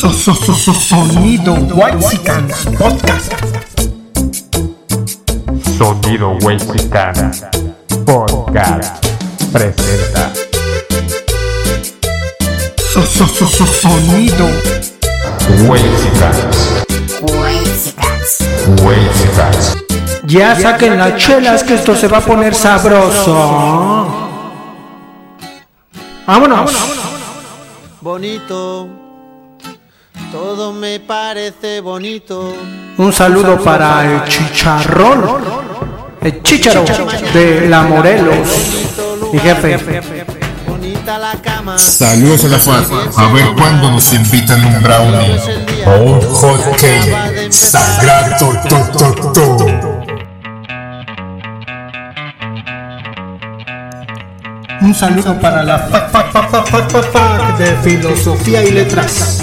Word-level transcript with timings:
Sonido 0.00 1.52
Whitesicans 1.52 2.64
Podcast. 2.78 3.34
Sonido 5.76 6.38
Wexicana 6.42 7.30
Podcast 8.06 9.06
presenta 9.52 10.32
Sonido 13.82 14.48
Wexicans 15.68 16.86
Wexicans 18.82 19.76
Ya 20.24 20.56
saquen 20.56 20.96
las 20.96 21.16
chelas 21.16 21.62
que 21.62 21.74
esto 21.74 21.94
se 21.94 22.08
va 22.08 22.18
a 22.18 22.22
poner 22.22 22.54
sabroso. 22.54 24.08
Vámonos. 26.26 26.72
bonito. 28.00 28.99
Todo 30.30 30.72
me 30.72 31.00
parece 31.00 31.80
bonito. 31.80 32.54
Un 32.98 33.12
saludo 33.12 33.58
para 33.58 34.04
el 34.04 34.24
chicharrón. 34.28 35.24
El 36.22 36.42
chicharo 36.42 36.84
de 37.34 37.66
la 37.68 37.82
Morelos. 37.82 38.48
Mi 39.32 39.40
jefe. 39.40 40.00
Bonita 40.68 41.18
la 41.18 41.32
cama. 41.42 41.76
Saludos 41.78 42.44
a 42.44 42.48
la 42.48 42.58
FAD. 42.58 42.84
A 43.16 43.32
ver 43.32 43.46
cuándo 43.56 43.90
nos 43.90 44.12
invitan 44.12 44.64
un 44.64 44.82
brownie 44.82 45.40
o 45.86 46.02
un 46.04 46.20
hot 46.20 46.76
cake. 46.76 47.50
Sagrado 47.50 48.52
to, 48.68 48.98
to, 48.98 49.32
to. 49.32 49.90
Un 54.82 54.94
saludo 54.94 55.38
para 55.40 55.64
la 55.64 55.78
fac 55.78 57.58
de 57.58 57.76
filosofía 57.82 58.62
y 58.62 58.70
letras. 58.70 59.42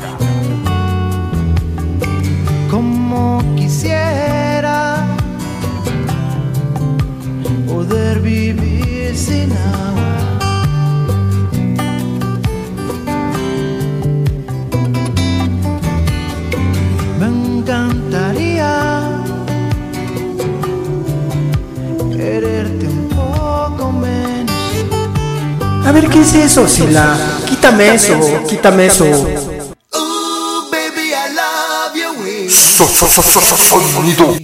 A 25.85 25.91
ver, 25.91 26.07
¿qué 26.09 26.21
es 26.21 26.33
eso, 26.33 26.67
Sila? 26.67 27.17
Quítame 27.47 27.95
eso, 27.95 28.13
quítame 28.47 28.85
eso. 28.85 29.05
Ooh, 29.05 30.69
baby, 30.71 31.09
I 31.11 31.33
love 31.33 31.95
your 31.95 32.17
way. 32.23 32.49
Sonido 32.49 34.35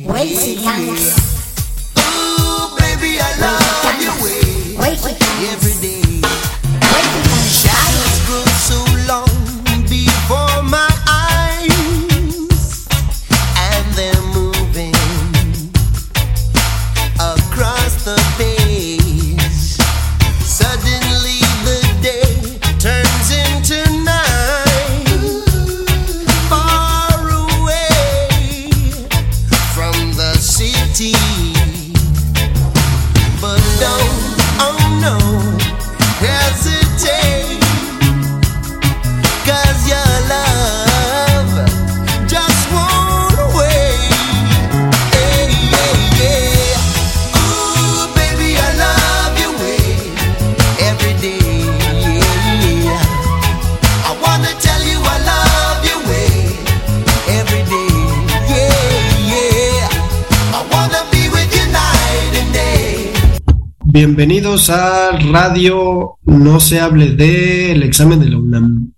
Bienvenidos 64.17 64.71
a 64.71 65.11
Radio 65.11 66.17
No 66.23 66.59
se 66.59 66.79
hable 66.79 67.11
del 67.11 67.83
examen 67.83 68.19
de 68.19 68.29
la 68.29 68.39
UNAM. 68.39 68.91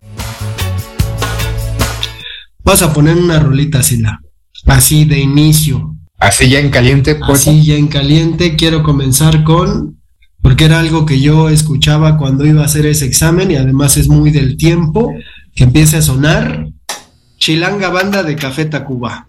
Vas 2.63 2.81
a 2.84 2.94
poner 2.94 3.18
una 3.18 3.38
rolita, 3.38 3.84
Sila. 3.84 4.22
Así 4.66 5.03
de 5.03 5.19
inicio. 5.19 5.97
Así 6.19 6.47
ya 6.47 6.59
en 6.59 6.69
caliente, 6.69 7.16
pues. 7.16 7.31
Así 7.41 7.66
ya 7.66 7.75
en 7.75 7.88
caliente. 7.88 8.56
Quiero 8.56 8.81
comenzar 8.81 9.44
con. 9.44 10.00
Porque 10.41 10.63
era 10.63 10.80
algo 10.80 11.06
que 11.06 11.19
yo 11.19 11.50
escuchaba 11.50 12.16
cuando 12.16 12.46
iba 12.46 12.62
a 12.62 12.66
hacer 12.68 12.86
ese 12.86 13.03
examen 13.03 13.51
y 13.51 13.57
además 13.57 13.97
es 13.97 14.07
muy 14.07 14.31
del 14.31 14.56
tiempo. 14.56 15.13
Que 15.53 15.66
empiece 15.66 15.97
a 15.97 16.01
sonar. 16.01 16.66
Chilanga 17.38 17.90
Banda 17.90 18.24
de 18.24 18.38
Café 18.38 18.63
Tacuba. 18.63 19.25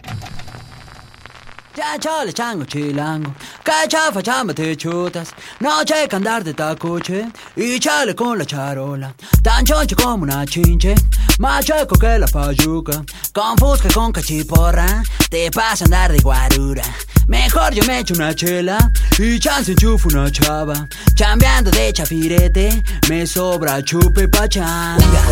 Ya 1.81 1.97
chango 1.99 2.67
chilango, 2.67 3.35
que 3.65 3.89
chafa 3.89 4.21
chamba 4.23 4.53
te 4.53 4.77
chutas, 4.77 5.33
no 5.61 5.83
que 5.83 6.15
andar 6.15 6.45
de 6.45 6.53
tacuche. 6.53 7.27
Y 7.57 7.81
chale 7.81 8.15
con 8.15 8.37
la 8.37 8.45
charola, 8.45 9.15
tan 9.43 9.65
choncho 9.65 9.97
como 9.97 10.25
una 10.25 10.45
chinche, 10.45 10.95
más 11.39 11.65
chueco 11.65 11.97
que 11.99 12.19
la 12.19 12.27
payuca, 12.27 13.03
con 13.33 13.57
fusca 13.57 13.89
y 13.89 13.93
con 13.95 14.13
cachiporra, 14.13 15.03
te 15.31 15.51
pasa 15.51 15.87
andar 15.87 16.13
de 16.13 16.19
guarura. 16.19 16.83
Mejor 17.29 17.73
yo 17.73 17.83
me 17.87 18.01
echo 18.01 18.13
una 18.13 18.35
chela. 18.35 18.93
Y 19.19 19.39
chance 19.39 19.73
enchufo 19.73 20.09
una 20.09 20.31
chava, 20.31 20.87
chambeando 21.15 21.71
de 21.71 21.95
chafirete, 21.95 22.83
me 23.09 23.27
sobra 23.27 23.83
chupe 23.83 24.29
pachanga. 24.29 25.23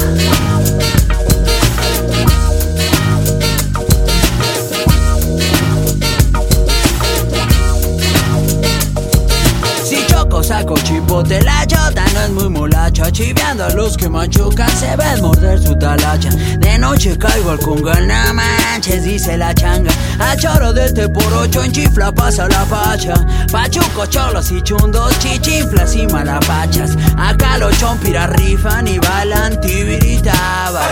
Saco 10.43 10.75
chipote 10.77 11.43
la 11.43 11.67
chota 11.67 12.05
no 12.15 12.21
es 12.21 12.31
muy 12.31 12.49
molacha. 12.49 13.11
Chiveando 13.11 13.65
a 13.65 13.71
los 13.71 13.97
que 13.97 14.09
machucan 14.09 14.71
se 14.71 14.97
ven 14.97 15.21
morder 15.21 15.61
su 15.61 15.77
talacha. 15.77 16.31
De 16.59 16.79
noche 16.79 17.19
caigo 17.19 17.51
al 17.51 17.59
congal, 17.59 18.07
no 18.07 18.35
manches, 18.35 19.05
dice 19.05 19.37
la 19.37 19.53
changa. 19.53 19.91
A 20.19 20.37
choro 20.37 20.73
de 20.73 20.87
este 20.87 21.09
por 21.09 21.33
ocho 21.35 21.63
en 21.63 21.73
chifla 21.73 22.13
pasa 22.13 22.49
la 22.49 22.65
pacha 22.65 23.15
Pachuco, 23.51 24.07
cholos 24.07 24.51
y 24.51 24.63
chundos, 24.63 25.19
chichinflas 25.19 25.95
y 25.97 26.07
malapachas. 26.07 26.93
Acá 27.17 27.59
los 27.59 27.77
chompiras 27.79 28.31
rifan 28.31 28.87
y 28.87 28.99
bailan 28.99 29.61
tibiritabas 29.61 30.89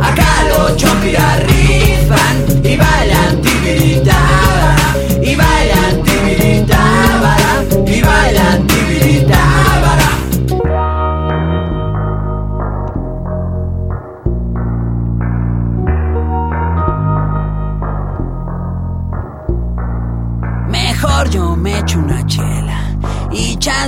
Acá 0.00 0.44
los 0.48 0.76
chompiras 0.76 1.42
rifan 1.44 2.64
y 2.64 2.76
bailan 2.76 3.42
tibiritabara 3.42 4.27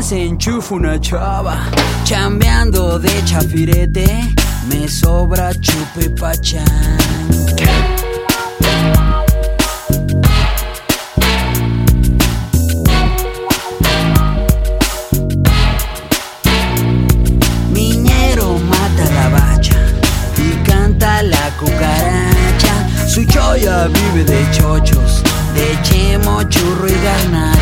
se 0.03 0.25
enchufa 0.25 0.75
una 0.75 0.99
chava. 0.99 1.59
Chambeando 2.05 2.99
de 2.99 3.23
chafirete, 3.25 4.07
me 4.69 4.89
sobra 4.89 5.53
chupe 5.55 6.09
pachán. 6.11 6.65
Miñero 17.73 18.59
mata 18.59 19.05
la 19.13 19.29
bacha 19.29 19.77
y 20.39 20.51
canta 20.69 21.23
la 21.23 21.51
cucaracha. 21.59 23.07
Su 23.07 23.25
choya 23.27 23.89
vive 23.89 24.25
de 24.25 24.51
chochos, 24.51 25.23
de 25.55 25.79
chemo, 25.83 26.43
churro 26.45 26.89
y 26.89 26.97
garnacha. 27.05 27.60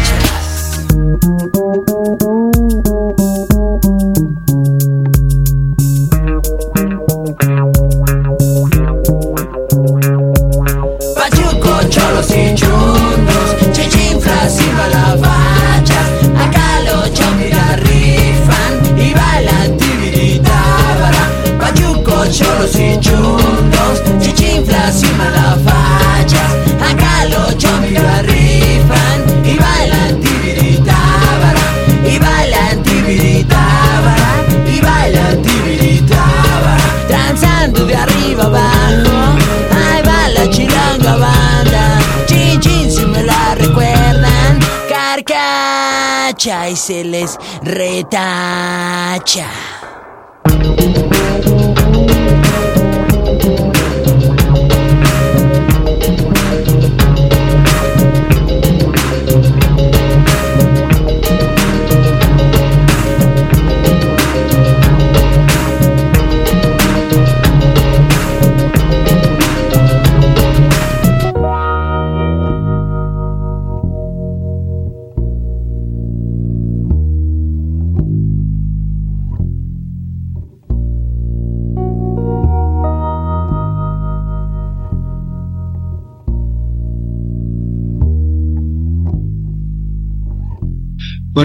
Tchau. 49.28 49.67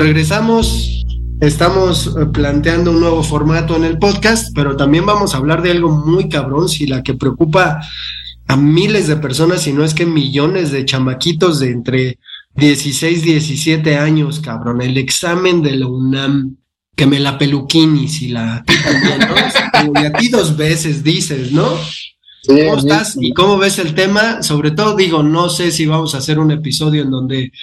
Regresamos, 0.03 1.05
estamos 1.39 2.07
eh, 2.07 2.25
planteando 2.25 2.91
un 2.91 2.99
nuevo 2.99 3.23
formato 3.23 3.77
en 3.77 3.85
el 3.85 3.97
podcast, 3.97 4.53
pero 4.53 4.75
también 4.75 5.05
vamos 5.05 5.33
a 5.33 5.37
hablar 5.37 5.61
de 5.61 5.71
algo 5.71 5.91
muy 5.91 6.27
cabrón, 6.27 6.67
si 6.67 6.85
la 6.87 7.01
que 7.01 7.13
preocupa 7.13 7.79
a 8.47 8.57
miles 8.57 9.07
de 9.07 9.15
personas, 9.15 9.61
si 9.61 9.71
no 9.71 9.85
es 9.85 9.93
que 9.93 10.05
millones 10.05 10.71
de 10.71 10.83
chamaquitos 10.83 11.61
de 11.61 11.71
entre 11.71 12.19
16 12.55 13.23
y 13.23 13.25
17 13.25 13.95
años, 13.95 14.41
cabrón, 14.41 14.81
el 14.81 14.97
examen 14.97 15.61
de 15.61 15.77
la 15.77 15.87
UNAM, 15.87 16.57
que 16.97 17.05
me 17.05 17.21
la 17.21 17.37
peluquini, 17.37 18.09
si 18.09 18.27
la... 18.27 18.63
¿no? 18.65 20.01
Y 20.01 20.05
a 20.05 20.11
ti 20.11 20.27
dos 20.27 20.57
veces 20.57 21.01
dices, 21.01 21.53
¿no? 21.53 21.69
¿Cómo 22.45 22.77
estás? 22.77 23.17
¿Y 23.19 23.33
cómo 23.33 23.57
ves 23.57 23.79
el 23.79 23.95
tema? 23.95 24.43
Sobre 24.43 24.71
todo 24.71 24.97
digo, 24.97 25.23
no 25.23 25.49
sé 25.49 25.71
si 25.71 25.85
vamos 25.85 26.13
a 26.13 26.17
hacer 26.17 26.39
un 26.39 26.51
episodio 26.51 27.03
en 27.03 27.09
donde 27.09 27.53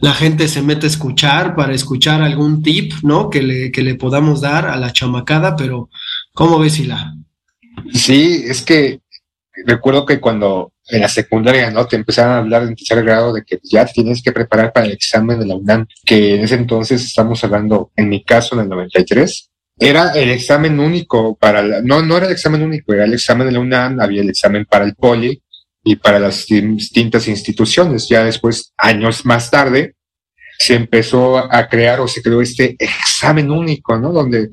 la 0.00 0.14
gente 0.14 0.48
se 0.48 0.62
mete 0.62 0.86
a 0.86 0.88
escuchar 0.88 1.54
para 1.54 1.74
escuchar 1.74 2.22
algún 2.22 2.62
tip, 2.62 2.92
¿no? 3.02 3.28
Que 3.28 3.42
le, 3.42 3.70
que 3.70 3.82
le 3.82 3.94
podamos 3.94 4.40
dar 4.40 4.66
a 4.66 4.76
la 4.76 4.92
chamacada, 4.92 5.56
pero 5.56 5.90
¿cómo 6.32 6.58
ves, 6.58 6.78
Hila? 6.78 7.14
Sí, 7.92 8.42
es 8.46 8.62
que 8.62 9.00
recuerdo 9.66 10.06
que 10.06 10.20
cuando 10.20 10.72
en 10.88 11.00
la 11.00 11.08
secundaria, 11.08 11.70
¿no? 11.70 11.86
Te 11.86 11.96
empezaron 11.96 12.32
a 12.32 12.38
hablar 12.38 12.62
en 12.62 12.74
tercer 12.74 13.04
grado 13.04 13.32
de 13.32 13.42
que 13.44 13.58
ya 13.62 13.84
tienes 13.84 14.22
que 14.22 14.32
preparar 14.32 14.72
para 14.72 14.86
el 14.86 14.92
examen 14.92 15.38
de 15.38 15.46
la 15.46 15.54
UNAM, 15.54 15.86
que 16.04 16.34
en 16.34 16.44
ese 16.44 16.56
entonces 16.56 17.04
estamos 17.04 17.42
hablando, 17.44 17.92
en 17.96 18.08
mi 18.08 18.24
caso, 18.24 18.54
en 18.54 18.62
el 18.62 18.68
93, 18.68 19.50
era 19.78 20.10
el 20.12 20.30
examen 20.30 20.78
único 20.80 21.36
para 21.36 21.62
la, 21.62 21.80
no, 21.80 22.02
no 22.02 22.16
era 22.16 22.26
el 22.26 22.32
examen 22.32 22.62
único, 22.62 22.92
era 22.92 23.04
el 23.04 23.14
examen 23.14 23.46
de 23.46 23.52
la 23.52 23.60
UNAM, 23.60 24.00
había 24.00 24.22
el 24.22 24.30
examen 24.30 24.66
para 24.66 24.84
el 24.84 24.94
poli 24.94 25.42
y 25.82 25.96
para 25.96 26.18
las 26.18 26.46
distintas 26.46 27.28
instituciones. 27.28 28.08
Ya 28.08 28.24
después, 28.24 28.72
años 28.76 29.24
más 29.24 29.50
tarde, 29.50 29.94
se 30.58 30.74
empezó 30.74 31.38
a 31.38 31.68
crear 31.68 32.00
o 32.00 32.08
se 32.08 32.22
creó 32.22 32.42
este 32.42 32.76
examen 32.78 33.50
único, 33.50 33.98
¿no? 33.98 34.12
Donde 34.12 34.50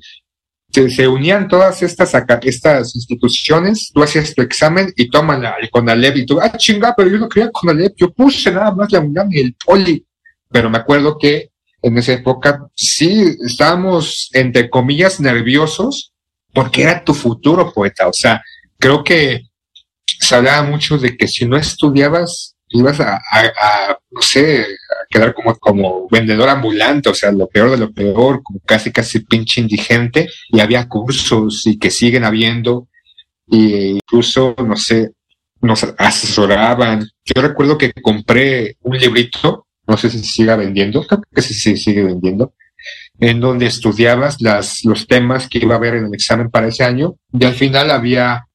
se, 0.72 1.08
unían 1.08 1.48
todas 1.48 1.82
estas, 1.82 2.14
estas 2.44 2.96
instituciones, 2.96 3.92
tú 3.94 4.04
hacías 4.04 4.34
tu 4.34 4.42
examen 4.42 4.94
y 4.96 5.10
toman 5.10 5.42
la, 5.42 5.56
el 5.62 5.70
CONALEP 5.70 6.18
y 6.18 6.26
tú, 6.26 6.40
ah, 6.40 6.56
chinga, 6.56 6.94
pero 6.96 7.10
yo 7.10 7.18
no 7.18 7.28
quería 7.28 7.52
CONALEP, 7.52 7.94
yo 7.98 8.14
puse 8.14 8.52
nada 8.52 8.74
más 8.74 8.92
la 8.92 9.00
UNAM 9.00 9.30
y 9.32 9.40
el 9.40 9.56
poli. 9.56 10.06
Pero 10.50 10.70
me 10.70 10.78
acuerdo 10.78 11.18
que 11.18 11.50
en 11.82 11.98
esa 11.98 12.14
época 12.14 12.68
sí 12.76 13.36
estábamos, 13.46 14.30
entre 14.34 14.70
comillas, 14.70 15.20
nerviosos 15.20 16.14
porque 16.54 16.84
era 16.84 17.04
tu 17.04 17.14
futuro 17.14 17.74
poeta. 17.74 18.08
O 18.08 18.14
sea, 18.14 18.42
creo 18.78 19.04
que 19.04 19.47
se 20.20 20.36
hablaba 20.36 20.64
mucho 20.64 20.98
de 20.98 21.18
que 21.18 21.28
si 21.28 21.46
no 21.46 21.58
estudiabas, 21.58 22.56
ibas 22.70 23.00
a, 23.00 23.22
no 24.12 24.22
sé, 24.22 24.62
a 24.62 24.66
quedar 25.10 25.34
como, 25.34 25.56
como 25.56 26.08
vendedor 26.10 26.50
ambulante, 26.50 27.10
o 27.10 27.14
sea, 27.14 27.32
lo 27.32 27.48
peor 27.48 27.72
de 27.72 27.78
lo 27.78 27.92
peor, 27.92 28.42
como 28.44 28.60
casi, 28.66 28.92
casi 28.92 29.22
pinche 29.22 29.62
indigente, 29.62 30.30
y 30.50 30.60
había 30.60 30.88
cursos 30.88 31.66
y 31.66 31.78
que 31.78 31.92
siguen 31.92 32.26
habiendo, 32.26 32.88
y 33.48 33.98
incluso, 33.98 34.56
no 34.58 34.76
sé, 34.76 35.12
nos 35.62 35.84
asesoraban. 35.98 37.08
Yo 37.24 37.42
recuerdo 37.42 37.78
que 37.78 37.94
compré 37.94 38.78
un 38.82 38.98
librito, 38.98 39.68
no 39.88 39.98
sé 39.98 40.10
si 40.10 40.20
siga 40.20 40.56
vendiendo, 40.56 41.06
creo 41.06 41.22
que 41.34 41.42
sí 41.42 41.78
sigue 41.78 42.04
vendiendo, 42.04 42.54
en 43.20 43.40
donde 43.40 43.66
estudiabas 43.66 44.42
las, 44.42 44.84
los 44.84 45.08
temas 45.08 45.48
que 45.48 45.60
iba 45.60 45.76
a 45.76 45.78
haber 45.78 45.96
en 45.96 46.06
el 46.06 46.14
examen 46.14 46.50
para 46.50 46.68
ese 46.68 46.84
año, 46.84 47.16
y 47.32 47.46
al 47.46 47.54
final 47.54 47.92
había 47.92 48.47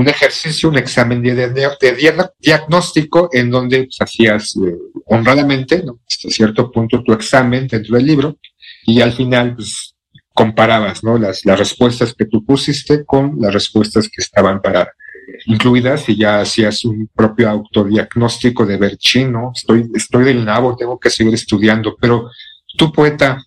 un 0.00 0.08
ejercicio, 0.08 0.68
un 0.68 0.78
examen 0.78 1.22
de, 1.22 1.34
de- 1.34 1.50
de 1.80 1.90
dia- 2.00 2.32
diagnóstico 2.38 3.28
en 3.32 3.50
donde 3.50 3.78
pues, 3.84 3.96
hacías 4.00 4.54
eh, 4.56 4.76
honradamente, 5.06 5.82
¿no? 5.84 5.98
hasta 6.08 6.28
cierto 6.30 6.70
punto, 6.70 7.02
tu 7.02 7.12
examen 7.12 7.66
dentro 7.66 7.96
del 7.96 8.06
libro 8.06 8.36
y 8.86 9.00
al 9.00 9.12
final 9.12 9.56
pues, 9.56 9.94
comparabas 10.34 11.02
¿no? 11.02 11.18
las, 11.18 11.44
las 11.44 11.58
respuestas 11.58 12.14
que 12.16 12.26
tú 12.26 12.44
pusiste 12.44 13.04
con 13.04 13.36
las 13.40 13.52
respuestas 13.52 14.04
que 14.08 14.22
estaban 14.22 14.62
para 14.62 14.92
incluidas 15.46 16.08
y 16.08 16.16
ya 16.16 16.40
hacías 16.40 16.84
un 16.84 17.08
propio 17.14 17.50
autodiagnóstico 17.50 18.64
de 18.64 18.76
ver 18.78 18.96
chino, 18.96 19.52
estoy, 19.54 19.90
estoy 19.94 20.24
del 20.24 20.44
nabo, 20.44 20.76
tengo 20.76 20.98
que 20.98 21.10
seguir 21.10 21.34
estudiando, 21.34 21.96
pero 22.00 22.30
tú 22.78 22.90
poeta, 22.92 23.38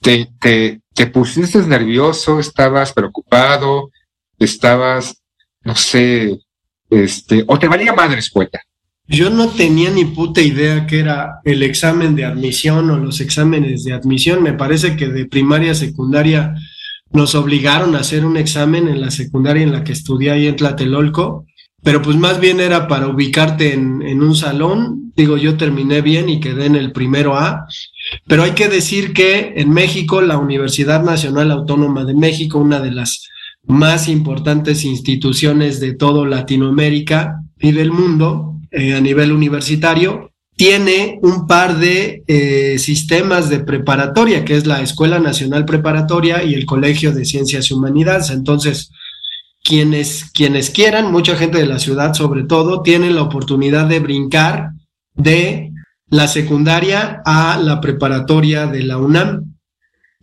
te, 0.00 0.28
te, 0.40 0.80
te 0.94 1.06
pusiste 1.08 1.58
nervioso, 1.66 2.38
estabas 2.40 2.92
preocupado, 2.92 3.90
estabas 4.38 5.20
no 5.64 5.74
sé, 5.74 6.38
este, 6.90 7.44
o 7.46 7.58
te 7.58 7.68
valía 7.68 7.92
madres, 7.92 8.30
poeta. 8.30 8.60
Yo 9.06 9.30
no 9.30 9.48
tenía 9.48 9.90
ni 9.90 10.04
puta 10.04 10.42
idea 10.42 10.86
que 10.86 11.00
era 11.00 11.40
el 11.44 11.62
examen 11.62 12.14
de 12.14 12.26
admisión 12.26 12.90
o 12.90 12.98
los 12.98 13.20
exámenes 13.20 13.84
de 13.84 13.94
admisión. 13.94 14.42
Me 14.42 14.52
parece 14.52 14.96
que 14.96 15.08
de 15.08 15.24
primaria 15.24 15.72
a 15.72 15.74
secundaria 15.74 16.54
nos 17.10 17.34
obligaron 17.34 17.96
a 17.96 18.00
hacer 18.00 18.26
un 18.26 18.36
examen 18.36 18.86
en 18.86 19.00
la 19.00 19.10
secundaria 19.10 19.62
en 19.62 19.72
la 19.72 19.82
que 19.82 19.92
estudié 19.92 20.30
ahí 20.30 20.46
en 20.46 20.56
Tlatelolco, 20.56 21.46
pero 21.82 22.02
pues 22.02 22.16
más 22.16 22.38
bien 22.38 22.60
era 22.60 22.86
para 22.86 23.08
ubicarte 23.08 23.72
en, 23.72 24.02
en 24.02 24.22
un 24.22 24.36
salón. 24.36 25.12
Digo, 25.16 25.38
yo 25.38 25.56
terminé 25.56 26.02
bien 26.02 26.28
y 26.28 26.38
quedé 26.38 26.66
en 26.66 26.76
el 26.76 26.92
primero 26.92 27.34
A, 27.34 27.66
pero 28.26 28.42
hay 28.42 28.52
que 28.52 28.68
decir 28.68 29.14
que 29.14 29.54
en 29.56 29.70
México 29.70 30.20
la 30.20 30.36
Universidad 30.36 31.02
Nacional 31.02 31.50
Autónoma 31.50 32.04
de 32.04 32.14
México, 32.14 32.58
una 32.58 32.78
de 32.78 32.92
las 32.92 33.26
más 33.66 34.08
importantes 34.08 34.84
instituciones 34.84 35.80
de 35.80 35.94
todo 35.94 36.24
Latinoamérica 36.24 37.42
y 37.58 37.72
del 37.72 37.92
mundo 37.92 38.60
eh, 38.70 38.94
a 38.94 39.00
nivel 39.00 39.32
universitario, 39.32 40.30
tiene 40.58 41.20
un 41.22 41.46
par 41.46 41.78
de 41.78 42.24
eh, 42.26 42.78
sistemas 42.78 43.48
de 43.48 43.60
preparatoria, 43.60 44.44
que 44.44 44.56
es 44.56 44.66
la 44.66 44.82
Escuela 44.82 45.20
Nacional 45.20 45.64
Preparatoria 45.64 46.42
y 46.42 46.54
el 46.54 46.66
Colegio 46.66 47.12
de 47.12 47.24
Ciencias 47.24 47.70
y 47.70 47.74
Humanidades. 47.74 48.30
Entonces, 48.30 48.90
quienes, 49.62 50.30
quienes 50.32 50.70
quieran, 50.70 51.12
mucha 51.12 51.36
gente 51.36 51.58
de 51.58 51.66
la 51.66 51.78
ciudad 51.78 52.14
sobre 52.14 52.42
todo, 52.42 52.82
tienen 52.82 53.14
la 53.14 53.22
oportunidad 53.22 53.86
de 53.86 54.00
brincar 54.00 54.70
de 55.14 55.72
la 56.10 56.26
secundaria 56.26 57.22
a 57.24 57.58
la 57.58 57.80
preparatoria 57.80 58.66
de 58.66 58.82
la 58.82 58.98
UNAM. 58.98 59.47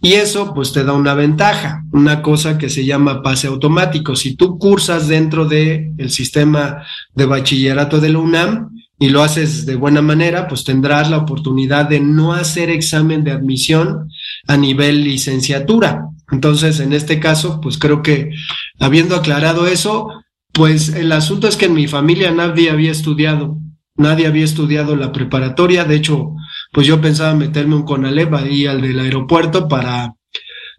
Y 0.02 0.14
eso 0.14 0.54
pues 0.54 0.72
te 0.72 0.84
da 0.84 0.94
una 0.94 1.14
ventaja, 1.14 1.84
una 1.92 2.22
cosa 2.22 2.58
que 2.58 2.70
se 2.70 2.86
llama 2.86 3.24
pase 3.24 3.48
automático. 3.48 4.16
Si 4.16 4.36
tú 4.36 4.60
cursas 4.60 5.08
dentro 5.08 5.46
del 5.46 5.94
el 5.98 6.10
sistema 6.12 6.84
de 7.14 7.26
bachillerato 7.26 8.00
de 8.00 8.10
la 8.10 8.20
UNAM 8.20 8.70
y 9.00 9.10
lo 9.10 9.24
haces 9.24 9.66
de 9.66 9.76
buena 9.76 10.02
manera, 10.02 10.48
pues 10.48 10.64
tendrás 10.64 11.10
la 11.10 11.18
oportunidad 11.18 11.90
de 11.90 12.00
no 12.00 12.34
hacer 12.34 12.70
examen 12.70 13.24
de 13.24 13.32
admisión 13.32 14.10
a 14.48 14.58
nivel 14.58 15.04
licenciatura. 15.04 16.08
Entonces, 16.32 16.80
en 16.80 16.94
este 16.94 17.20
caso, 17.20 17.60
pues 17.62 17.78
creo 17.78 18.02
que 18.02 18.32
habiendo 18.80 19.16
aclarado 19.16 19.68
eso, 19.68 20.10
pues 20.52 20.90
el 20.90 21.12
asunto 21.12 21.48
es 21.48 21.58
que 21.58 21.66
en 21.66 21.74
mi 21.74 21.88
familia 21.88 22.32
nadie 22.32 22.70
había 22.70 22.92
estudiado, 22.92 23.58
nadie 23.96 24.28
había 24.28 24.46
estudiado 24.46 24.96
la 24.96 25.12
preparatoria. 25.12 25.84
De 25.84 25.96
hecho, 25.96 26.36
pues 26.76 26.88
yo 26.88 27.00
pensaba 27.00 27.34
meterme 27.34 27.76
un 27.76 27.84
Conalep 27.84 28.34
ahí 28.34 28.66
al 28.66 28.82
del 28.82 29.00
aeropuerto 29.00 29.70
para, 29.70 30.14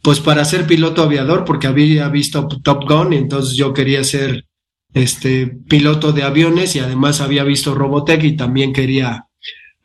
pues 0.02 0.20
para 0.20 0.44
ser 0.44 0.66
piloto 0.66 1.02
aviador, 1.02 1.46
porque 1.46 1.68
había 1.68 2.06
visto 2.10 2.46
Top 2.62 2.86
Gun 2.86 3.14
y 3.14 3.16
entonces 3.16 3.56
yo 3.56 3.72
quería 3.72 4.04
ser 4.04 4.44
este 4.92 5.46
piloto 5.46 6.12
de 6.12 6.22
aviones 6.22 6.76
y 6.76 6.80
además 6.80 7.22
había 7.22 7.44
visto 7.44 7.74
Robotech 7.74 8.22
y 8.24 8.36
también 8.36 8.74
quería, 8.74 9.24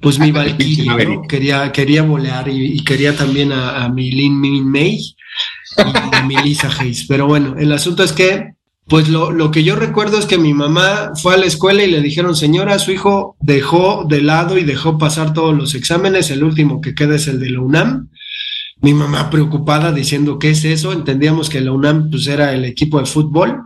pues 0.01 0.19
mi 0.19 0.33
Valkyrie, 0.33 0.85
¿no? 0.85 1.21
quería, 1.21 1.71
quería 1.71 2.03
volar 2.03 2.49
y, 2.49 2.73
y 2.73 2.83
quería 2.83 3.15
también 3.15 3.53
a, 3.53 3.85
a 3.85 3.87
mi 3.87 4.11
Lin 4.11 4.37
Min 4.37 4.69
May 4.69 4.97
y 4.97 6.15
a 6.17 6.23
mi 6.23 6.35
Lisa 6.43 6.69
Hayes. 6.77 7.05
Pero 7.07 7.25
bueno, 7.25 7.55
el 7.57 7.71
asunto 7.71 8.03
es 8.03 8.11
que 8.11 8.55
pues 8.87 9.07
lo, 9.09 9.31
lo, 9.31 9.51
que 9.51 9.63
yo 9.63 9.75
recuerdo 9.75 10.17
es 10.17 10.25
que 10.25 10.37
mi 10.37 10.53
mamá 10.53 11.11
fue 11.15 11.35
a 11.35 11.37
la 11.37 11.45
escuela 11.45 11.83
y 11.83 11.91
le 11.91 12.01
dijeron, 12.01 12.35
señora, 12.35 12.79
su 12.79 12.91
hijo 12.91 13.37
dejó 13.39 14.05
de 14.07 14.21
lado 14.21 14.57
y 14.57 14.63
dejó 14.63 14.97
pasar 14.97 15.33
todos 15.33 15.55
los 15.55 15.75
exámenes, 15.75 16.29
el 16.31 16.43
último 16.43 16.81
que 16.81 16.95
queda 16.95 17.15
es 17.15 17.27
el 17.27 17.39
de 17.39 17.51
la 17.51 17.61
UNAM. 17.61 18.09
Mi 18.81 18.93
mamá 18.93 19.29
preocupada 19.29 19.91
diciendo, 19.91 20.39
¿qué 20.39 20.49
es 20.49 20.65
eso? 20.65 20.91
Entendíamos 20.91 21.49
que 21.49 21.61
la 21.61 21.71
UNAM 21.71 22.09
pues 22.09 22.25
era 22.25 22.53
el 22.53 22.65
equipo 22.65 22.99
de 22.99 23.05
fútbol, 23.05 23.61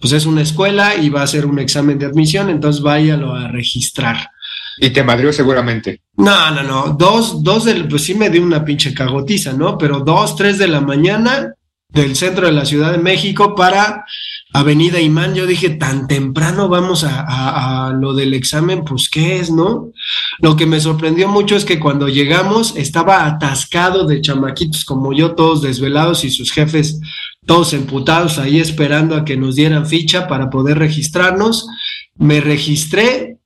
pues 0.00 0.12
es 0.12 0.24
una 0.24 0.42
escuela 0.42 0.94
y 0.94 1.08
va 1.08 1.20
a 1.20 1.24
hacer 1.24 1.44
un 1.44 1.58
examen 1.58 1.98
de 1.98 2.06
admisión, 2.06 2.48
entonces 2.48 2.80
váyalo 2.80 3.34
a 3.34 3.48
registrar. 3.48 4.30
Y 4.78 4.90
te 4.90 5.02
madrió 5.02 5.32
seguramente. 5.32 6.00
No, 6.16 6.50
no, 6.52 6.62
no, 6.62 6.96
dos, 6.98 7.42
dos 7.42 7.64
del, 7.64 7.88
pues 7.88 8.04
sí 8.04 8.14
me 8.14 8.30
dio 8.30 8.42
una 8.42 8.64
pinche 8.64 8.94
cagotiza, 8.94 9.52
¿no? 9.52 9.76
Pero 9.76 10.00
dos, 10.00 10.36
tres 10.36 10.58
de 10.58 10.68
la 10.68 10.80
mañana 10.80 11.52
del 11.92 12.16
centro 12.16 12.46
de 12.46 12.52
la 12.52 12.64
Ciudad 12.64 12.92
de 12.92 12.98
México 12.98 13.54
para 13.54 14.04
Avenida 14.52 15.00
Imán. 15.00 15.34
Yo 15.34 15.46
dije, 15.46 15.70
tan 15.70 16.06
temprano 16.08 16.68
vamos 16.68 17.04
a, 17.04 17.20
a- 17.20 17.88
a 17.88 17.92
lo 17.92 18.14
del 18.14 18.34
examen, 18.34 18.84
pues 18.84 19.08
qué 19.08 19.38
es, 19.38 19.50
¿no? 19.50 19.90
Lo 20.40 20.56
que 20.56 20.66
me 20.66 20.80
sorprendió 20.80 21.28
mucho 21.28 21.56
es 21.56 21.64
que 21.64 21.78
cuando 21.80 22.08
llegamos 22.08 22.74
estaba 22.76 23.26
atascado 23.26 24.06
de 24.06 24.20
chamaquitos 24.20 24.84
como 24.84 25.12
yo, 25.12 25.34
todos 25.34 25.62
desvelados 25.62 26.24
y 26.24 26.30
sus 26.30 26.52
jefes 26.52 27.00
todos 27.44 27.72
emputados 27.72 28.38
ahí 28.38 28.60
esperando 28.60 29.16
a 29.16 29.24
que 29.24 29.36
nos 29.36 29.56
dieran 29.56 29.84
ficha 29.86 30.28
para 30.28 30.48
poder 30.48 30.78
registrarnos. 30.78 31.66
Me 32.16 32.40
registré, 32.40 33.38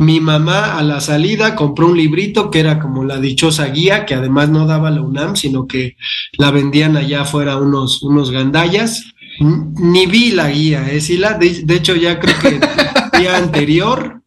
mi 0.00 0.18
mamá 0.18 0.78
a 0.78 0.82
la 0.82 0.98
salida 1.00 1.54
compró 1.54 1.88
un 1.88 1.96
librito 1.96 2.50
que 2.50 2.60
era 2.60 2.78
como 2.78 3.04
la 3.04 3.20
dichosa 3.20 3.66
guía, 3.66 4.06
que 4.06 4.14
además 4.14 4.48
no 4.48 4.66
daba 4.66 4.90
la 4.90 5.02
UNAM, 5.02 5.36
sino 5.36 5.66
que 5.66 5.96
la 6.38 6.50
vendían 6.50 6.96
allá 6.96 7.20
afuera 7.20 7.58
unos, 7.58 8.02
unos 8.02 8.30
gandallas. 8.30 9.12
Ni 9.40 10.06
vi 10.06 10.30
la 10.30 10.50
guía, 10.50 10.90
¿eh? 10.90 11.02
Sí 11.02 11.18
la, 11.18 11.34
de, 11.34 11.64
de 11.64 11.74
hecho 11.74 11.94
ya 11.96 12.18
creo 12.18 12.34
que 12.40 12.48
el 12.48 12.60
día 13.20 13.36
anterior 13.36 14.22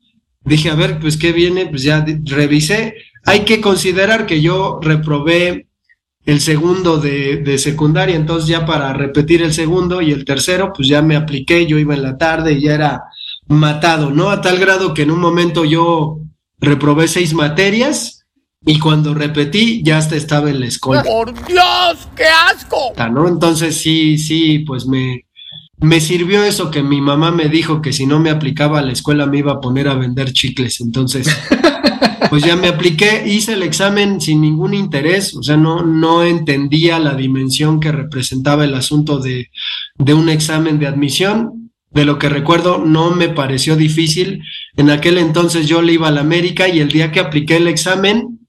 dije, 0.45 0.69
a 0.69 0.75
ver, 0.75 0.99
pues 0.99 1.17
qué 1.17 1.31
viene, 1.31 1.65
pues 1.65 1.81
ya 1.81 2.05
revisé. 2.25 2.93
Hay 3.25 3.39
que 3.39 3.59
considerar 3.59 4.27
que 4.27 4.41
yo 4.41 4.79
reprobé 4.79 5.65
el 6.27 6.39
segundo 6.39 6.99
de, 6.99 7.37
de 7.37 7.57
secundaria, 7.57 8.15
entonces 8.15 8.47
ya 8.47 8.63
para 8.63 8.93
repetir 8.93 9.41
el 9.41 9.53
segundo 9.53 10.03
y 10.03 10.11
el 10.11 10.23
tercero, 10.23 10.71
pues 10.71 10.87
ya 10.87 11.01
me 11.01 11.15
apliqué, 11.15 11.65
yo 11.65 11.79
iba 11.79 11.95
en 11.95 12.03
la 12.03 12.15
tarde 12.15 12.53
y 12.53 12.61
ya 12.61 12.75
era 12.75 13.03
matado, 13.47 14.11
¿no? 14.11 14.29
A 14.29 14.41
tal 14.41 14.59
grado 14.59 14.93
que 14.93 15.03
en 15.03 15.11
un 15.11 15.19
momento 15.19 15.65
yo 15.65 16.19
reprobé 16.59 17.07
seis 17.07 17.33
materias 17.33 18.25
y 18.65 18.79
cuando 18.79 19.13
repetí 19.13 19.81
ya 19.83 19.97
hasta 19.97 20.15
estaba 20.15 20.49
en 20.49 20.61
la 20.61 20.67
escuela. 20.67 21.03
¡Por 21.03 21.33
Dios, 21.45 22.07
qué 22.15 22.25
asco! 22.49 22.93
¿no? 23.11 23.27
Entonces 23.27 23.77
sí, 23.77 24.17
sí, 24.17 24.59
pues 24.59 24.85
me, 24.85 25.25
me 25.79 25.99
sirvió 25.99 26.43
eso 26.43 26.71
que 26.71 26.81
mi 26.81 27.01
mamá 27.01 27.31
me 27.31 27.49
dijo 27.49 27.81
que 27.81 27.91
si 27.91 28.05
no 28.05 28.19
me 28.19 28.29
aplicaba 28.29 28.79
a 28.79 28.83
la 28.83 28.93
escuela 28.93 29.25
me 29.25 29.39
iba 29.39 29.53
a 29.53 29.59
poner 29.59 29.89
a 29.89 29.95
vender 29.95 30.31
chicles. 30.31 30.79
Entonces, 30.79 31.27
pues 32.29 32.43
ya 32.43 32.55
me 32.55 32.69
apliqué, 32.69 33.23
hice 33.27 33.53
el 33.53 33.63
examen 33.63 34.21
sin 34.21 34.39
ningún 34.39 34.73
interés, 34.73 35.35
o 35.35 35.43
sea, 35.43 35.57
no, 35.57 35.83
no 35.83 36.23
entendía 36.23 36.99
la 36.99 37.15
dimensión 37.15 37.81
que 37.81 37.91
representaba 37.91 38.63
el 38.63 38.75
asunto 38.75 39.19
de, 39.19 39.49
de 39.97 40.13
un 40.13 40.29
examen 40.29 40.79
de 40.79 40.87
admisión. 40.87 41.62
De 41.93 42.05
lo 42.05 42.17
que 42.17 42.29
recuerdo, 42.29 42.79
no 42.79 43.11
me 43.11 43.29
pareció 43.29 43.75
difícil. 43.75 44.41
En 44.75 44.89
aquel 44.89 45.17
entonces 45.17 45.67
yo 45.67 45.81
le 45.81 45.93
iba 45.93 46.07
a 46.07 46.11
la 46.11 46.21
América 46.21 46.67
y 46.67 46.79
el 46.79 46.89
día 46.89 47.11
que 47.11 47.19
apliqué 47.19 47.57
el 47.57 47.67
examen, 47.67 48.39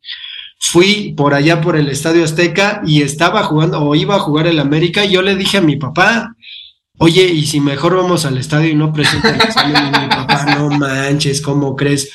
fui 0.59 1.13
por 1.17 1.35
allá 1.35 1.61
por 1.61 1.77
el 1.77 1.89
Estadio 1.89 2.25
Azteca 2.25 2.83
y 2.87 3.03
estaba 3.03 3.43
jugando 3.43 3.83
o 3.83 3.95
iba 3.95 4.17
a 4.17 4.21
jugar 4.21 4.47
el 4.47 4.59
América 4.59 5.05
y 5.05 5.11
yo 5.11 5.23
le 5.23 5.37
dije 5.37 5.59
a 5.59 5.63
mi 5.63 5.77
papá, 5.77 6.35
oye, 6.99 7.27
y 7.27 7.47
si 7.47 7.61
mejor 7.61 7.97
vamos 7.97 8.25
al 8.25 8.39
estadio 8.39 8.71
y 8.71 8.75
no 8.75 8.93
presenta 8.93 9.31
el 9.31 9.41
examen 9.41 9.77
y 9.77 10.01
mi 10.01 10.09
papá, 10.09 10.57
no 10.57 10.71
manches, 10.71 11.41
¿cómo 11.41 11.77
crees? 11.77 12.13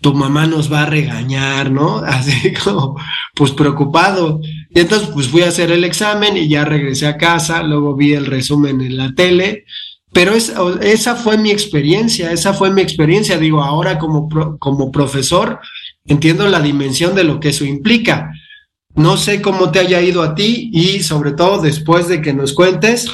Tu 0.00 0.14
mamá 0.14 0.46
nos 0.46 0.72
va 0.72 0.82
a 0.82 0.86
regañar, 0.86 1.70
¿no? 1.70 1.98
Así 2.06 2.52
como, 2.52 2.96
pues 3.34 3.52
preocupado. 3.52 4.40
Y 4.70 4.80
entonces, 4.80 5.08
pues 5.12 5.28
fui 5.28 5.42
a 5.42 5.48
hacer 5.48 5.72
el 5.72 5.84
examen 5.84 6.36
y 6.36 6.48
ya 6.48 6.64
regresé 6.64 7.06
a 7.06 7.16
casa, 7.16 7.62
luego 7.62 7.96
vi 7.96 8.12
el 8.12 8.26
resumen 8.26 8.80
en 8.80 8.96
la 8.96 9.12
tele, 9.12 9.64
pero 10.18 10.34
esa 10.34 11.14
fue 11.14 11.38
mi 11.38 11.52
experiencia, 11.52 12.32
esa 12.32 12.52
fue 12.52 12.72
mi 12.72 12.82
experiencia. 12.82 13.38
Digo, 13.38 13.62
ahora 13.62 14.00
como, 14.00 14.28
pro- 14.28 14.58
como 14.58 14.90
profesor, 14.90 15.60
entiendo 16.06 16.48
la 16.48 16.58
dimensión 16.60 17.14
de 17.14 17.22
lo 17.22 17.38
que 17.38 17.50
eso 17.50 17.64
implica. 17.64 18.32
No 18.96 19.16
sé 19.16 19.40
cómo 19.40 19.70
te 19.70 19.78
haya 19.78 20.00
ido 20.02 20.24
a 20.24 20.34
ti 20.34 20.70
y 20.72 21.04
sobre 21.04 21.34
todo 21.34 21.62
después 21.62 22.08
de 22.08 22.20
que 22.20 22.32
nos 22.34 22.52
cuentes, 22.52 23.08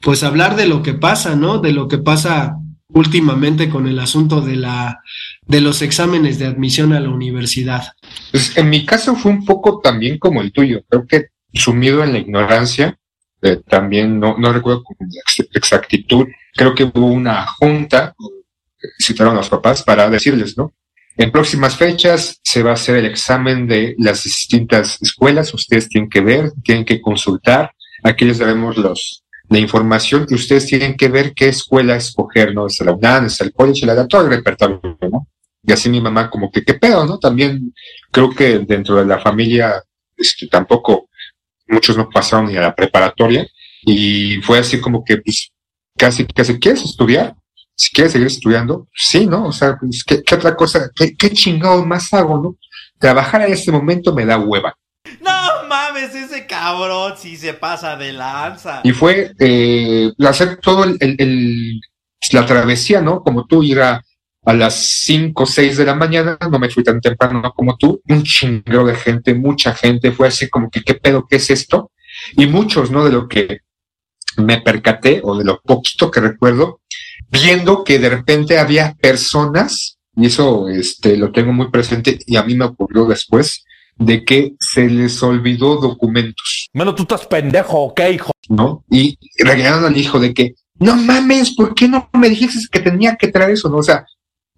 pues 0.00 0.24
hablar 0.24 0.56
de 0.56 0.66
lo 0.66 0.82
que 0.82 0.94
pasa, 0.94 1.36
¿no? 1.36 1.58
De 1.58 1.70
lo 1.72 1.86
que 1.86 1.98
pasa 1.98 2.56
últimamente 2.92 3.68
con 3.68 3.86
el 3.86 4.00
asunto 4.00 4.40
de 4.40 4.56
la 4.56 5.00
de 5.46 5.60
los 5.60 5.80
exámenes 5.80 6.40
de 6.40 6.46
admisión 6.46 6.92
a 6.92 6.98
la 6.98 7.08
universidad. 7.10 7.92
Pues 8.32 8.56
en 8.56 8.68
mi 8.68 8.84
caso 8.84 9.14
fue 9.14 9.30
un 9.30 9.44
poco 9.44 9.78
también 9.80 10.18
como 10.18 10.42
el 10.42 10.50
tuyo. 10.50 10.82
Creo 10.88 11.06
que 11.06 11.26
sumido 11.54 12.02
en 12.02 12.14
la 12.14 12.18
ignorancia, 12.18 12.98
eh, 13.42 13.60
también 13.68 14.18
no, 14.18 14.36
no 14.38 14.52
recuerdo 14.52 14.82
con 14.82 14.96
ex- 15.06 15.48
exactitud, 15.54 16.26
creo 16.54 16.74
que 16.74 16.84
hubo 16.84 17.06
una 17.06 17.46
junta, 17.46 18.14
eh, 18.18 18.88
citaron 18.98 19.34
a 19.34 19.38
los 19.38 19.48
papás 19.48 19.82
para 19.82 20.08
decirles, 20.10 20.56
¿no? 20.56 20.72
En 21.16 21.32
próximas 21.32 21.76
fechas 21.76 22.40
se 22.44 22.62
va 22.62 22.70
a 22.70 22.74
hacer 22.74 22.96
el 22.96 23.06
examen 23.06 23.66
de 23.66 23.94
las 23.98 24.22
distintas 24.22 24.98
escuelas, 25.02 25.52
ustedes 25.52 25.88
tienen 25.88 26.08
que 26.08 26.20
ver, 26.20 26.52
tienen 26.62 26.84
que 26.84 27.00
consultar, 27.00 27.72
aquí 28.04 28.24
les 28.24 28.38
daremos 28.38 28.76
los, 28.76 29.24
la 29.48 29.58
información 29.58 30.26
y 30.28 30.34
ustedes 30.34 30.66
tienen 30.66 30.96
que 30.96 31.08
ver 31.08 31.32
qué 31.34 31.48
escuela 31.48 31.96
escoger, 31.96 32.54
¿no? 32.54 32.66
Es 32.66 32.80
la 32.80 32.92
UNAM, 32.92 33.26
es 33.26 33.40
el 33.40 33.52
college, 33.52 33.84
la 33.84 34.06
todo 34.06 34.22
el 34.22 34.30
repertorio, 34.30 34.80
¿no? 35.10 35.26
Y 35.62 35.72
así 35.72 35.88
mi 35.88 36.00
mamá 36.00 36.30
como 36.30 36.50
que, 36.50 36.62
¿qué 36.62 36.74
pedo, 36.74 37.04
no? 37.04 37.18
También 37.18 37.74
creo 38.12 38.30
que 38.30 38.60
dentro 38.60 38.96
de 38.96 39.06
la 39.06 39.18
familia, 39.18 39.82
este, 40.16 40.46
tampoco 40.46 41.07
muchos 41.68 41.96
no 41.96 42.08
pasaron 42.08 42.46
ni 42.46 42.56
a 42.56 42.60
la 42.62 42.74
preparatoria 42.74 43.46
y 43.82 44.36
fue 44.42 44.58
así 44.58 44.80
como 44.80 45.04
que, 45.04 45.18
pues, 45.18 45.50
casi, 45.96 46.26
casi, 46.26 46.58
¿quieres 46.58 46.82
estudiar? 46.82 47.34
Si 47.74 47.92
quieres 47.92 48.12
seguir 48.12 48.26
estudiando, 48.26 48.88
sí, 48.94 49.26
¿no? 49.26 49.46
O 49.46 49.52
sea, 49.52 49.76
pues, 49.78 50.02
¿qué, 50.04 50.22
qué 50.24 50.34
otra 50.34 50.56
cosa? 50.56 50.90
¿Qué, 50.94 51.14
qué 51.16 51.30
chingado 51.30 51.84
más 51.86 52.12
hago, 52.12 52.40
no? 52.40 52.56
Trabajar 52.98 53.42
en 53.42 53.52
este 53.52 53.70
momento 53.70 54.12
me 54.12 54.24
da 54.26 54.36
hueva. 54.38 54.74
No 55.20 55.68
mames, 55.68 56.12
ese 56.14 56.46
cabrón 56.46 57.14
sí 57.16 57.36
se 57.36 57.54
pasa 57.54 57.96
de 57.96 58.12
lanza. 58.12 58.80
Y 58.82 58.90
fue 58.92 59.32
eh, 59.38 60.10
hacer 60.26 60.56
todo 60.60 60.84
el, 60.84 60.96
el- 61.00 61.16
el- 61.18 61.80
la 62.32 62.44
travesía, 62.44 63.00
¿no? 63.00 63.22
Como 63.22 63.46
tú 63.46 63.62
ir 63.62 63.80
a, 63.80 64.02
a 64.44 64.54
las 64.54 64.74
5 65.04 65.42
o 65.42 65.46
6 65.46 65.76
de 65.76 65.84
la 65.84 65.94
mañana, 65.94 66.38
no 66.50 66.58
me 66.58 66.70
fui 66.70 66.82
tan 66.82 67.00
temprano 67.00 67.52
como 67.54 67.76
tú, 67.76 68.00
un 68.08 68.22
chingo 68.22 68.84
de 68.84 68.94
gente, 68.94 69.34
mucha 69.34 69.74
gente, 69.74 70.12
fue 70.12 70.28
así 70.28 70.48
como 70.48 70.70
que, 70.70 70.82
¿qué 70.82 70.94
pedo, 70.94 71.26
qué 71.28 71.36
es 71.36 71.50
esto? 71.50 71.90
Y 72.36 72.46
muchos, 72.46 72.90
¿no? 72.90 73.04
De 73.04 73.12
lo 73.12 73.28
que 73.28 73.60
me 74.36 74.60
percaté 74.60 75.20
o 75.22 75.36
de 75.36 75.44
lo 75.44 75.60
poquito 75.60 76.10
que 76.10 76.20
recuerdo, 76.20 76.80
viendo 77.30 77.84
que 77.84 77.98
de 77.98 78.08
repente 78.08 78.58
había 78.58 78.94
personas, 78.94 79.98
y 80.16 80.26
eso 80.26 80.68
este, 80.68 81.16
lo 81.16 81.32
tengo 81.32 81.52
muy 81.52 81.70
presente 81.70 82.18
y 82.26 82.36
a 82.36 82.42
mí 82.42 82.54
me 82.54 82.64
ocurrió 82.64 83.04
después, 83.04 83.64
de 83.96 84.24
que 84.24 84.54
se 84.60 84.88
les 84.88 85.22
olvidó 85.22 85.76
documentos. 85.76 86.68
Bueno, 86.72 86.94
tú 86.94 87.02
estás 87.02 87.26
pendejo, 87.26 87.82
¿ok, 87.82 88.00
hijo? 88.12 88.32
¿no? 88.48 88.84
Y 88.90 89.18
regañaron 89.38 89.84
al 89.84 89.96
hijo 89.96 90.18
de 90.18 90.34
que, 90.34 90.54
no 90.78 90.96
mames, 90.96 91.54
¿por 91.54 91.74
qué 91.74 91.88
no 91.88 92.08
me 92.14 92.28
dijiste 92.28 92.60
que 92.70 92.80
tenía 92.80 93.16
que 93.16 93.28
traer 93.28 93.50
eso? 93.50 93.68
¿No? 93.68 93.78
O 93.78 93.82
sea, 93.82 94.06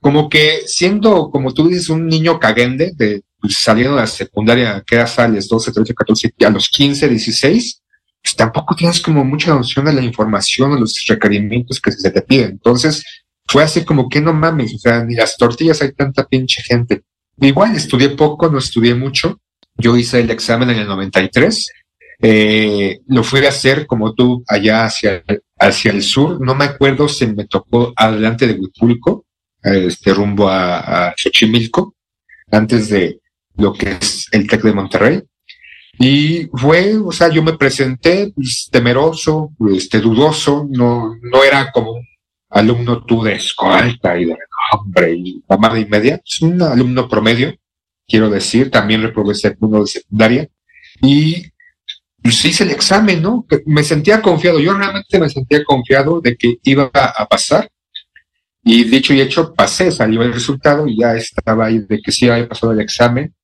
como 0.00 0.28
que 0.28 0.62
siendo, 0.66 1.30
como 1.30 1.52
tú 1.52 1.69
dices, 1.69 1.88
un 1.90 2.07
niño 2.07 2.38
caguende, 2.38 2.92
de, 2.97 3.23
pues, 3.40 3.57
saliendo 3.59 3.95
de 3.95 4.02
la 4.02 4.07
secundaria, 4.07 4.83
que 4.87 4.97
era 4.97 5.07
sales 5.07 5.49
12, 5.49 5.73
13, 5.73 5.95
14, 5.95 6.30
y 6.37 6.45
a 6.45 6.50
los 6.50 6.69
15, 6.69 7.09
16, 7.09 7.83
pues 8.23 8.37
tampoco 8.37 8.75
tienes 8.75 9.00
como 9.00 9.25
mucha 9.25 9.54
noción 9.54 9.87
de 9.87 9.92
la 9.92 10.02
información 10.02 10.73
o 10.73 10.78
los 10.78 11.04
requerimientos 11.07 11.80
que 11.80 11.92
se 11.92 12.11
te 12.11 12.23
piden. 12.23 12.50
Entonces, 12.50 13.02
fue 13.47 13.62
así 13.62 13.85
como 13.85 14.09
que 14.09 14.21
no 14.21 14.33
mames, 14.33 14.75
o 14.75 14.78
sea, 14.78 15.04
ni 15.04 15.14
las 15.14 15.37
tortillas 15.37 15.83
hay 15.83 15.92
tanta 15.92 16.26
pinche 16.26 16.62
gente. 16.62 17.02
Igual 17.40 17.75
estudié 17.75 18.11
poco, 18.11 18.49
no 18.49 18.59
estudié 18.59 18.95
mucho. 18.95 19.40
Yo 19.76 19.97
hice 19.97 20.21
el 20.21 20.30
examen 20.30 20.71
en 20.71 20.78
el 20.78 20.87
93. 20.87 21.66
Eh, 22.23 23.00
lo 23.07 23.25
fui 23.25 23.45
a 23.47 23.49
hacer 23.49 23.87
como 23.87 24.12
tú 24.12 24.45
allá 24.47 24.85
hacia, 24.85 25.25
hacia 25.59 25.90
el 25.90 26.02
sur. 26.02 26.40
No 26.40 26.54
me 26.54 26.66
acuerdo 26.66 27.09
si 27.09 27.26
me 27.26 27.47
tocó 27.47 27.95
adelante 27.97 28.47
de 28.47 28.52
Huipulco, 28.52 29.25
este 29.62 30.14
rumbo 30.14 30.49
a, 30.49 31.14
Xochimilco, 31.17 31.95
antes 32.50 32.88
de 32.88 33.21
lo 33.57 33.73
que 33.73 33.93
es 33.93 34.26
el 34.33 34.47
TEC 34.47 34.62
de 34.62 34.73
Monterrey. 34.73 35.23
Y 35.99 36.49
fue, 36.55 36.97
o 36.97 37.12
sea, 37.12 37.29
yo 37.29 37.43
me 37.43 37.59
presenté 37.59 38.33
pues, 38.35 38.69
temeroso, 38.71 39.50
este, 39.75 40.00
dudoso, 40.00 40.67
no, 40.71 41.14
no 41.21 41.45
era 41.45 41.71
como 41.73 41.93
un 41.93 42.07
alumno 42.49 43.05
tú 43.05 43.23
de 43.23 43.35
escolta 43.35 44.19
y 44.19 44.25
de 44.25 44.37
hombre 44.73 45.14
y 45.14 45.43
mamá 45.49 45.79
y 45.79 45.85
media, 45.85 46.21
es 46.25 46.40
un 46.40 46.61
alumno 46.62 47.09
promedio, 47.09 47.55
quiero 48.07 48.31
decir, 48.31 48.71
también 48.71 49.02
reprobé 49.02 49.35
segundo 49.35 49.81
de 49.83 49.87
secundaria 49.87 50.49
y 51.02 51.47
pues 52.23 52.45
hice 52.45 52.64
el 52.64 52.71
examen, 52.71 53.23
¿no? 53.23 53.47
Me 53.67 53.83
sentía 53.83 54.21
confiado, 54.21 54.59
yo 54.59 54.75
realmente 54.75 55.19
me 55.19 55.29
sentía 55.29 55.64
confiado 55.64 56.21
de 56.21 56.37
que 56.37 56.59
iba 56.62 56.90
a 56.93 57.26
pasar 57.26 57.69
y 58.62 58.85
dicho 58.85 59.14
y 59.14 59.21
hecho 59.21 59.55
pasé, 59.55 59.90
salió 59.90 60.23
el 60.23 60.33
resultado 60.33 60.87
y 60.87 60.99
ya 60.99 61.14
estaba 61.14 61.67
ahí 61.67 61.79
de 61.79 62.00
que 62.00 62.12
sí 62.12 62.29
había 62.29 62.49
pasado 62.49 62.73
el 62.73 62.81
examen. 62.81 63.35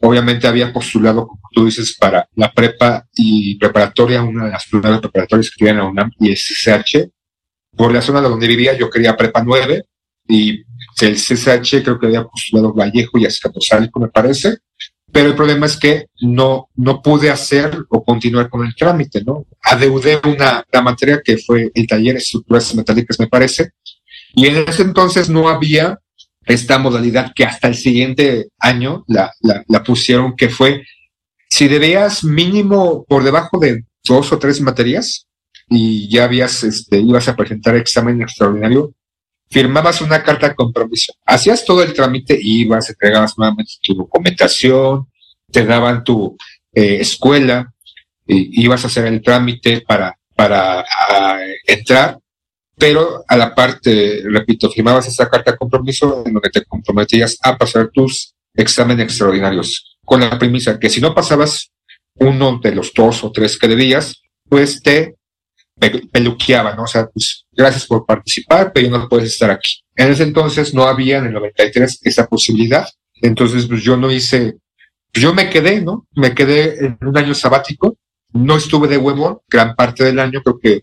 obviamente 0.00 0.46
había 0.46 0.72
postulado, 0.72 1.26
como 1.26 1.40
tú 1.52 1.66
dices, 1.66 1.96
para 1.98 2.28
la 2.34 2.52
prepa 2.52 3.06
y 3.14 3.56
preparatoria, 3.58 4.22
una 4.22 4.46
de 4.46 4.52
las 4.52 4.66
primeras 4.66 5.00
preparatorias 5.00 5.50
que 5.50 5.64
tienen 5.64 5.78
la 5.78 5.84
UNAM 5.84 6.10
y 6.20 6.32
es 6.32 6.44
CCH. 6.46 7.10
Por 7.76 7.92
la 7.92 8.02
zona 8.02 8.20
donde 8.20 8.46
vivía, 8.46 8.76
yo 8.76 8.88
quería 8.88 9.16
prepa 9.16 9.42
9 9.42 9.84
y 10.28 10.64
el 11.00 11.16
CCH 11.16 11.82
creo 11.82 11.98
que 11.98 12.06
había 12.06 12.24
postulado 12.24 12.72
Vallejo 12.72 13.18
y 13.18 13.26
Azcapotzalco, 13.26 14.00
me 14.00 14.08
parece. 14.08 14.58
Pero 15.12 15.28
el 15.28 15.34
problema 15.34 15.66
es 15.66 15.76
que 15.76 16.06
no, 16.20 16.68
no 16.74 17.00
pude 17.00 17.30
hacer 17.30 17.84
o 17.88 18.04
continuar 18.04 18.50
con 18.50 18.66
el 18.66 18.74
trámite, 18.74 19.22
¿no? 19.24 19.46
Adeudé 19.62 20.20
una, 20.24 20.64
la 20.70 20.82
materia 20.82 21.20
que 21.24 21.38
fue 21.38 21.70
el 21.74 21.86
taller 21.86 22.14
de 22.14 22.18
estructuras 22.18 22.74
metálicas, 22.74 23.18
me 23.20 23.28
parece. 23.28 23.70
Y 24.36 24.46
en 24.46 24.68
ese 24.68 24.82
entonces 24.82 25.28
no 25.28 25.48
había 25.48 25.98
esta 26.44 26.78
modalidad 26.78 27.32
que 27.34 27.44
hasta 27.44 27.66
el 27.66 27.74
siguiente 27.74 28.50
año 28.60 29.02
la, 29.08 29.32
la, 29.40 29.64
la 29.66 29.82
pusieron, 29.82 30.36
que 30.36 30.48
fue 30.48 30.84
si 31.48 31.68
debías 31.68 32.22
mínimo 32.22 33.04
por 33.04 33.24
debajo 33.24 33.58
de 33.58 33.84
dos 34.04 34.32
o 34.32 34.38
tres 34.38 34.60
materias 34.60 35.26
y 35.68 36.08
ya 36.08 36.24
habías, 36.24 36.62
este, 36.62 36.98
ibas 36.98 37.28
a 37.28 37.34
presentar 37.34 37.74
examen 37.76 38.22
extraordinario, 38.22 38.94
firmabas 39.50 40.00
una 40.00 40.22
carta 40.22 40.50
de 40.50 40.54
compromiso, 40.54 41.14
hacías 41.24 41.64
todo 41.64 41.82
el 41.82 41.92
trámite, 41.92 42.38
ibas, 42.40 42.90
entregabas 42.90 43.36
nuevamente 43.36 43.72
tu 43.82 43.94
documentación, 43.94 45.08
te 45.50 45.64
daban 45.64 46.04
tu 46.04 46.36
eh, 46.72 46.98
escuela, 47.00 47.72
y 48.26 48.62
ibas 48.62 48.84
a 48.84 48.88
hacer 48.88 49.06
el 49.06 49.22
trámite 49.22 49.80
para, 49.80 50.18
para 50.34 50.80
ah, 50.80 51.38
entrar, 51.66 52.18
pero 52.78 53.24
a 53.26 53.36
la 53.36 53.54
parte, 53.54 54.22
repito, 54.30 54.70
firmabas 54.70 55.08
esa 55.08 55.28
carta 55.28 55.52
de 55.52 55.56
compromiso 55.58 56.22
en 56.26 56.34
donde 56.34 56.50
te 56.50 56.64
comprometías 56.64 57.38
a 57.42 57.56
pasar 57.56 57.88
tus 57.92 58.34
exámenes 58.54 59.06
extraordinarios, 59.06 59.98
con 60.04 60.20
la 60.20 60.38
premisa 60.38 60.78
que 60.78 60.90
si 60.90 61.00
no 61.00 61.14
pasabas 61.14 61.70
uno 62.16 62.58
de 62.62 62.74
los 62.74 62.92
dos 62.94 63.24
o 63.24 63.32
tres 63.32 63.58
que 63.58 63.68
debías, 63.68 64.22
pues 64.48 64.80
te 64.82 65.16
pe- 65.78 66.06
peluqueaban, 66.10 66.76
¿no? 66.76 66.84
O 66.84 66.86
sea, 66.86 67.06
pues 67.08 67.44
gracias 67.52 67.86
por 67.86 68.06
participar, 68.06 68.72
pero 68.72 68.90
no 68.90 69.08
puedes 69.08 69.32
estar 69.32 69.50
aquí. 69.50 69.80
En 69.94 70.12
ese 70.12 70.22
entonces 70.22 70.72
no 70.74 70.84
había 70.84 71.18
en 71.18 71.26
el 71.26 71.32
93 71.32 72.00
esa 72.02 72.26
posibilidad, 72.26 72.86
entonces 73.22 73.66
pues 73.66 73.82
yo 73.82 73.96
no 73.96 74.10
hice, 74.10 74.56
yo 75.12 75.34
me 75.34 75.48
quedé, 75.50 75.80
¿no? 75.82 76.06
Me 76.14 76.34
quedé 76.34 76.84
en 76.86 76.98
un 77.00 77.16
año 77.16 77.34
sabático, 77.34 77.96
no 78.32 78.56
estuve 78.56 78.88
de 78.88 78.98
huevo 78.98 79.42
gran 79.48 79.74
parte 79.74 80.04
del 80.04 80.18
año, 80.18 80.42
creo 80.42 80.58
que 80.58 80.82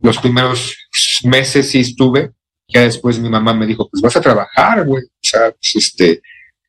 los 0.00 0.18
primeros 0.18 0.76
meses 1.24 1.70
sí 1.70 1.80
estuve, 1.80 2.32
ya 2.68 2.82
después 2.82 3.18
mi 3.18 3.28
mamá 3.28 3.52
me 3.52 3.66
dijo, 3.66 3.88
pues 3.90 4.02
vas 4.02 4.16
a 4.16 4.20
trabajar, 4.20 4.84
güey, 4.86 5.04
o 5.04 5.08
sea, 5.20 5.50
pues, 5.50 5.76
este, 5.76 6.22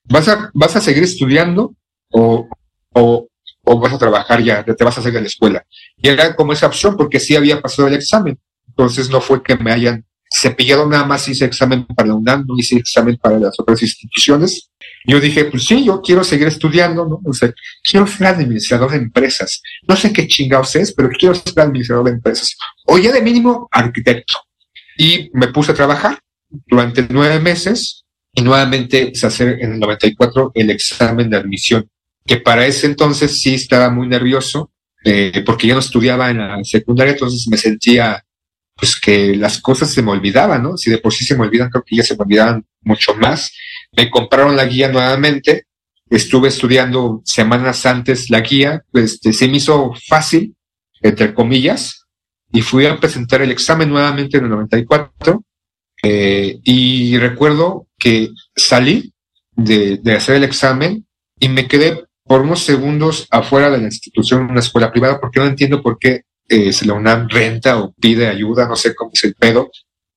vas 0.04 0.28
a, 0.28 0.50
vas 0.54 0.76
a 0.76 0.82
seguir 0.82 1.04
estudiando 1.04 1.76
o, 2.12 2.48
o, 2.94 3.28
o 3.64 3.80
vas 3.80 3.94
a 3.94 3.98
trabajar 3.98 4.44
ya, 4.44 4.64
te 4.64 4.84
vas 4.84 4.98
a 4.98 5.02
hacer 5.02 5.14
de 5.14 5.22
la 5.22 5.28
escuela. 5.28 5.66
Y 5.98 6.10
era 6.10 6.36
como 6.36 6.54
esa 6.54 6.68
opción 6.68 6.98
porque 6.98 7.20
sí 7.20 7.36
había 7.36 7.62
pasado 7.62 7.88
el 7.88 7.94
examen. 7.94 8.40
Entonces 8.68 9.10
no 9.10 9.22
fue 9.22 9.44
que 9.44 9.56
me 9.56 9.72
hayan 9.72 10.06
cepillado 10.32 10.88
nada 10.88 11.04
más, 11.04 11.28
hice 11.28 11.46
examen 11.46 11.86
para 11.86 12.08
la 12.08 12.16
UNAM, 12.16 12.46
no 12.48 12.58
hice 12.58 12.78
examen 12.78 13.18
para 13.18 13.38
las 13.38 13.60
otras 13.60 13.82
instituciones. 13.82 14.70
Yo 15.06 15.20
dije, 15.20 15.46
pues 15.46 15.66
sí, 15.66 15.84
yo 15.84 16.02
quiero 16.02 16.24
seguir 16.24 16.48
estudiando, 16.48 17.06
¿no? 17.06 17.22
O 17.26 17.34
sea, 17.34 17.54
quiero 17.84 18.08
ser 18.08 18.28
administrador 18.28 18.92
de 18.92 18.98
empresas. 18.98 19.62
No 19.88 19.96
sé 19.96 20.14
qué 20.14 20.28
chingados 20.28 20.76
es, 20.76 20.94
pero 20.94 21.10
quiero 21.10 21.36
ser 21.36 21.60
administrador 21.60 22.06
de 22.06 22.12
empresas. 22.12 22.56
O 22.86 22.98
ya 22.98 23.12
de 23.12 23.22
mínimo 23.22 23.68
arquitecto. 23.72 24.36
Y 24.98 25.30
me 25.34 25.48
puse 25.50 25.72
a 25.72 25.76
trabajar 25.76 26.20
durante 26.50 27.06
nueve 27.10 27.40
meses 27.40 28.06
y 28.34 28.42
nuevamente 28.42 29.08
pues, 29.08 29.24
hacer 29.24 29.58
en 29.62 29.74
el 29.74 29.80
94 29.80 30.52
el 30.54 30.70
examen 30.70 31.30
de 31.30 31.38
admisión, 31.38 31.90
que 32.26 32.38
para 32.38 32.66
ese 32.66 32.88
entonces 32.88 33.42
sí 33.42 33.56
estaba 33.56 33.90
muy 33.90 34.08
nervioso, 34.08 34.72
eh, 35.04 35.44
porque 35.46 35.68
yo 35.68 35.74
no 35.74 35.80
estudiaba 35.80 36.30
en 36.30 36.38
la 36.38 36.64
secundaria, 36.64 37.14
entonces 37.14 37.48
me 37.50 37.58
sentía 37.58 38.24
pues 38.82 39.00
que 39.00 39.36
las 39.36 39.62
cosas 39.62 39.92
se 39.92 40.02
me 40.02 40.10
olvidaban, 40.10 40.64
¿no? 40.64 40.76
Si 40.76 40.90
de 40.90 40.98
por 40.98 41.14
sí 41.14 41.24
se 41.24 41.36
me 41.36 41.44
olvidan, 41.44 41.70
creo 41.70 41.84
que 41.86 41.98
ya 41.98 42.02
se 42.02 42.16
me 42.16 42.24
olvidaban 42.24 42.66
mucho 42.82 43.14
más. 43.14 43.54
Me 43.96 44.10
compraron 44.10 44.56
la 44.56 44.66
guía 44.66 44.92
nuevamente, 44.92 45.68
estuve 46.10 46.48
estudiando 46.48 47.22
semanas 47.24 47.86
antes 47.86 48.32
la 48.32 48.40
guía, 48.40 48.82
este, 48.94 49.34
se 49.34 49.48
me 49.48 49.58
hizo 49.58 49.94
fácil, 50.08 50.56
entre 51.00 51.32
comillas, 51.36 52.08
y 52.52 52.64
fui 52.64 52.88
a 52.88 53.00
presentar 53.00 53.44
el 53.44 53.52
examen 53.52 53.88
nuevamente 53.88 54.38
en 54.38 54.46
el 54.46 54.50
94, 54.50 55.44
eh, 56.02 56.58
y 56.64 57.20
recuerdo 57.20 57.86
que 58.00 58.30
salí 58.56 59.14
de, 59.52 59.98
de 59.98 60.14
hacer 60.16 60.38
el 60.38 60.44
examen 60.44 61.06
y 61.40 61.50
me 61.50 61.68
quedé 61.68 62.04
por 62.24 62.42
unos 62.42 62.64
segundos 62.64 63.28
afuera 63.30 63.70
de 63.70 63.78
la 63.78 63.86
institución, 63.86 64.50
una 64.50 64.62
escuela 64.62 64.92
privada, 64.92 65.20
porque 65.20 65.40
no 65.40 65.46
entiendo 65.46 65.84
por 65.84 66.00
qué 66.00 66.24
eh, 66.48 66.74
se 66.74 66.86
la 66.86 66.94
UNAM 66.94 67.30
renta 67.30 67.80
o 67.80 67.94
pide 67.94 68.28
ayuda, 68.28 68.68
no 68.68 68.76
sé 68.76 68.94
cómo 68.96 69.12
es 69.14 69.24
el 69.24 69.36
pedo, 69.36 69.72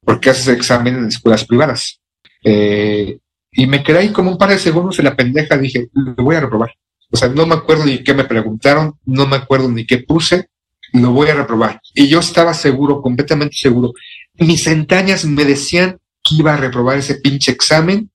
porque 0.05 0.31
haces 0.31 0.49
examen 0.49 0.97
en 0.97 1.07
escuelas 1.07 1.45
privadas. 1.45 2.01
Eh, 2.43 3.19
y 3.53 3.67
me 3.67 3.83
quedé 3.83 3.99
ahí 3.99 4.09
como 4.11 4.31
un 4.33 4.39
par 4.39 4.51
de 4.51 4.59
segundos 4.59 4.99
en 4.99 5.05
la 5.07 5.17
pendeja, 5.17 5.57
dije, 5.57 5.89
lo 5.93 6.15
voy 6.25 6.37
a 6.37 6.41
reprobar. 6.41 6.73
O 7.11 7.17
sea, 7.17 7.29
no 7.29 7.47
me 7.47 7.55
acuerdo 7.55 7.85
ni 7.85 8.03
qué 8.03 8.13
me 8.13 8.25
preguntaron, 8.25 8.99
no 9.05 9.27
me 9.27 9.37
acuerdo 9.37 9.71
ni 9.71 9.87
qué 9.87 9.99
puse, 9.99 10.49
lo 10.93 11.13
voy 11.13 11.29
a 11.29 11.35
reprobar. 11.35 11.81
Y 11.95 12.09
yo 12.09 12.21
estaba 12.21 12.55
seguro, 12.55 13.01
completamente 13.01 13.57
seguro. 13.57 13.93
Mis 14.35 14.67
entrañas 14.67 15.25
me 15.25 15.45
decían 15.45 15.99
que 16.23 16.37
iba 16.37 16.55
a 16.55 16.57
reprobar 16.57 16.99
ese 16.99 17.17
pinche 17.17 17.53
examen, 17.53 18.11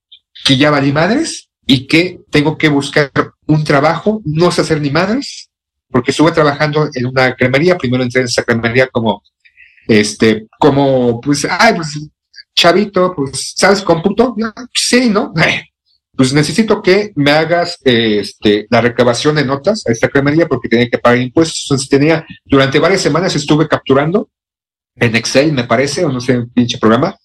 que 0.46 0.58
ya 0.58 0.72
valí 0.72 0.92
madres 0.92 1.50
y 1.66 1.88
que 1.88 2.20
tengo 2.30 2.58
que 2.58 2.70
buscar 2.70 3.12
un 3.46 3.64
trabajo, 3.64 4.22
no 4.26 4.52
sé 4.52 4.62
hacer 4.62 4.82
ni 4.82 4.90
madres, 4.90 5.49
porque 5.90 6.12
estuve 6.12 6.32
trabajando 6.32 6.90
en 6.94 7.06
una 7.08 7.36
cremería, 7.36 7.78
primero 7.78 8.04
entré 8.04 8.22
en 8.22 8.28
esa 8.28 8.44
cremería 8.44 8.88
como, 8.88 9.24
este, 9.88 10.48
como, 10.60 11.20
pues, 11.20 11.48
ay, 11.50 11.76
pues, 11.76 12.00
chavito, 12.56 13.14
pues, 13.16 13.54
¿sabes 13.56 13.82
cómputo? 13.82 14.36
Sí, 14.74 15.10
¿no? 15.10 15.34
Pues 16.16 16.34
necesito 16.34 16.82
que 16.82 17.14
me 17.16 17.32
hagas 17.32 17.78
este, 17.86 18.68
la 18.70 18.82
recabación 18.82 19.36
de 19.36 19.46
notas 19.46 19.86
a 19.88 19.92
esta 19.94 20.10
cremería 20.10 20.50
porque 20.50 20.68
tenía 20.68 20.90
que 20.90 20.98
pagar 20.98 21.18
impuestos. 21.18 21.64
Entonces 21.64 21.88
tenía, 21.88 22.26
durante 22.44 22.78
varias 22.78 23.00
semanas 23.00 23.34
estuve 23.38 23.70
capturando 23.70 24.30
en 24.98 25.16
Excel, 25.16 25.54
me 25.54 25.64
parece, 25.64 26.04
o 26.04 26.12
no 26.12 26.20
sé, 26.20 26.38
un 26.38 26.50
pinche 26.50 26.78
programa, 26.78 27.16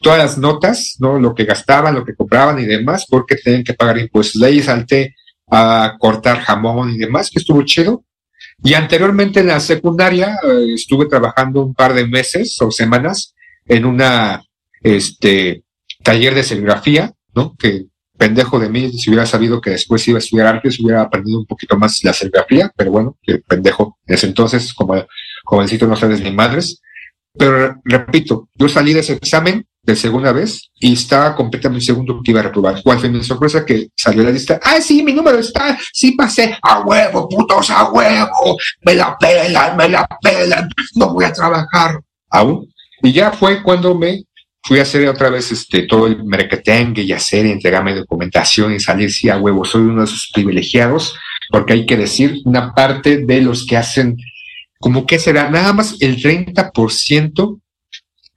todas 0.00 0.18
las 0.18 0.36
notas, 0.36 0.96
¿no? 0.98 1.18
Lo 1.20 1.32
que 1.32 1.44
gastaban, 1.44 1.94
lo 1.94 2.04
que 2.04 2.16
compraban 2.16 2.58
y 2.58 2.64
demás, 2.64 3.06
porque 3.08 3.36
tenían 3.36 3.62
que 3.62 3.74
pagar 3.74 3.98
impuestos. 3.98 4.40
De 4.40 4.48
ahí 4.48 4.60
salté 4.60 5.14
a 5.50 5.94
cortar 5.98 6.40
jamón 6.40 6.90
y 6.90 6.98
demás, 6.98 7.30
que 7.30 7.38
estuvo 7.38 7.62
chido. 7.62 8.04
Y 8.62 8.74
anteriormente 8.74 9.40
en 9.40 9.46
la 9.48 9.60
secundaria 9.60 10.36
eh, 10.42 10.74
estuve 10.74 11.06
trabajando 11.06 11.62
un 11.62 11.74
par 11.74 11.94
de 11.94 12.06
meses 12.06 12.56
o 12.60 12.70
semanas 12.70 13.34
en 13.66 13.84
una 13.84 14.42
este 14.82 15.64
taller 16.02 16.34
de 16.34 16.42
serigrafía, 16.42 17.12
¿no? 17.34 17.54
Que 17.56 17.86
pendejo 18.18 18.58
de 18.58 18.68
mí, 18.68 18.92
si 18.92 19.08
hubiera 19.08 19.24
sabido 19.24 19.60
que 19.60 19.70
después 19.70 20.06
iba 20.06 20.18
a 20.18 20.20
estudiar 20.20 20.46
artes, 20.46 20.78
hubiera 20.78 21.00
aprendido 21.00 21.38
un 21.38 21.46
poquito 21.46 21.78
más 21.78 22.04
la 22.04 22.12
serigrafía, 22.12 22.70
pero 22.76 22.90
bueno, 22.90 23.16
que 23.22 23.38
pendejo 23.38 23.98
en 24.06 24.18
entonces, 24.22 24.74
como 24.74 24.94
jovencito 25.44 25.86
no 25.86 25.96
sabes 25.96 26.20
ni 26.20 26.30
madres. 26.30 26.82
Pero 27.32 27.80
repito, 27.84 28.48
yo 28.54 28.68
salí 28.68 28.92
de 28.92 29.00
ese 29.00 29.14
examen 29.14 29.66
de 29.82 29.96
segunda 29.96 30.32
vez 30.32 30.70
y 30.78 30.92
estaba 30.92 31.34
completamente 31.34 31.86
segundo 31.86 32.20
que 32.22 32.30
iba 32.30 32.40
a 32.40 32.44
reprobar. 32.44 32.82
¿Cuál 32.82 32.98
fue 32.98 33.08
mi 33.08 33.22
sorpresa? 33.24 33.64
Que 33.64 33.88
salió 33.96 34.22
la 34.22 34.30
lista. 34.30 34.60
Ah, 34.62 34.80
sí, 34.80 35.02
mi 35.02 35.12
número 35.12 35.38
está, 35.38 35.78
sí 35.92 36.12
pasé. 36.12 36.56
A 36.62 36.80
huevo, 36.80 37.28
putos, 37.28 37.70
a 37.70 37.90
huevo. 37.90 38.58
Me 38.82 38.94
la 38.94 39.16
pelan, 39.18 39.76
me 39.76 39.88
la 39.88 40.06
pelan. 40.20 40.68
No 40.94 41.14
voy 41.14 41.24
a 41.24 41.32
trabajar. 41.32 41.98
Aún. 42.30 42.72
Y 43.02 43.12
ya 43.12 43.32
fue 43.32 43.62
cuando 43.62 43.94
me 43.94 44.24
fui 44.62 44.78
a 44.78 44.82
hacer 44.82 45.08
otra 45.08 45.30
vez 45.30 45.50
este 45.52 45.82
todo 45.82 46.06
el 46.06 46.22
merquetengue 46.24 47.02
y 47.02 47.12
hacer 47.12 47.46
y 47.46 47.50
entregarme 47.50 47.94
documentación 47.94 48.74
y 48.74 48.80
salir 48.80 49.10
sí 49.10 49.28
a 49.28 49.38
huevo. 49.38 49.64
Soy 49.64 49.82
uno 49.82 50.00
de 50.00 50.04
esos 50.04 50.30
privilegiados, 50.32 51.16
porque 51.50 51.72
hay 51.72 51.86
que 51.86 51.96
decir, 51.96 52.40
una 52.44 52.74
parte 52.74 53.24
de 53.24 53.40
los 53.40 53.66
que 53.66 53.78
hacen, 53.78 54.16
como 54.78 55.06
que 55.06 55.18
será 55.18 55.50
nada 55.50 55.72
más 55.72 55.96
el 56.00 56.22
30% 56.22 57.59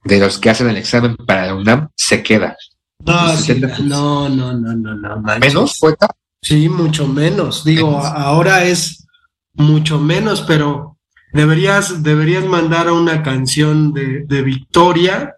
de 0.04 0.18
los 0.20 0.38
que 0.38 0.50
hacen 0.50 0.68
el 0.68 0.76
examen 0.76 1.16
para 1.16 1.46
la 1.46 1.54
UNAM 1.54 1.88
se 1.96 2.22
queda. 2.22 2.56
No, 3.04 3.30
El 3.32 3.38
sí, 3.38 3.52
70%. 3.54 3.78
no, 3.80 4.28
no, 4.28 4.52
no, 4.54 4.74
no, 4.74 4.94
no. 4.94 5.20
manches. 5.20 5.52
Menos 5.54 5.76
fue. 5.78 5.94
Sí, 6.42 6.68
mucho 6.68 7.06
menos. 7.08 7.64
Digo, 7.64 7.90
Menos. 7.90 8.04
ahora 8.14 8.64
es 8.64 9.06
mucho 9.54 9.98
menos, 9.98 10.42
pero 10.42 10.98
deberías, 11.32 12.02
deberías 12.02 12.44
mandar 12.44 12.88
a 12.88 12.92
una 12.92 13.22
canción 13.22 13.92
de, 13.92 14.24
de 14.26 14.42
Victoria. 14.42 15.34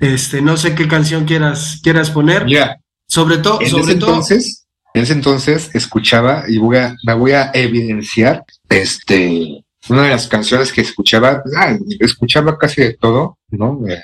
Este, 0.00 0.40
no 0.42 0.56
sé 0.56 0.74
qué 0.74 0.86
canción 0.88 1.24
quieras, 1.24 1.80
quieras 1.82 2.10
poner. 2.10 2.44
Mira, 2.44 2.78
Sobre 3.06 3.38
todo, 3.38 3.60
en 3.60 3.68
sobre 3.70 3.82
ese 3.84 3.94
todo. 3.96 4.10
entonces, 4.10 4.66
en 4.94 5.02
ese 5.02 5.12
entonces 5.12 5.70
escuchaba 5.74 6.44
y 6.48 6.58
voy 6.58 6.76
a, 6.78 6.94
me 7.04 7.14
voy 7.14 7.32
a 7.32 7.50
evidenciar 7.54 8.44
este 8.68 9.64
una 9.90 10.04
de 10.04 10.10
las 10.10 10.28
canciones 10.28 10.72
que 10.72 10.80
escuchaba, 10.80 11.42
ah, 11.56 11.76
escuchaba 11.98 12.56
casi 12.56 12.82
de 12.82 12.94
todo, 12.94 13.38
¿no? 13.50 13.80
Eh, 13.88 14.02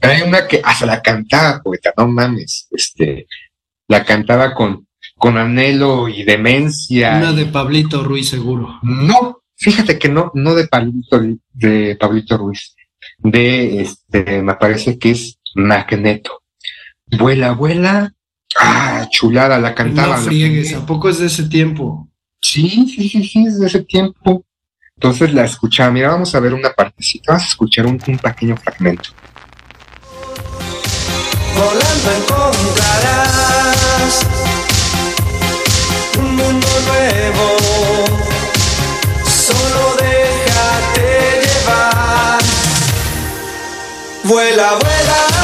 Hay 0.00 0.22
una 0.22 0.46
que 0.46 0.60
hasta 0.62 0.86
la 0.86 1.02
cantaba, 1.02 1.62
poeta, 1.62 1.92
no 1.96 2.08
mames, 2.08 2.68
este, 2.70 3.26
la 3.88 4.04
cantaba 4.04 4.54
con, 4.54 4.86
con 5.16 5.38
anhelo 5.38 6.08
y 6.08 6.24
demencia. 6.24 7.16
Una 7.16 7.32
de 7.32 7.46
Pablito 7.46 8.04
Ruiz 8.04 8.28
seguro. 8.28 8.78
No, 8.82 9.38
fíjate 9.56 9.98
que 9.98 10.08
no, 10.08 10.30
no 10.34 10.54
de 10.54 10.68
Pablito, 10.68 11.20
de 11.52 11.96
Pablito 11.98 12.36
Ruiz, 12.36 12.74
de 13.18 13.80
este, 13.80 14.42
me 14.42 14.54
parece 14.54 14.98
que 14.98 15.12
es 15.12 15.38
Magneto. 15.54 16.42
Vuela, 17.06 17.52
vuela. 17.52 18.12
Ah, 18.56 19.08
chulada, 19.10 19.58
la 19.58 19.74
cantaba. 19.74 20.16
no 20.16 20.22
friegues. 20.22 20.74
¿a 20.74 20.86
poco 20.86 21.08
es 21.08 21.18
de 21.18 21.26
ese 21.26 21.44
tiempo? 21.48 22.08
Sí, 22.40 22.68
sí, 22.94 23.08
sí, 23.08 23.24
sí, 23.24 23.46
es 23.46 23.58
de 23.58 23.66
ese 23.66 23.82
tiempo. 23.82 24.44
Entonces 24.96 25.34
la 25.34 25.44
escuchaba. 25.44 25.90
Mira, 25.90 26.08
vamos 26.10 26.34
a 26.34 26.40
ver 26.40 26.54
una 26.54 26.72
partecita. 26.72 27.32
Vas 27.32 27.42
a 27.42 27.46
escuchar 27.46 27.86
un, 27.86 28.00
un 28.06 28.18
pequeño 28.18 28.56
fragmento. 28.56 29.10
Volando 31.54 32.10
encontrarás 32.16 33.34
un 36.18 36.36
mundo 36.36 36.68
nuevo. 36.86 37.56
Solo 39.24 39.96
déjate 40.00 41.40
llevar. 41.42 42.42
Vuela, 44.24 44.78
vuela. 44.78 45.43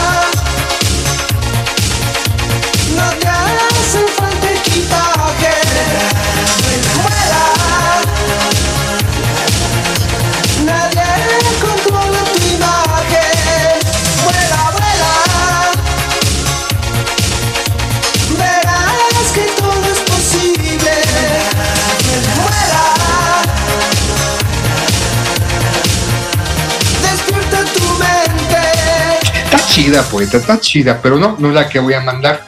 Chida, 29.74 30.02
poeta, 30.02 30.36
está 30.38 30.60
chida, 30.60 31.00
pero 31.02 31.16
no, 31.18 31.36
no 31.38 31.48
es 31.48 31.54
la 31.54 31.68
que 31.68 31.78
voy 31.78 31.94
a 31.94 32.00
mandar. 32.00 32.44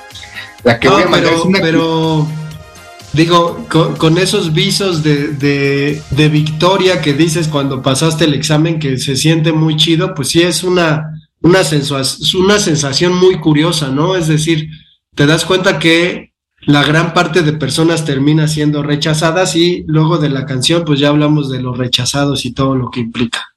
La 0.64 0.78
que 0.78 0.88
No, 0.88 0.94
voy 0.94 1.02
a 1.02 1.06
mandar 1.08 1.22
pero, 1.30 1.38
es 1.38 1.44
una 1.44 1.60
pero 1.60 2.28
digo, 3.12 3.66
con, 3.68 3.96
con 3.96 4.18
esos 4.18 4.52
visos 4.52 5.02
de, 5.02 5.28
de- 5.28 6.02
de 6.10 6.28
victoria 6.28 7.00
que 7.00 7.12
dices 7.14 7.48
cuando 7.48 7.82
pasaste 7.82 8.24
el 8.24 8.34
examen, 8.34 8.78
que 8.78 8.98
se 8.98 9.16
siente 9.16 9.52
muy 9.52 9.76
chido, 9.76 10.14
pues 10.14 10.28
sí 10.28 10.42
es 10.42 10.62
una, 10.64 11.20
una, 11.42 11.60
es 11.60 12.34
una 12.34 12.58
sensación 12.58 13.14
muy 13.14 13.38
curiosa, 13.38 13.88
¿no? 13.88 14.16
Es 14.16 14.28
decir, 14.28 14.68
te 15.14 15.26
das 15.26 15.44
cuenta 15.44 15.78
que 15.78 16.32
la 16.64 16.84
gran 16.84 17.12
parte 17.12 17.42
de 17.42 17.52
personas 17.52 18.04
termina 18.04 18.46
siendo 18.48 18.82
rechazadas 18.82 19.56
y 19.56 19.84
luego 19.86 20.18
de 20.18 20.30
la 20.30 20.46
canción, 20.46 20.84
pues 20.84 21.00
ya 21.00 21.08
hablamos 21.08 21.50
de 21.50 21.60
los 21.60 21.76
rechazados 21.76 22.44
y 22.44 22.52
todo 22.52 22.76
lo 22.76 22.90
que 22.90 23.00
implica. 23.00 23.51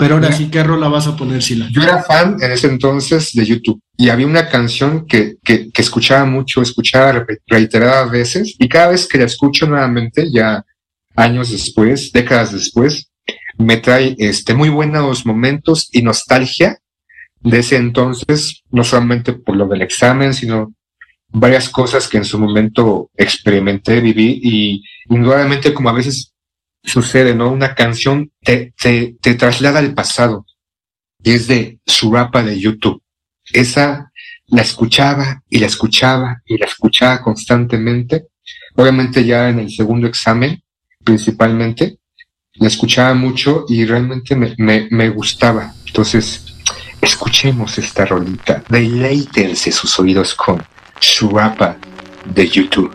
Pero 0.00 0.14
ahora 0.14 0.32
sí, 0.32 0.50
¿qué 0.50 0.62
rola 0.64 0.88
vas 0.88 1.06
a 1.06 1.16
poner, 1.16 1.42
Sila? 1.42 1.68
Yo 1.70 1.82
era 1.82 2.02
fan 2.02 2.36
en 2.40 2.50
ese 2.50 2.66
entonces 2.66 3.32
de 3.32 3.44
YouTube 3.44 3.80
y 3.96 4.08
había 4.08 4.26
una 4.26 4.48
canción 4.48 5.06
que, 5.06 5.36
que, 5.44 5.70
que 5.70 5.82
escuchaba 5.82 6.24
mucho, 6.24 6.60
escuchaba 6.62 7.12
re- 7.12 7.38
reiteradas 7.46 8.10
veces 8.10 8.56
y 8.58 8.68
cada 8.68 8.88
vez 8.88 9.06
que 9.06 9.18
la 9.18 9.24
escucho 9.26 9.66
nuevamente, 9.66 10.28
ya 10.32 10.64
años 11.14 11.50
después, 11.50 12.10
décadas 12.12 12.52
después, 12.52 13.10
me 13.58 13.76
trae 13.76 14.16
este, 14.18 14.54
muy 14.54 14.70
buenos 14.70 15.26
momentos 15.26 15.88
y 15.92 16.02
nostalgia 16.02 16.78
de 17.40 17.58
ese 17.58 17.76
entonces, 17.76 18.62
no 18.70 18.82
solamente 18.84 19.34
por 19.34 19.56
lo 19.56 19.66
del 19.68 19.82
examen, 19.82 20.34
sino 20.34 20.74
varias 21.32 21.68
cosas 21.68 22.08
que 22.08 22.16
en 22.18 22.24
su 22.24 22.38
momento 22.38 23.10
experimenté, 23.16 24.00
viví 24.00 24.40
y 24.42 24.82
indudablemente 25.08 25.72
como 25.72 25.90
a 25.90 25.92
veces 25.92 26.32
sucede, 26.82 27.34
¿no? 27.34 27.50
Una 27.50 27.74
canción 27.74 28.30
te, 28.42 28.72
te, 28.80 29.16
te 29.20 29.34
traslada 29.34 29.78
al 29.78 29.94
pasado 29.94 30.46
y 31.22 31.32
es 31.32 31.46
de 31.46 31.78
Surapa 31.86 32.42
de 32.42 32.58
YouTube. 32.58 33.02
Esa 33.52 34.10
la 34.46 34.62
escuchaba 34.62 35.42
y 35.48 35.58
la 35.58 35.66
escuchaba 35.66 36.42
y 36.44 36.58
la 36.58 36.66
escuchaba 36.66 37.22
constantemente. 37.22 38.28
Obviamente 38.76 39.24
ya 39.24 39.48
en 39.48 39.60
el 39.60 39.70
segundo 39.70 40.06
examen, 40.06 40.62
principalmente, 41.04 41.98
la 42.54 42.68
escuchaba 42.68 43.14
mucho 43.14 43.64
y 43.68 43.84
realmente 43.84 44.34
me, 44.34 44.54
me, 44.58 44.88
me 44.90 45.08
gustaba. 45.08 45.72
Entonces, 45.86 46.44
escuchemos 47.00 47.78
esta 47.78 48.04
rolita. 48.04 48.62
Deleítense 48.68 49.72
sus 49.72 49.98
oídos 49.98 50.34
con 50.34 50.62
Surapa 50.98 51.76
de 52.24 52.48
YouTube. 52.48 52.92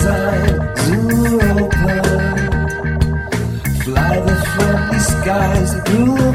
design 0.00 0.76
zoo 0.78 1.40
open. 1.58 2.02
Fly 3.82 4.20
the 4.20 4.36
friendly 4.54 4.98
skies 4.98 5.74
through. 5.84 6.29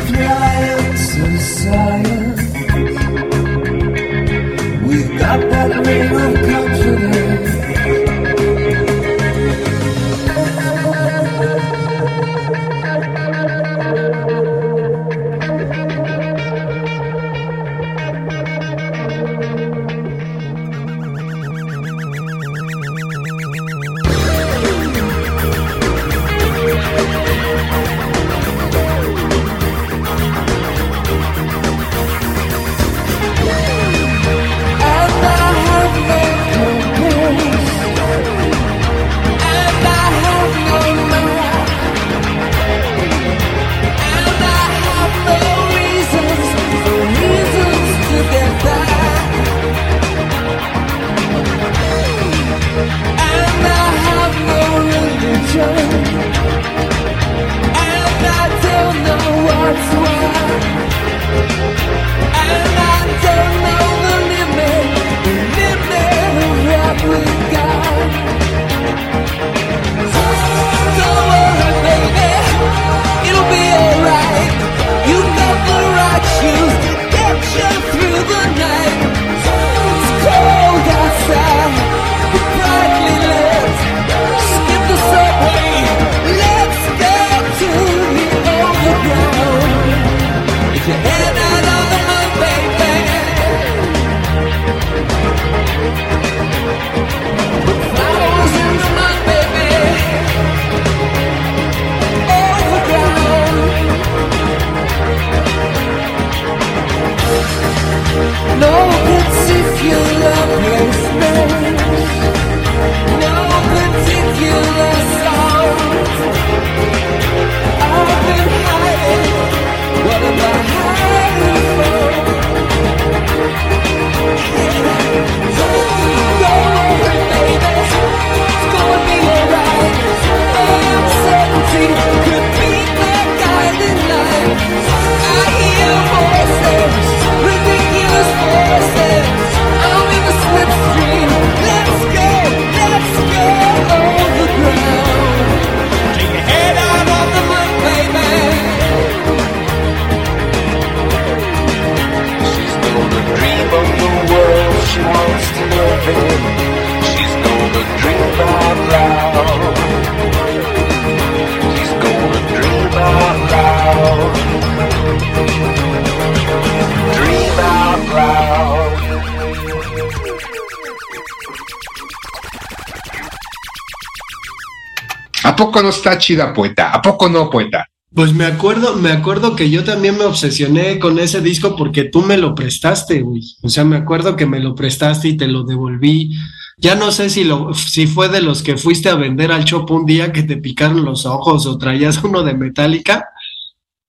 No 175.85 175.91
está 175.91 176.17
chida, 176.17 176.51
poeta? 176.51 176.91
¿A 176.91 176.99
poco 176.99 177.29
no, 177.29 177.47
poeta? 177.47 177.87
Pues 178.11 178.33
me 178.33 178.45
acuerdo, 178.45 178.95
me 178.95 179.11
acuerdo 179.11 179.55
que 179.55 179.69
yo 179.69 179.83
también 179.83 180.17
me 180.17 180.23
obsesioné 180.23 180.97
con 180.97 181.19
ese 181.19 181.41
disco 181.41 181.75
porque 181.75 182.05
tú 182.05 182.23
me 182.23 182.37
lo 182.37 182.55
prestaste, 182.55 183.21
güey. 183.21 183.43
O 183.61 183.69
sea, 183.69 183.83
me 183.83 183.97
acuerdo 183.97 184.35
que 184.35 184.47
me 184.47 184.59
lo 184.59 184.73
prestaste 184.73 185.27
y 185.27 185.37
te 185.37 185.47
lo 185.47 185.63
devolví. 185.63 186.33
Ya 186.77 186.95
no 186.95 187.11
sé 187.11 187.29
si 187.29 187.43
lo, 187.43 187.73
si 187.75 188.07
fue 188.07 188.29
de 188.29 188.41
los 188.41 188.63
que 188.63 188.77
fuiste 188.77 189.09
a 189.09 189.15
vender 189.15 189.51
al 189.51 189.63
shop 189.63 189.91
un 189.91 190.05
día 190.05 190.33
que 190.33 190.41
te 190.41 190.57
picaron 190.57 191.05
los 191.05 191.27
ojos 191.27 191.67
o 191.67 191.77
traías 191.77 192.17
uno 192.23 192.41
de 192.41 192.55
Metallica, 192.55 193.27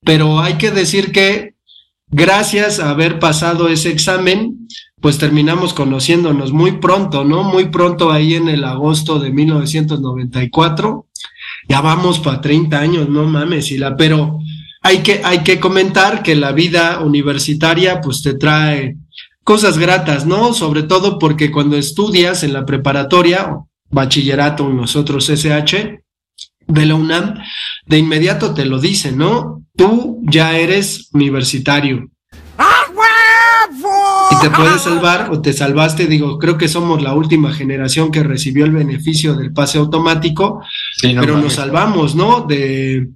pero 0.03 0.41
hay 0.41 0.55
que 0.55 0.71
decir 0.71 1.13
que 1.13 1.57
gracias 2.09 2.81
a 2.81 2.91
haber 2.91 3.19
pasado 3.19 3.69
ese 3.69 3.91
examen, 3.91 4.67
pues 5.01 5.19
terminamos 5.19 5.75
conociéndonos 5.75 6.53
muy 6.53 6.79
pronto, 6.79 7.25
¿no? 7.25 7.43
Muy 7.43 7.69
pronto 7.69 8.11
ahí 8.11 8.35
en 8.35 8.49
el 8.49 8.65
agosto 8.65 9.19
de 9.19 9.31
1994. 9.31 11.06
Ya 11.69 11.81
vamos 11.81 12.19
para 12.21 12.41
30 12.41 12.79
años, 12.79 13.09
no 13.09 13.25
mames, 13.25 13.71
y 13.71 13.79
la, 13.79 13.97
pero 13.97 14.39
hay 14.83 14.99
que, 14.99 15.21
hay 15.25 15.43
que 15.43 15.59
comentar 15.59 16.23
que 16.23 16.37
la 16.37 16.53
vida 16.53 17.01
universitaria 17.01 18.01
pues 18.01 18.23
te 18.23 18.35
trae 18.35 18.97
cosas 19.43 19.79
gratas, 19.79 20.27
¿no? 20.27 20.55
Sobre 20.55 20.83
todo 20.85 21.19
porque 21.19 21.51
cuando 21.51 21.77
estudias 21.77 22.43
en 22.45 22.53
la 22.53 22.65
preparatoria, 22.65 23.57
bachillerato, 23.91 24.69
nosotros 24.69 25.29
SH, 25.29 26.03
de 26.69 26.87
la 26.87 26.95
UNAM, 26.95 27.35
de 27.87 27.99
inmediato 27.99 28.55
te 28.55 28.65
lo 28.65 28.81
dicen, 28.81 29.19
¿no? 29.19 29.63
Tú 29.77 30.21
ya 30.25 30.57
eres 30.57 31.11
universitario. 31.13 32.11
Y 34.31 34.41
te 34.41 34.51
puedes 34.51 34.83
salvar 34.83 35.31
o 35.31 35.41
te 35.41 35.53
salvaste, 35.53 36.07
digo, 36.07 36.39
creo 36.39 36.59
que 36.59 36.69
somos 36.69 37.03
la 37.03 37.15
última 37.15 37.53
generación 37.53 38.11
que 38.11 38.23
recibió 38.23 38.65
el 38.65 38.73
beneficio 38.73 39.35
del 39.35 39.53
pase 39.53 39.79
automático, 39.79 40.61
Sí, 40.97 41.13
no 41.13 41.21
pero 41.21 41.39
nos 41.39 41.55
salvamos, 41.55 42.15
¿no? 42.15 42.43
De, 42.43 43.09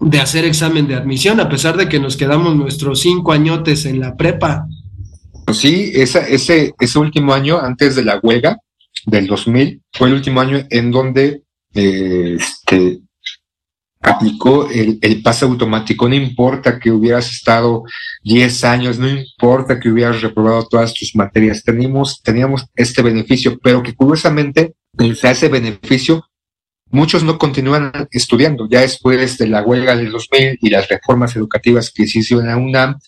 de 0.00 0.20
hacer 0.20 0.44
examen 0.44 0.86
de 0.86 0.94
admisión, 0.94 1.40
a 1.40 1.48
pesar 1.48 1.76
de 1.76 1.88
que 1.88 2.00
nos 2.00 2.16
quedamos 2.16 2.56
nuestros 2.56 3.00
cinco 3.00 3.32
añotes 3.32 3.86
en 3.86 4.00
la 4.00 4.16
prepa. 4.16 4.66
Sí, 5.52 5.92
esa, 5.94 6.20
ese, 6.20 6.74
ese 6.78 6.98
último 6.98 7.34
año, 7.34 7.58
antes 7.58 7.96
de 7.96 8.04
la 8.04 8.18
huelga 8.22 8.58
del 9.06 9.26
2000, 9.26 9.82
fue 9.92 10.08
el 10.08 10.14
último 10.14 10.40
año 10.40 10.66
en 10.70 10.90
donde 10.90 11.42
eh, 11.74 12.36
este, 12.38 13.00
aplicó 14.04 14.68
el, 14.70 14.98
el 15.00 15.22
pase 15.22 15.44
automático. 15.44 16.08
No 16.08 16.14
importa 16.14 16.78
que 16.78 16.90
hubieras 16.90 17.30
estado 17.30 17.84
10 18.22 18.64
años, 18.64 18.98
no 18.98 19.08
importa 19.08 19.80
que 19.80 19.88
hubieras 19.88 20.22
reprobado 20.22 20.66
todas 20.68 20.94
tus 20.94 21.14
materias, 21.16 21.62
teníamos, 21.62 22.20
teníamos 22.22 22.66
este 22.74 23.02
beneficio, 23.02 23.58
pero 23.62 23.82
que 23.82 23.94
curiosamente, 23.94 24.74
ese 24.98 25.48
beneficio, 25.48 26.24
muchos 26.90 27.22
no 27.24 27.38
continúan 27.38 27.92
estudiando. 28.10 28.68
Ya 28.68 28.80
después 28.80 29.38
de 29.38 29.46
la 29.46 29.62
huelga 29.62 29.96
del 29.96 30.10
2000 30.10 30.58
y 30.60 30.70
las 30.70 30.88
reformas 30.88 31.34
educativas 31.36 31.90
que 31.90 32.06
se 32.06 32.20
hicieron 32.20 32.48
en 32.48 32.72
la 32.72 32.98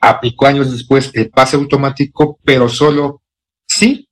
aplicó 0.00 0.46
años 0.46 0.70
después 0.70 1.10
el 1.14 1.30
pase 1.30 1.56
automático, 1.56 2.38
pero 2.44 2.68
solo 2.68 3.22
si 3.66 4.08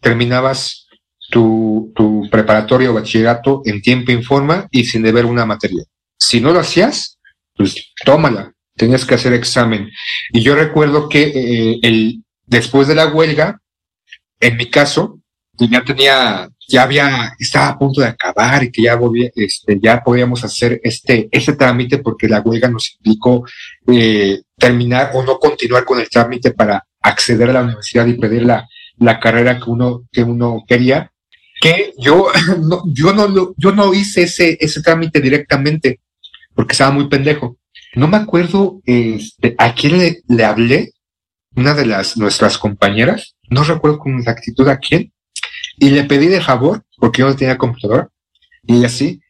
terminabas 0.00 0.86
tu, 1.30 1.92
tu 1.94 2.28
preparatorio 2.30 2.90
o 2.90 2.94
bachillerato 2.94 3.62
en 3.64 3.80
tiempo 3.80 4.12
y 4.12 4.22
forma 4.22 4.68
y 4.70 4.84
sin 4.84 5.02
deber 5.02 5.24
una 5.24 5.46
materia. 5.46 5.84
Si 6.18 6.40
no 6.40 6.52
lo 6.52 6.60
hacías, 6.60 7.18
pues 7.54 7.92
tómala, 8.04 8.52
tenías 8.76 9.04
que 9.04 9.14
hacer 9.14 9.32
examen. 9.32 9.90
Y 10.32 10.42
yo 10.42 10.54
recuerdo 10.54 11.08
que 11.08 11.22
eh, 11.34 11.78
el, 11.82 12.22
después 12.46 12.88
de 12.88 12.94
la 12.94 13.06
huelga, 13.06 13.60
en 14.40 14.56
mi 14.56 14.66
caso, 14.66 15.20
que 15.58 15.68
ya 15.68 15.84
tenía, 15.84 16.48
ya 16.68 16.82
había, 16.82 17.32
estaba 17.38 17.68
a 17.68 17.78
punto 17.78 18.00
de 18.00 18.08
acabar 18.08 18.64
y 18.64 18.70
que 18.70 18.82
ya, 18.82 18.96
volvía, 18.96 19.30
este, 19.34 19.78
ya 19.80 20.02
podíamos 20.02 20.42
hacer 20.44 20.80
este, 20.82 21.28
este 21.30 21.54
trámite 21.54 21.98
porque 21.98 22.28
la 22.28 22.40
huelga 22.40 22.68
nos 22.68 22.94
implicó 22.94 23.44
eh, 23.88 24.40
terminar 24.56 25.10
o 25.14 25.22
no 25.22 25.38
continuar 25.38 25.84
con 25.84 26.00
el 26.00 26.08
trámite 26.08 26.52
para 26.52 26.84
acceder 27.00 27.50
a 27.50 27.52
la 27.52 27.62
universidad 27.62 28.06
y 28.06 28.14
pedir 28.14 28.44
la, 28.44 28.66
la 28.98 29.20
carrera 29.20 29.58
que 29.58 29.70
uno, 29.70 30.04
que 30.10 30.22
uno 30.22 30.64
quería, 30.66 31.12
que 31.60 31.92
yo 31.98 32.28
no, 32.60 32.82
yo 32.86 33.12
no, 33.12 33.54
yo 33.56 33.72
no 33.72 33.92
hice 33.94 34.22
ese, 34.22 34.56
ese 34.60 34.82
trámite 34.82 35.20
directamente 35.20 36.00
porque 36.54 36.72
estaba 36.72 36.90
muy 36.90 37.08
pendejo. 37.08 37.56
No 37.94 38.08
me 38.08 38.16
acuerdo 38.16 38.80
este, 38.84 39.54
a 39.58 39.74
quién 39.74 39.98
le, 39.98 40.22
le 40.28 40.44
hablé, 40.44 40.92
una 41.54 41.74
de 41.74 41.84
las 41.84 42.16
nuestras 42.16 42.56
compañeras, 42.56 43.36
no 43.50 43.62
recuerdo 43.64 43.98
con 43.98 44.16
exactitud 44.16 44.66
a 44.68 44.78
quién, 44.78 45.11
y 45.78 45.90
le 45.90 46.04
pedí 46.04 46.26
de 46.26 46.40
favor, 46.40 46.84
porque 46.98 47.20
yo 47.20 47.28
no 47.28 47.36
tenía 47.36 47.58
computadora, 47.58 48.08
y 48.64 48.84
así, 48.84 49.20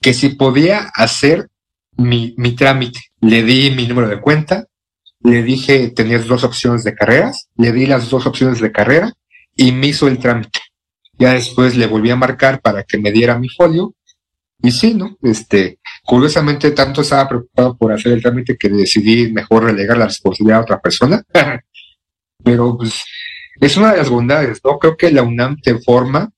que 0.00 0.12
si 0.12 0.30
podía 0.30 0.90
hacer 0.94 1.48
mi, 1.96 2.34
mi 2.36 2.54
trámite. 2.54 3.00
Le 3.20 3.42
di 3.42 3.70
mi 3.70 3.86
número 3.86 4.08
de 4.08 4.20
cuenta, 4.20 4.66
le 5.20 5.42
dije 5.42 5.90
tenías 5.90 6.26
dos 6.26 6.44
opciones 6.44 6.84
de 6.84 6.94
carreras, 6.94 7.48
le 7.56 7.72
di 7.72 7.86
las 7.86 8.10
dos 8.10 8.26
opciones 8.26 8.60
de 8.60 8.72
carrera 8.72 9.12
y 9.56 9.72
me 9.72 9.88
hizo 9.88 10.06
el 10.06 10.18
trámite. 10.18 10.60
Ya 11.18 11.32
después 11.32 11.76
le 11.76 11.86
volví 11.86 12.10
a 12.10 12.16
marcar 12.16 12.60
para 12.60 12.82
que 12.82 12.98
me 12.98 13.12
diera 13.12 13.38
mi 13.38 13.48
folio. 13.48 13.94
Y 14.62 14.70
sí, 14.70 14.94
¿no? 14.94 15.16
Este, 15.22 15.78
curiosamente 16.04 16.70
tanto 16.70 17.02
estaba 17.02 17.28
preocupado 17.28 17.76
por 17.76 17.92
hacer 17.92 18.12
el 18.12 18.22
trámite 18.22 18.56
que 18.56 18.68
decidí 18.68 19.32
mejor 19.32 19.64
relegar 19.64 19.98
la 19.98 20.06
responsabilidad 20.06 20.58
a 20.58 20.62
otra 20.62 20.80
persona. 20.80 21.22
Pero 22.44 22.76
pues 22.76 23.04
es 23.60 23.76
una 23.76 23.92
de 23.92 23.98
las 23.98 24.10
bondades, 24.10 24.60
¿no? 24.64 24.78
Creo 24.78 24.96
que 24.96 25.10
la 25.10 25.22
UNAM 25.22 25.60
te 25.60 25.78
forma 25.78 26.30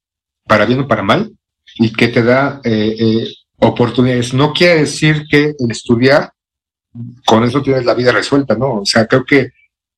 para 0.45 0.67
bien 0.67 0.81
o 0.81 0.89
para 0.89 1.03
mal 1.03 1.33
y 1.77 1.93
que 1.93 2.09
te 2.09 2.23
da 2.23 2.61
eh, 2.65 2.97
eh, 2.99 3.29
oportunidades. 3.59 4.35
No 4.35 4.53
quiere 4.53 4.81
decir 4.81 5.25
que 5.31 5.55
el 5.59 5.71
estudiar 5.71 6.33
con 7.25 7.45
eso 7.45 7.63
tienes 7.63 7.85
la 7.85 7.95
vida 7.95 8.13
resuelta, 8.13 8.55
¿no? 8.55 8.81
O 8.81 8.87
sea, 8.87 9.07
creo 9.07 9.25
que 9.25 9.51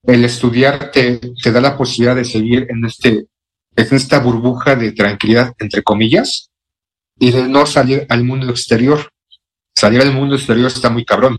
el 0.04 0.24
estudiar 0.24 0.90
te, 0.90 1.20
te 1.42 1.52
da 1.52 1.61
la 1.61 1.76
posibilidad 1.76 2.16
de 2.16 2.24
seguir 2.24 2.66
en 2.68 2.85
este 2.85 3.26
en 3.76 3.94
esta 3.94 4.18
burbuja 4.18 4.74
de 4.74 4.90
tranquilidad, 4.90 5.54
entre 5.61 5.85
comillas, 5.85 6.50
y 7.16 7.31
de 7.31 7.44
no 7.44 7.64
salir 7.64 8.07
al 8.09 8.24
mundo 8.24 8.50
exterior. 8.50 9.12
Salir 9.72 10.00
al 10.00 10.12
mundo 10.12 10.35
exterior 10.35 10.66
está 10.66 10.90
muy 10.90 11.04
cabrón. 11.04 11.38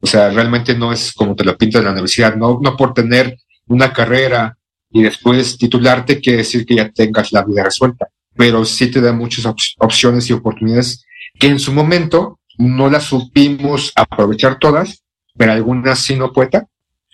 O 0.00 0.06
sea, 0.06 0.30
realmente 0.30 0.76
no 0.76 0.92
es 0.92 1.12
como 1.12 1.36
te 1.36 1.44
lo 1.44 1.56
pinta 1.56 1.78
en 1.78 1.84
la 1.84 1.92
universidad, 1.92 2.34
no, 2.34 2.58
no 2.60 2.76
por 2.76 2.92
tener 2.92 3.36
una 3.68 3.92
carrera 3.92 4.58
y 4.92 5.02
después 5.02 5.56
titularte 5.58 6.20
quiere 6.20 6.38
decir 6.38 6.66
que 6.66 6.76
ya 6.76 6.90
tengas 6.90 7.32
la 7.32 7.44
vida 7.44 7.64
resuelta, 7.64 8.08
pero 8.34 8.64
sí 8.64 8.90
te 8.90 9.00
da 9.00 9.12
muchas 9.12 9.46
op- 9.46 9.58
opciones 9.78 10.28
y 10.28 10.32
oportunidades 10.32 11.04
que 11.38 11.46
en 11.48 11.58
su 11.58 11.72
momento 11.72 12.38
no 12.58 12.90
las 12.90 13.04
supimos 13.04 13.92
aprovechar 13.94 14.58
todas, 14.58 15.02
pero 15.36 15.52
algunas 15.52 16.00
sí 16.00 16.16
no 16.16 16.32
poeta. 16.32 16.66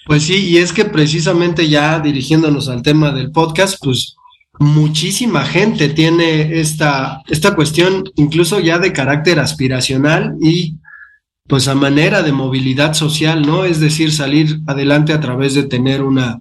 Pues 0.06 0.22
sí, 0.24 0.36
y 0.48 0.58
es 0.58 0.72
que 0.72 0.84
precisamente 0.84 1.68
ya 1.68 2.00
dirigiéndonos 2.00 2.68
al 2.68 2.82
tema 2.82 3.12
del 3.12 3.30
podcast, 3.30 3.76
pues 3.82 4.16
muchísima 4.58 5.44
gente 5.44 5.88
tiene 5.90 6.60
esta, 6.60 7.22
esta 7.28 7.54
cuestión 7.54 8.04
incluso 8.16 8.58
ya 8.60 8.78
de 8.78 8.92
carácter 8.92 9.38
aspiracional 9.38 10.34
y 10.40 10.76
pues 11.46 11.68
a 11.68 11.74
manera 11.74 12.22
de 12.22 12.32
movilidad 12.32 12.94
social, 12.94 13.42
¿no? 13.42 13.64
Es 13.64 13.78
decir, 13.80 14.12
salir 14.12 14.60
adelante 14.66 15.12
a 15.12 15.20
través 15.20 15.54
de 15.54 15.64
tener 15.64 16.02
una, 16.02 16.40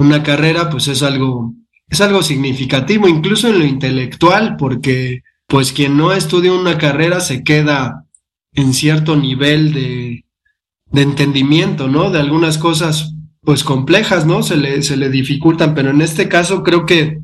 una 0.00 0.22
carrera, 0.22 0.70
pues 0.70 0.88
es 0.88 1.02
algo, 1.02 1.54
es 1.88 2.00
algo 2.00 2.22
significativo, 2.22 3.06
incluso 3.06 3.48
en 3.48 3.58
lo 3.58 3.64
intelectual, 3.66 4.56
porque 4.56 5.22
pues 5.46 5.72
quien 5.72 5.96
no 5.96 6.12
estudia 6.12 6.52
una 6.52 6.78
carrera 6.78 7.20
se 7.20 7.44
queda 7.44 8.06
en 8.54 8.72
cierto 8.72 9.16
nivel 9.16 9.72
de, 9.74 10.24
de 10.86 11.02
entendimiento, 11.02 11.86
¿no? 11.88 12.10
De 12.10 12.18
algunas 12.18 12.56
cosas, 12.56 13.14
pues 13.42 13.62
complejas, 13.62 14.26
¿no? 14.26 14.42
Se 14.42 14.56
le, 14.56 14.82
se 14.82 14.96
le 14.96 15.10
dificultan, 15.10 15.74
pero 15.74 15.90
en 15.90 16.00
este 16.00 16.28
caso 16.28 16.62
creo 16.62 16.86
que, 16.86 17.20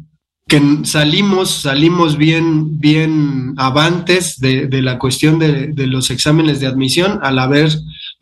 que 0.47 0.61
salimos, 0.83 1.63
salimos 1.63 2.19
bien, 2.19 2.79
bien 2.79 3.55
avantes 3.57 4.39
de, 4.39 4.67
de 4.67 4.83
la 4.83 4.99
cuestión 4.99 5.39
de, 5.39 5.69
de 5.69 5.87
los 5.87 6.11
exámenes 6.11 6.61
de 6.61 6.67
admisión 6.67 7.21
al 7.23 7.39
haber 7.39 7.71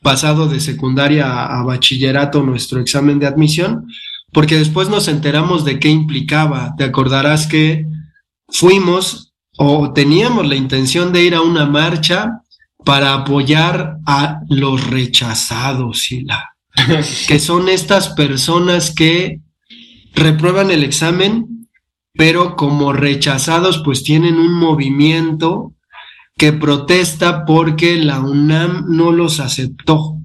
pasado 0.00 0.48
de 0.48 0.60
secundaria 0.60 1.26
a, 1.26 1.60
a 1.60 1.64
bachillerato 1.64 2.42
nuestro 2.42 2.80
examen 2.80 3.18
de 3.18 3.26
admisión, 3.26 3.86
porque 4.34 4.58
después 4.58 4.88
nos 4.88 5.06
enteramos 5.06 5.64
de 5.64 5.78
qué 5.78 5.88
implicaba. 5.88 6.74
Te 6.76 6.82
acordarás 6.84 7.46
que 7.46 7.86
fuimos 8.48 9.32
o 9.56 9.92
teníamos 9.92 10.46
la 10.46 10.56
intención 10.56 11.12
de 11.12 11.22
ir 11.22 11.34
a 11.36 11.40
una 11.40 11.66
marcha 11.66 12.40
para 12.84 13.14
apoyar 13.14 13.98
a 14.04 14.40
los 14.48 14.88
rechazados, 14.88 16.00
Sila, 16.00 16.56
que 17.28 17.38
son 17.38 17.68
estas 17.68 18.08
personas 18.10 18.92
que 18.92 19.40
reprueban 20.14 20.72
el 20.72 20.82
examen, 20.82 21.68
pero 22.12 22.56
como 22.56 22.92
rechazados, 22.92 23.82
pues 23.84 24.02
tienen 24.02 24.34
un 24.36 24.52
movimiento 24.52 25.72
que 26.36 26.52
protesta 26.52 27.44
porque 27.44 27.96
la 27.96 28.18
UNAM 28.18 28.86
no 28.88 29.12
los 29.12 29.38
aceptó. 29.38 30.18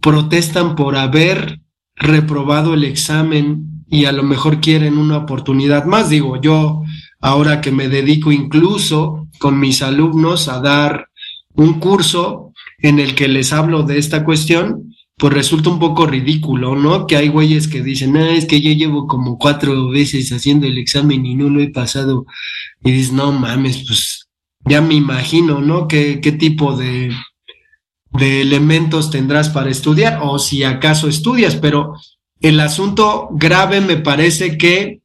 Protestan 0.00 0.76
por 0.76 0.94
haber 0.94 1.60
reprobado 1.98 2.74
el 2.74 2.84
examen 2.84 3.84
y 3.90 4.04
a 4.04 4.12
lo 4.12 4.22
mejor 4.22 4.60
quieren 4.60 4.98
una 4.98 5.18
oportunidad 5.18 5.84
más. 5.84 6.10
Digo, 6.10 6.40
yo 6.40 6.82
ahora 7.20 7.60
que 7.60 7.72
me 7.72 7.88
dedico 7.88 8.32
incluso 8.32 9.28
con 9.38 9.58
mis 9.58 9.82
alumnos 9.82 10.48
a 10.48 10.60
dar 10.60 11.08
un 11.54 11.80
curso 11.80 12.52
en 12.78 13.00
el 13.00 13.14
que 13.14 13.28
les 13.28 13.52
hablo 13.52 13.82
de 13.82 13.98
esta 13.98 14.24
cuestión, 14.24 14.94
pues 15.16 15.32
resulta 15.32 15.70
un 15.70 15.80
poco 15.80 16.06
ridículo, 16.06 16.76
¿no? 16.76 17.06
Que 17.06 17.16
hay 17.16 17.28
güeyes 17.28 17.66
que 17.66 17.82
dicen, 17.82 18.16
ah, 18.16 18.30
es 18.30 18.46
que 18.46 18.60
yo 18.60 18.70
llevo 18.70 19.08
como 19.08 19.36
cuatro 19.36 19.88
veces 19.88 20.30
haciendo 20.30 20.66
el 20.66 20.78
examen 20.78 21.26
y 21.26 21.34
no 21.34 21.48
lo 21.48 21.60
he 21.60 21.70
pasado. 21.70 22.24
Y 22.84 22.92
dices, 22.92 23.12
no 23.12 23.32
mames, 23.32 23.84
pues 23.84 24.28
ya 24.64 24.80
me 24.80 24.94
imagino, 24.94 25.60
¿no? 25.60 25.88
¿Qué, 25.88 26.20
qué 26.22 26.30
tipo 26.30 26.76
de, 26.76 27.10
de 28.12 28.40
elementos 28.40 29.10
tendrás 29.10 29.48
para 29.48 29.70
estudiar? 29.70 30.20
O 30.22 30.38
si 30.38 30.64
acaso 30.64 31.08
estudias, 31.08 31.56
pero 31.56 31.94
el 32.40 32.60
asunto 32.60 33.28
grave 33.32 33.80
me 33.80 33.96
parece 33.96 34.56
que 34.56 35.00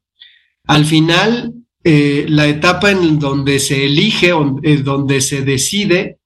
al 0.65 0.85
final 0.85 1.53
eh, 1.83 2.25
la 2.29 2.47
etapa 2.47 2.91
en 2.91 3.19
donde 3.19 3.59
se 3.59 3.85
elige, 3.85 4.31
o, 4.31 4.59
eh, 4.63 4.77
donde 4.77 5.19
se 5.19 5.41
decide 5.41 6.19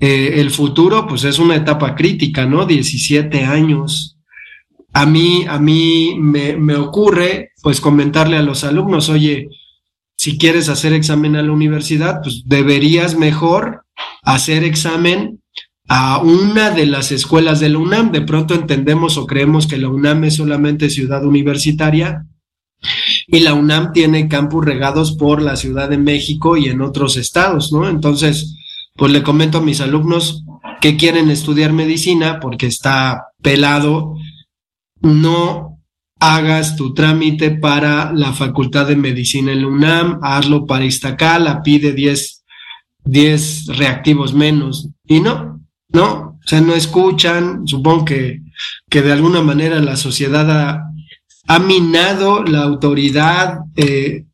eh, 0.00 0.34
el 0.40 0.50
futuro, 0.50 1.06
pues 1.06 1.24
es 1.24 1.38
una 1.38 1.56
etapa 1.56 1.94
crítica, 1.94 2.46
¿no? 2.46 2.66
17 2.66 3.44
años. 3.44 4.16
A 4.92 5.06
mí, 5.06 5.44
a 5.48 5.58
mí 5.60 6.16
me, 6.18 6.56
me 6.56 6.74
ocurre, 6.74 7.52
pues, 7.62 7.80
comentarle 7.80 8.36
a 8.36 8.42
los 8.42 8.64
alumnos, 8.64 9.08
oye, 9.08 9.48
si 10.16 10.36
quieres 10.36 10.68
hacer 10.68 10.92
examen 10.92 11.36
a 11.36 11.42
la 11.42 11.52
universidad, 11.52 12.20
pues 12.22 12.42
deberías 12.44 13.16
mejor 13.16 13.84
hacer 14.22 14.64
examen 14.64 15.39
a 15.92 16.18
una 16.18 16.70
de 16.70 16.86
las 16.86 17.10
escuelas 17.10 17.58
de 17.58 17.68
la 17.68 17.78
UNAM. 17.78 18.12
De 18.12 18.20
pronto 18.20 18.54
entendemos 18.54 19.16
o 19.16 19.26
creemos 19.26 19.66
que 19.66 19.76
la 19.76 19.88
UNAM 19.88 20.22
es 20.22 20.36
solamente 20.36 20.88
ciudad 20.88 21.26
universitaria 21.26 22.26
y 23.26 23.40
la 23.40 23.54
UNAM 23.54 23.92
tiene 23.92 24.28
campus 24.28 24.64
regados 24.64 25.16
por 25.16 25.42
la 25.42 25.56
Ciudad 25.56 25.88
de 25.88 25.98
México 25.98 26.56
y 26.56 26.68
en 26.68 26.80
otros 26.80 27.16
estados, 27.16 27.72
¿no? 27.72 27.88
Entonces, 27.88 28.54
pues 28.94 29.10
le 29.10 29.24
comento 29.24 29.58
a 29.58 29.62
mis 29.62 29.80
alumnos 29.80 30.44
que 30.80 30.96
quieren 30.96 31.28
estudiar 31.28 31.72
medicina 31.72 32.38
porque 32.38 32.66
está 32.66 33.24
pelado, 33.42 34.14
no 35.00 35.80
hagas 36.20 36.76
tu 36.76 36.94
trámite 36.94 37.50
para 37.50 38.12
la 38.12 38.32
Facultad 38.32 38.86
de 38.86 38.94
Medicina 38.94 39.50
en 39.50 39.62
la 39.62 39.66
UNAM, 39.66 40.20
hazlo 40.22 40.66
para 40.66 40.84
Iztacala, 40.84 41.62
pide 41.64 41.92
10, 41.92 42.44
10 43.06 43.66
reactivos 43.76 44.32
menos. 44.32 44.88
Y 45.04 45.18
no, 45.18 45.59
no, 45.92 46.38
o 46.44 46.48
sea, 46.48 46.60
no 46.60 46.74
escuchan, 46.74 47.66
supongo 47.66 48.04
que, 48.04 48.42
que 48.88 49.02
de 49.02 49.12
alguna 49.12 49.42
manera 49.42 49.80
la 49.80 49.96
sociedad 49.96 50.80
ha, 51.46 51.58
minado 51.58 52.44
la 52.44 52.62
autoridad 52.62 53.60
eh, 53.74 54.24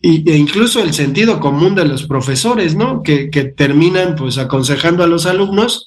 e 0.00 0.36
incluso 0.36 0.82
el 0.82 0.94
sentido 0.94 1.38
común 1.38 1.74
de 1.74 1.84
los 1.84 2.04
profesores, 2.06 2.74
¿no? 2.74 3.02
Que, 3.02 3.28
que 3.28 3.44
terminan 3.44 4.14
pues 4.14 4.38
aconsejando 4.38 5.04
a 5.04 5.06
los 5.06 5.26
alumnos 5.26 5.86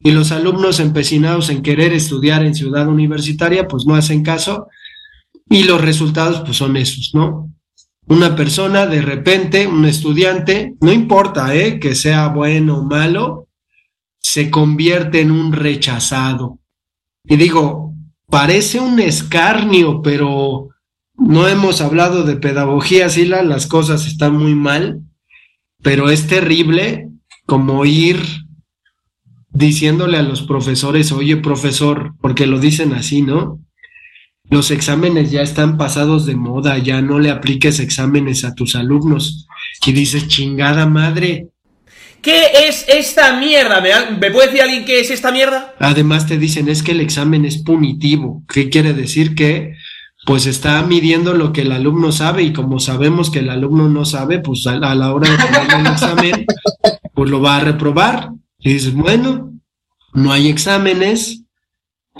y 0.00 0.10
los 0.10 0.32
alumnos 0.32 0.80
empecinados 0.80 1.48
en 1.48 1.62
querer 1.62 1.92
estudiar 1.92 2.44
en 2.44 2.54
ciudad 2.54 2.88
universitaria 2.88 3.68
pues 3.68 3.86
no 3.86 3.94
hacen 3.94 4.22
caso 4.22 4.66
y 5.48 5.64
los 5.64 5.80
resultados 5.80 6.42
pues 6.44 6.56
son 6.56 6.76
esos, 6.76 7.12
¿no? 7.14 7.50
Una 8.06 8.34
persona 8.34 8.86
de 8.86 9.00
repente, 9.00 9.66
un 9.66 9.84
estudiante, 9.84 10.74
no 10.80 10.92
importa, 10.92 11.54
¿eh? 11.54 11.78
Que 11.78 11.94
sea 11.94 12.28
bueno 12.28 12.78
o 12.78 12.82
malo, 12.82 13.48
se 14.32 14.48
convierte 14.48 15.20
en 15.20 15.30
un 15.30 15.52
rechazado. 15.52 16.58
Y 17.22 17.36
digo, 17.36 17.92
parece 18.30 18.80
un 18.80 18.98
escarnio, 18.98 20.00
pero 20.00 20.70
no 21.18 21.48
hemos 21.48 21.82
hablado 21.82 22.22
de 22.22 22.36
pedagogía, 22.36 23.10
Sila, 23.10 23.42
las 23.42 23.66
cosas 23.66 24.06
están 24.06 24.34
muy 24.38 24.54
mal, 24.54 25.02
pero 25.82 26.08
es 26.08 26.28
terrible 26.28 27.10
como 27.44 27.84
ir 27.84 28.22
diciéndole 29.50 30.16
a 30.16 30.22
los 30.22 30.40
profesores, 30.40 31.12
oye 31.12 31.36
profesor, 31.36 32.14
porque 32.22 32.46
lo 32.46 32.58
dicen 32.58 32.94
así, 32.94 33.20
¿no? 33.20 33.60
Los 34.48 34.70
exámenes 34.70 35.30
ya 35.30 35.42
están 35.42 35.76
pasados 35.76 36.24
de 36.24 36.36
moda, 36.36 36.78
ya 36.78 37.02
no 37.02 37.18
le 37.18 37.30
apliques 37.30 37.80
exámenes 37.80 38.46
a 38.46 38.54
tus 38.54 38.76
alumnos. 38.76 39.46
Y 39.84 39.92
dices, 39.92 40.26
chingada 40.26 40.86
madre. 40.86 41.51
¿Qué 42.22 42.68
es 42.68 42.84
esta 42.88 43.36
mierda? 43.38 43.80
¿Me, 43.80 43.90
¿Me 44.18 44.30
puede 44.30 44.46
decir 44.46 44.62
alguien 44.62 44.84
qué 44.84 45.00
es 45.00 45.10
esta 45.10 45.32
mierda? 45.32 45.74
Además 45.80 46.26
te 46.26 46.38
dicen, 46.38 46.68
es 46.68 46.82
que 46.82 46.92
el 46.92 47.00
examen 47.00 47.44
es 47.44 47.58
punitivo. 47.58 48.44
¿Qué 48.48 48.70
quiere 48.70 48.94
decir? 48.94 49.34
Que 49.34 49.74
pues 50.24 50.46
está 50.46 50.82
midiendo 50.84 51.34
lo 51.34 51.52
que 51.52 51.62
el 51.62 51.72
alumno 51.72 52.12
sabe 52.12 52.44
y 52.44 52.52
como 52.52 52.78
sabemos 52.78 53.30
que 53.30 53.40
el 53.40 53.50
alumno 53.50 53.88
no 53.88 54.04
sabe, 54.04 54.38
pues 54.38 54.66
a, 54.66 54.76
la 54.76 55.12
hora 55.12 55.30
de 55.30 55.36
ponerle 55.36 55.80
el 55.80 55.86
examen, 55.86 56.46
pues 57.12 57.30
lo 57.30 57.40
va 57.40 57.56
a 57.56 57.60
reprobar. 57.60 58.30
Y 58.60 58.74
dices, 58.74 58.94
bueno, 58.94 59.52
no 60.14 60.32
hay 60.32 60.48
exámenes, 60.48 61.42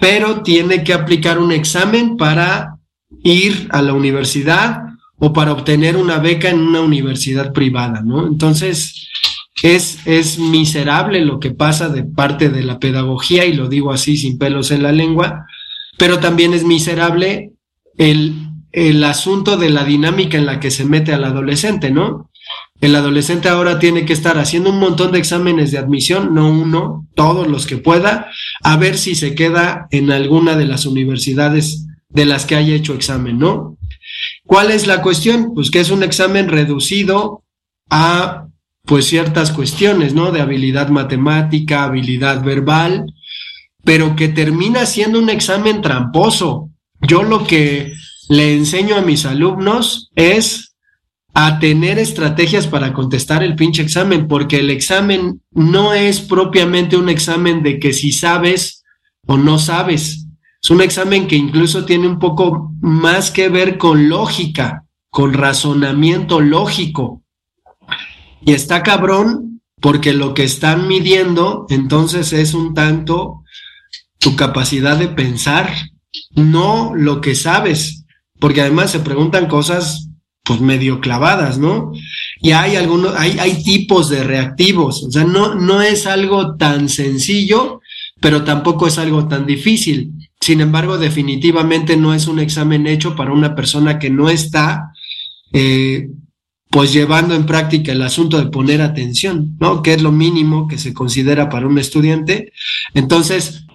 pero 0.01 0.43
tiene 0.43 0.83
que 0.83 0.95
aplicar 0.95 1.39
un 1.39 1.53
examen 1.53 2.17
para 2.17 2.79
ir 3.23 3.69
a 3.71 3.83
la 3.83 3.93
universidad 3.93 4.83
o 5.19 5.33
para 5.33 5.53
obtener 5.53 5.97
una 5.97 6.19
beca 6.19 6.51
en 6.51 6.59
una 6.59 6.81
universidad 6.81 7.53
privada, 7.53 8.03
¿no? 8.05 8.27
Entonces, 8.27 9.09
es, 9.63 10.01
es 10.07 10.39
miserable 10.39 11.21
lo 11.21 11.39
que 11.39 11.53
pasa 11.53 11.89
de 11.89 12.05
parte 12.05 12.49
de 12.49 12.63
la 12.63 12.79
pedagogía, 12.79 13.47
y 13.47 13.55
lo 13.55 13.69
digo 13.69 13.93
así 13.93 14.17
sin 14.17 14.39
pelos 14.39 14.71
en 14.71 14.83
la 14.83 14.93
lengua, 14.93 15.47
pero 15.97 16.19
también 16.19 16.53
es 16.53 16.65
miserable 16.65 17.53
el, 17.97 18.35
el 18.73 19.05
asunto 19.05 19.57
de 19.57 19.71
la 19.71 19.85
dinámica 19.85 20.37
en 20.37 20.47
la 20.47 20.59
que 20.59 20.71
se 20.71 20.85
mete 20.85 21.13
al 21.13 21.25
adolescente, 21.25 21.91
¿no? 21.91 22.31
El 22.81 22.97
adolescente 22.97 23.49
ahora 23.49 23.79
tiene 23.79 24.05
que 24.05 24.13
estar 24.13 24.39
haciendo 24.39 24.71
un 24.71 24.81
montón 24.81 25.13
de 25.13 25.21
exámenes 25.21 25.71
de 25.71 25.79
admisión, 25.79 26.35
no 26.35 26.51
uno, 26.51 27.07
todos 27.15 27.47
los 27.47 27.67
que 27.67 27.77
pueda, 27.77 28.29
a 28.65 28.77
ver 28.77 28.99
si 28.99 29.15
se 29.15 29.37
queda 29.37 29.87
en 29.93 30.11
alguna 30.11 30.57
de 30.57 30.67
las 30.67 30.85
universidades 30.85 31.87
de 32.09 32.27
las 32.27 32.45
que 32.45 32.57
haya 32.57 32.75
hecho 32.75 32.95
examen, 32.95 33.39
¿no? 33.39 33.79
¿Cuál 34.45 34.73
es 34.73 34.89
la 34.89 35.01
cuestión? 35.03 35.55
Pues 35.55 35.71
que 35.71 35.79
es 35.79 35.91
un 35.91 36.03
examen 36.03 36.49
reducido 36.49 37.45
a 37.89 38.49
pues 38.85 39.07
ciertas 39.07 39.53
cuestiones, 39.53 40.15
¿no? 40.15 40.33
De 40.33 40.41
habilidad 40.41 40.89
matemática, 40.89 41.85
habilidad 41.85 42.43
verbal, 42.43 43.07
pero 43.85 44.17
que 44.17 44.29
termina 44.29 44.87
siendo 44.87 45.19
un 45.19 45.31
examen 45.31 45.83
tramposo. 45.83 46.71
Yo 47.01 47.23
lo 47.23 47.47
que 47.47 47.93
le 48.29 48.55
enseño 48.55 48.97
a 48.97 49.03
mis 49.03 49.27
alumnos 49.27 50.11
es 50.15 50.75
a 51.35 51.59
tener 51.59 51.99
estrategias 51.99 52.67
para 52.67 52.93
contestar 52.93 53.43
el 53.43 53.57
pinche 53.57 53.83
examen, 53.83 54.29
porque 54.29 54.59
el 54.59 54.71
examen 54.71 55.41
no 55.51 55.95
es 55.95 56.21
propiamente 56.21 56.97
un 56.97 57.09
examen 57.09 57.63
de 57.63 57.79
que 57.79 57.93
si 57.93 58.13
sabes 58.13 58.85
o 59.27 59.39
no 59.39 59.59
sabes. 59.59 60.27
Es 60.63 60.71
un 60.71 60.83
examen 60.83 61.27
que 61.27 61.37
incluso 61.37 61.85
tiene 61.85 62.07
un 62.07 62.19
poco 62.19 62.73
más 62.81 63.31
que 63.31 63.49
ver 63.49 63.79
con 63.79 64.09
lógica, 64.09 64.85
con 65.11 65.33
razonamiento 65.33 66.41
lógico. 66.41 67.22
Y 68.45 68.53
está 68.53 68.83
cabrón 68.83 69.61
porque 69.81 70.13
lo 70.13 70.35
que 70.35 70.45
están 70.45 70.89
midiendo 70.89 71.67
entonces 71.69 72.33
es 72.33 72.55
un 72.55 72.75
tanto 72.75 73.43
tu 74.19 74.37
capacidad 74.37 74.97
de 74.97 75.09
pensar, 75.09 75.73
no 76.35 76.93
lo 76.95 77.21
que 77.21 77.35
sabes, 77.35 78.05
porque 78.39 78.61
además 78.61 78.93
se 78.93 79.01
preguntan 79.01 79.49
cosas 79.49 80.09
pues 80.45 80.61
medio 80.61 81.01
clavadas, 81.01 81.59
¿no? 81.59 81.93
Y 82.41 82.51
hay 82.53 82.77
algunos, 82.77 83.15
hay, 83.17 83.39
hay 83.39 83.63
tipos 83.63 84.09
de 84.09 84.25
reactivos, 84.25 85.05
o 85.05 85.11
sea, 85.11 85.25
no, 85.25 85.55
no 85.55 85.83
es 85.83 86.07
algo 86.07 86.57
tan 86.57 86.89
sencillo, 86.89 87.81
pero 88.21 88.45
tampoco 88.45 88.87
es 88.87 88.99
algo 88.99 89.29
tan 89.29 89.47
difícil. 89.47 90.13
Sin 90.41 90.61
embargo, 90.61 90.99
definitivamente 90.99 91.97
no 91.97 92.15
es 92.15 92.27
un 92.27 92.41
examen 92.41 92.87
hecho 92.87 93.15
para 93.15 93.33
una 93.33 93.55
persona 93.55 93.99
que 93.99 94.11
no 94.11 94.29
está, 94.29 94.93
eh, 95.53 96.09
pues 96.73 96.91
llevando 96.91 97.35
en 97.35 97.45
práctica 97.45 97.93
el 97.93 98.01
asunto 98.01 98.39
de 98.39 98.51
poner 98.51 98.81
atención, 98.81 99.59
¿no? 99.61 99.83
Que 99.83 99.93
es 99.93 100.03
lo 100.03 100.11
mínimo 100.11 100.67
que 100.67 100.79
se 100.79 100.95
considera 100.95 101.51
para 101.51 101.67
un 101.67 101.79
estudiante. 101.79 102.51
Entonces, 102.95 103.67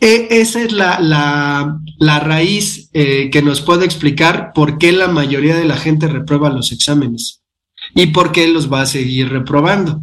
e- 0.00 0.28
esa 0.30 0.62
es 0.62 0.72
la, 0.72 0.98
la, 0.98 1.78
la 1.98 2.20
raíz 2.20 2.88
eh, 2.94 3.28
que 3.30 3.42
nos 3.42 3.60
puede 3.60 3.84
explicar 3.84 4.52
por 4.54 4.78
qué 4.78 4.92
la 4.92 5.08
mayoría 5.08 5.56
de 5.56 5.66
la 5.66 5.76
gente 5.76 6.08
reprueba 6.08 6.48
los 6.48 6.72
exámenes 6.72 7.42
y 7.94 8.06
por 8.06 8.32
qué 8.32 8.48
los 8.48 8.72
va 8.72 8.80
a 8.80 8.86
seguir 8.86 9.28
reprobando. 9.28 10.00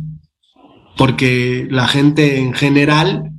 Porque 0.97 1.67
la 1.71 1.87
gente 1.87 2.37
en 2.37 2.53
general, 2.53 3.31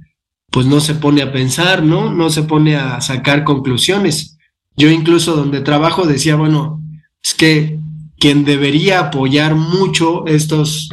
pues 0.51 0.67
no 0.67 0.81
se 0.81 0.97
pone 0.97 1.23
a 1.23 1.33
pensar, 1.33 1.85
¿no? 1.85 2.13
No 2.13 2.29
se 2.31 2.43
pone 2.43 2.75
a 2.75 3.01
sacar 3.01 3.45
conclusiones. 3.45 4.37
Yo 4.77 4.91
incluso 4.91 5.37
donde 5.37 5.61
trabajo 5.61 6.09
decía, 6.09 6.35
bueno, 6.35 6.83
es 7.23 7.35
que 7.35 7.79
quien 8.19 8.45
debería 8.45 9.01
apoyar 9.01 9.55
mucho 9.55 10.27
estos, 10.27 10.89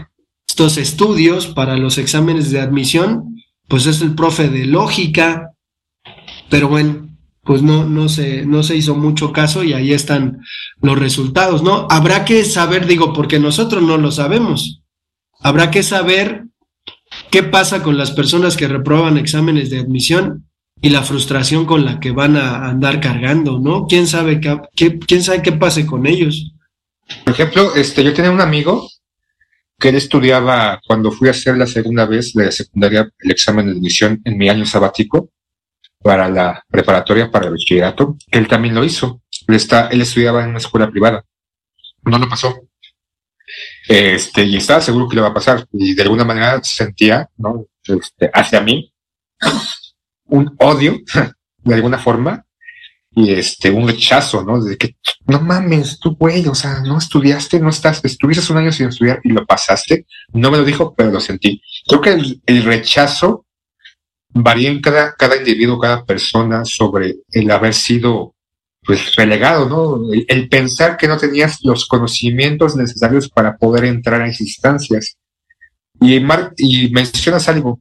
estos 0.47 0.77
estudios 0.77 1.47
para 1.47 1.77
los 1.77 1.97
exámenes 1.97 2.51
de 2.51 2.59
admisión, 2.61 3.35
pues 3.67 3.85
es 3.85 4.01
el 4.01 4.13
profe 4.15 4.49
de 4.49 4.65
lógica, 4.65 5.51
pero 6.49 6.67
bueno, 6.67 7.09
pues 7.43 7.61
no, 7.61 7.85
no, 7.85 8.07
se, 8.09 8.45
no 8.45 8.63
se 8.63 8.75
hizo 8.75 8.95
mucho 8.95 9.31
caso 9.31 9.63
y 9.63 9.73
ahí 9.73 9.91
están 9.93 10.39
los 10.81 10.97
resultados, 10.97 11.63
¿no? 11.63 11.87
Habrá 11.89 12.23
que 12.25 12.43
saber, 12.45 12.87
digo, 12.87 13.13
porque 13.13 13.39
nosotros 13.39 13.83
no 13.83 13.97
lo 13.97 14.11
sabemos, 14.11 14.81
habrá 15.39 15.71
que 15.71 15.83
saber 15.83 16.45
qué 17.31 17.43
pasa 17.43 17.83
con 17.83 17.97
las 17.97 18.11
personas 18.11 18.55
que 18.57 18.67
reprueban 18.67 19.17
exámenes 19.17 19.69
de 19.69 19.79
admisión 19.79 20.47
y 20.81 20.89
la 20.89 21.01
frustración 21.03 21.65
con 21.65 21.85
la 21.85 21.99
que 21.99 22.11
van 22.11 22.35
a 22.37 22.67
andar 22.69 22.99
cargando, 22.99 23.59
¿no? 23.59 23.87
¿Quién 23.87 24.07
sabe 24.07 24.39
qué, 24.39 24.57
qué- 24.75 24.99
quién 24.99 25.23
sabe 25.23 25.41
qué 25.41 25.51
pase 25.53 25.85
con 25.85 26.05
ellos? 26.05 26.52
Por 27.23 27.33
ejemplo, 27.33 27.75
este, 27.75 28.03
yo 28.03 28.13
tenía 28.13 28.31
un 28.31 28.41
amigo 28.41 28.89
que 29.79 29.89
él 29.89 29.95
estudiaba 29.95 30.79
cuando 30.85 31.11
fui 31.11 31.27
a 31.27 31.31
hacer 31.31 31.57
la 31.57 31.67
segunda 31.67 32.05
vez 32.05 32.33
de 32.33 32.51
secundaria 32.51 33.09
el 33.19 33.31
examen 33.31 33.65
de 33.65 33.73
admisión 33.73 34.21
en 34.23 34.37
mi 34.37 34.49
año 34.49 34.65
sabático 34.65 35.29
para 36.01 36.29
la 36.29 36.63
preparatoria 36.69 37.31
para 37.31 37.45
el 37.45 37.51
bachillerato, 37.51 38.17
él 38.29 38.47
también 38.47 38.75
lo 38.75 38.83
hizo. 38.83 39.21
Él, 39.47 39.55
está, 39.55 39.87
él 39.87 40.01
estudiaba 40.01 40.43
en 40.43 40.49
una 40.49 40.57
escuela 40.59 40.91
privada. 40.91 41.23
No 42.03 42.17
lo 42.17 42.27
pasó. 42.27 42.67
Este, 43.87 44.43
y 44.43 44.57
estaba 44.57 44.81
seguro 44.81 45.07
que 45.07 45.15
le 45.15 45.21
va 45.21 45.29
a 45.29 45.33
pasar. 45.33 45.65
Y 45.71 45.95
de 45.95 46.03
alguna 46.03 46.25
manera 46.25 46.61
sentía, 46.63 47.29
¿no? 47.37 47.65
Este, 47.85 48.29
hacia 48.33 48.61
mí 48.61 48.93
un 50.25 50.55
odio, 50.59 50.99
de 51.57 51.75
alguna 51.75 51.97
forma, 51.97 52.45
y 53.15 53.31
este, 53.31 53.69
un 53.69 53.87
rechazo, 53.87 54.43
¿no? 54.43 54.63
De 54.63 54.77
que 54.77 54.95
no 55.27 55.39
mames, 55.39 55.99
tú, 55.99 56.15
güey, 56.15 56.47
o 56.47 56.55
sea, 56.55 56.79
no 56.81 56.97
estudiaste, 56.97 57.59
no 57.59 57.69
estás, 57.69 58.03
estuviste 58.03 58.51
un 58.51 58.57
año 58.59 58.71
sin 58.71 58.87
estudiar 58.87 59.19
y 59.23 59.29
lo 59.29 59.45
pasaste. 59.45 60.05
No 60.33 60.49
me 60.49 60.57
lo 60.57 60.65
dijo, 60.65 60.93
pero 60.95 61.11
lo 61.11 61.19
sentí. 61.19 61.61
Creo 61.87 62.01
que 62.01 62.09
el, 62.11 62.41
el 62.45 62.63
rechazo 62.63 63.45
varía 64.29 64.71
en 64.71 64.81
cada, 64.81 65.13
cada 65.15 65.37
individuo, 65.37 65.79
cada 65.79 66.03
persona 66.05 66.65
sobre 66.65 67.17
el 67.31 67.51
haber 67.51 67.75
sido, 67.75 68.33
pues, 68.83 69.15
relegado, 69.15 69.69
¿no? 69.69 70.11
El, 70.11 70.25
el 70.27 70.49
pensar 70.49 70.97
que 70.97 71.07
no 71.07 71.17
tenías 71.17 71.59
los 71.61 71.87
conocimientos 71.87 72.75
necesarios 72.75 73.29
para 73.29 73.57
poder 73.57 73.85
entrar 73.85 74.21
a 74.21 74.27
instancias. 74.27 75.17
Y, 76.01 76.19
Mar- 76.19 76.53
y 76.57 76.89
mencionas 76.89 77.47
algo 77.47 77.79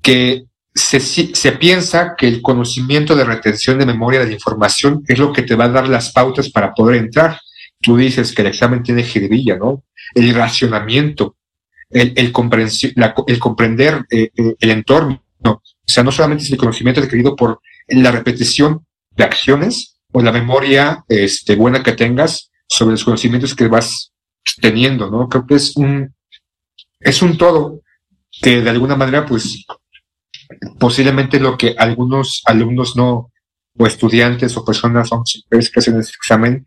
que 0.00 0.44
se, 0.74 1.00
se 1.00 1.52
piensa 1.52 2.14
que 2.16 2.26
el 2.26 2.40
conocimiento 2.40 3.14
de 3.14 3.24
retención 3.24 3.78
de 3.78 3.86
memoria 3.86 4.20
de 4.20 4.26
la 4.26 4.32
información 4.32 5.02
es 5.06 5.18
lo 5.18 5.32
que 5.32 5.42
te 5.42 5.54
va 5.54 5.64
a 5.64 5.68
dar 5.68 5.88
las 5.88 6.12
pautas 6.12 6.50
para 6.50 6.72
poder 6.72 6.96
entrar. 6.96 7.38
Tú 7.80 7.96
dices 7.96 8.32
que 8.32 8.42
el 8.42 8.48
examen 8.48 8.82
tiene 8.82 9.02
jiribilla, 9.02 9.56
¿no? 9.56 9.84
El 10.14 10.32
racionamiento, 10.34 11.36
el, 11.90 12.12
el, 12.16 12.32
la 12.96 13.14
el 13.26 13.38
comprender 13.38 14.06
eh, 14.10 14.30
eh, 14.36 14.54
el 14.58 14.70
entorno. 14.70 15.22
O 15.44 15.60
sea, 15.84 16.04
no 16.04 16.12
solamente 16.12 16.44
es 16.44 16.50
el 16.50 16.58
conocimiento 16.58 17.00
adquirido 17.00 17.34
por 17.36 17.60
la 17.88 18.12
repetición 18.12 18.86
de 19.10 19.24
acciones 19.24 19.96
o 20.12 20.22
la 20.22 20.32
memoria 20.32 21.04
este, 21.08 21.56
buena 21.56 21.82
que 21.82 21.92
tengas 21.92 22.50
sobre 22.68 22.92
los 22.92 23.04
conocimientos 23.04 23.54
que 23.54 23.68
vas 23.68 24.12
teniendo, 24.60 25.10
¿no? 25.10 25.28
Creo 25.28 25.46
que 25.46 25.56
es 25.56 25.76
un, 25.76 26.14
es 27.00 27.20
un 27.20 27.36
todo 27.36 27.80
que 28.40 28.62
de 28.62 28.70
alguna 28.70 28.96
manera, 28.96 29.26
pues, 29.26 29.66
posiblemente 30.78 31.40
lo 31.40 31.56
que 31.56 31.74
algunos 31.78 32.42
alumnos 32.46 32.96
no, 32.96 33.30
o 33.78 33.86
estudiantes 33.86 34.56
o 34.56 34.64
personas 34.64 35.10
que 35.50 35.58
hacen 35.58 35.98
ese 35.98 36.12
examen, 36.16 36.64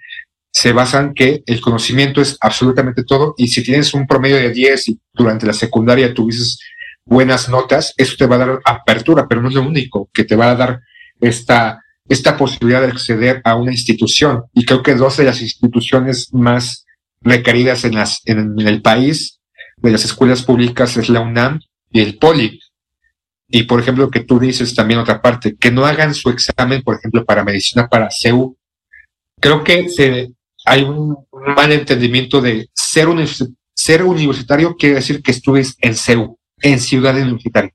se 0.51 0.71
basan 0.71 1.13
que 1.13 1.43
el 1.45 1.61
conocimiento 1.61 2.21
es 2.21 2.38
absolutamente 2.39 3.03
todo 3.03 3.36
y 3.38 3.47
si 3.47 3.61
tienes 3.61 3.93
un 3.93 4.07
promedio 4.07 4.38
de 4.38 4.51
10 4.51 4.88
y 4.88 4.99
durante 5.13 5.45
la 5.45 5.53
secundaria 5.53 6.13
tuvieses 6.13 6.59
buenas 7.05 7.49
notas, 7.49 7.93
eso 7.97 8.15
te 8.17 8.25
va 8.25 8.36
a 8.36 8.39
dar 8.39 8.59
apertura, 8.63 9.27
pero 9.27 9.41
no 9.41 9.49
es 9.49 9.55
lo 9.55 9.61
único 9.61 10.09
que 10.13 10.23
te 10.23 10.36
va 10.36 10.51
a 10.51 10.55
dar 10.55 10.81
esta 11.19 11.81
esta 12.07 12.38
posibilidad 12.38 12.81
de 12.81 12.88
acceder 12.88 13.41
a 13.43 13.55
una 13.55 13.71
institución. 13.71 14.43
Y 14.53 14.65
creo 14.65 14.83
que 14.83 14.95
dos 14.95 15.17
de 15.17 15.25
las 15.25 15.41
instituciones 15.41 16.33
más 16.33 16.86
requeridas 17.21 17.83
en, 17.86 17.95
las, 17.95 18.21
en 18.25 18.59
el 18.59 18.81
país 18.81 19.39
de 19.77 19.91
las 19.91 20.05
escuelas 20.05 20.43
públicas 20.43 20.97
es 20.97 21.09
la 21.09 21.21
UNAM 21.21 21.59
y 21.91 22.01
el 22.01 22.17
POLI. 22.17 22.59
Y 23.48 23.64
por 23.64 23.80
ejemplo, 23.80 24.10
que 24.10 24.22
tú 24.22 24.39
dices 24.39 24.74
también 24.74 25.00
otra 25.00 25.22
parte, 25.22 25.56
que 25.56 25.72
no 25.72 25.86
hagan 25.86 26.14
su 26.14 26.30
examen, 26.30 26.82
por 26.82 26.96
ejemplo, 26.96 27.24
para 27.26 27.43
medicina, 27.43 27.88
para 27.88 28.10
CEU. 28.10 28.58
Creo 29.39 29.64
que 29.64 29.89
se, 29.89 30.32
hay 30.66 30.84
un, 30.84 31.16
mal 31.56 31.72
entendimiento 31.72 32.41
de 32.41 32.70
ser, 32.74 33.08
un, 33.08 33.24
ser 33.76 34.04
universitario 34.04 34.76
quiere 34.76 34.96
decir 34.96 35.22
que 35.22 35.32
estudies 35.32 35.76
en 35.80 35.96
CEU, 35.96 36.39
en 36.62 36.80
Ciudad 36.80 37.16
Universitaria. 37.16 37.72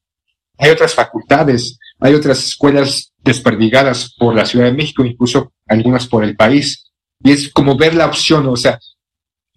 Hay 0.58 0.70
otras 0.70 0.94
facultades, 0.94 1.78
hay 2.00 2.14
otras 2.14 2.44
escuelas 2.44 3.12
desperdigadas 3.18 4.14
por 4.18 4.34
la 4.34 4.44
Ciudad 4.44 4.66
de 4.66 4.72
México, 4.72 5.04
incluso 5.04 5.52
algunas 5.66 6.06
por 6.06 6.24
el 6.24 6.36
país. 6.36 6.90
Y 7.22 7.32
es 7.32 7.52
como 7.52 7.76
ver 7.76 7.94
la 7.94 8.06
opción, 8.06 8.46
o 8.48 8.56
sea, 8.56 8.78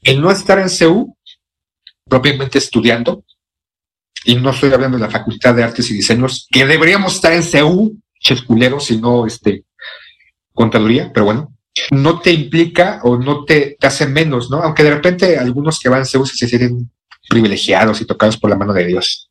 el 0.03 0.21
no 0.21 0.29
estar 0.31 0.59
en 0.59 0.69
CEU, 0.69 1.17
propiamente 2.07 2.57
estudiando, 2.57 3.23
y 4.25 4.35
no 4.35 4.51
estoy 4.51 4.71
hablando 4.71 4.97
de 4.97 5.03
la 5.03 5.09
Facultad 5.09 5.55
de 5.55 5.63
Artes 5.63 5.89
y 5.91 5.95
Diseños, 5.95 6.47
que 6.49 6.65
deberíamos 6.65 7.15
estar 7.15 7.33
en 7.33 7.43
CEU, 7.43 7.97
chesculeros, 8.19 8.91
y 8.91 8.97
no 8.97 9.25
este, 9.25 9.65
contaduría, 10.53 11.11
pero 11.13 11.25
bueno, 11.25 11.53
no 11.91 12.19
te 12.19 12.31
implica 12.31 12.99
o 13.03 13.17
no 13.17 13.45
te, 13.45 13.77
te 13.79 13.87
hace 13.87 14.07
menos, 14.07 14.49
¿no? 14.49 14.57
Aunque 14.57 14.83
de 14.83 14.91
repente 14.91 15.37
algunos 15.37 15.79
que 15.79 15.89
van 15.89 15.99
en 15.99 16.05
CEU 16.05 16.25
se 16.25 16.47
sienten 16.47 16.89
privilegiados 17.27 18.01
y 18.01 18.05
tocados 18.05 18.37
por 18.37 18.49
la 18.49 18.57
mano 18.57 18.73
de 18.73 18.85
Dios. 18.85 19.29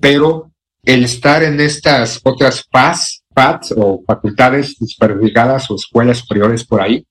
Pero 0.00 0.50
el 0.84 1.04
estar 1.04 1.42
en 1.42 1.60
estas 1.60 2.20
otras 2.24 2.64
PAS, 2.70 3.22
PATs 3.34 3.74
o 3.76 4.02
facultades 4.06 4.76
desperdigadas 4.78 5.70
o 5.70 5.76
escuelas 5.76 6.18
superiores 6.18 6.64
por 6.64 6.80
ahí, 6.80 7.06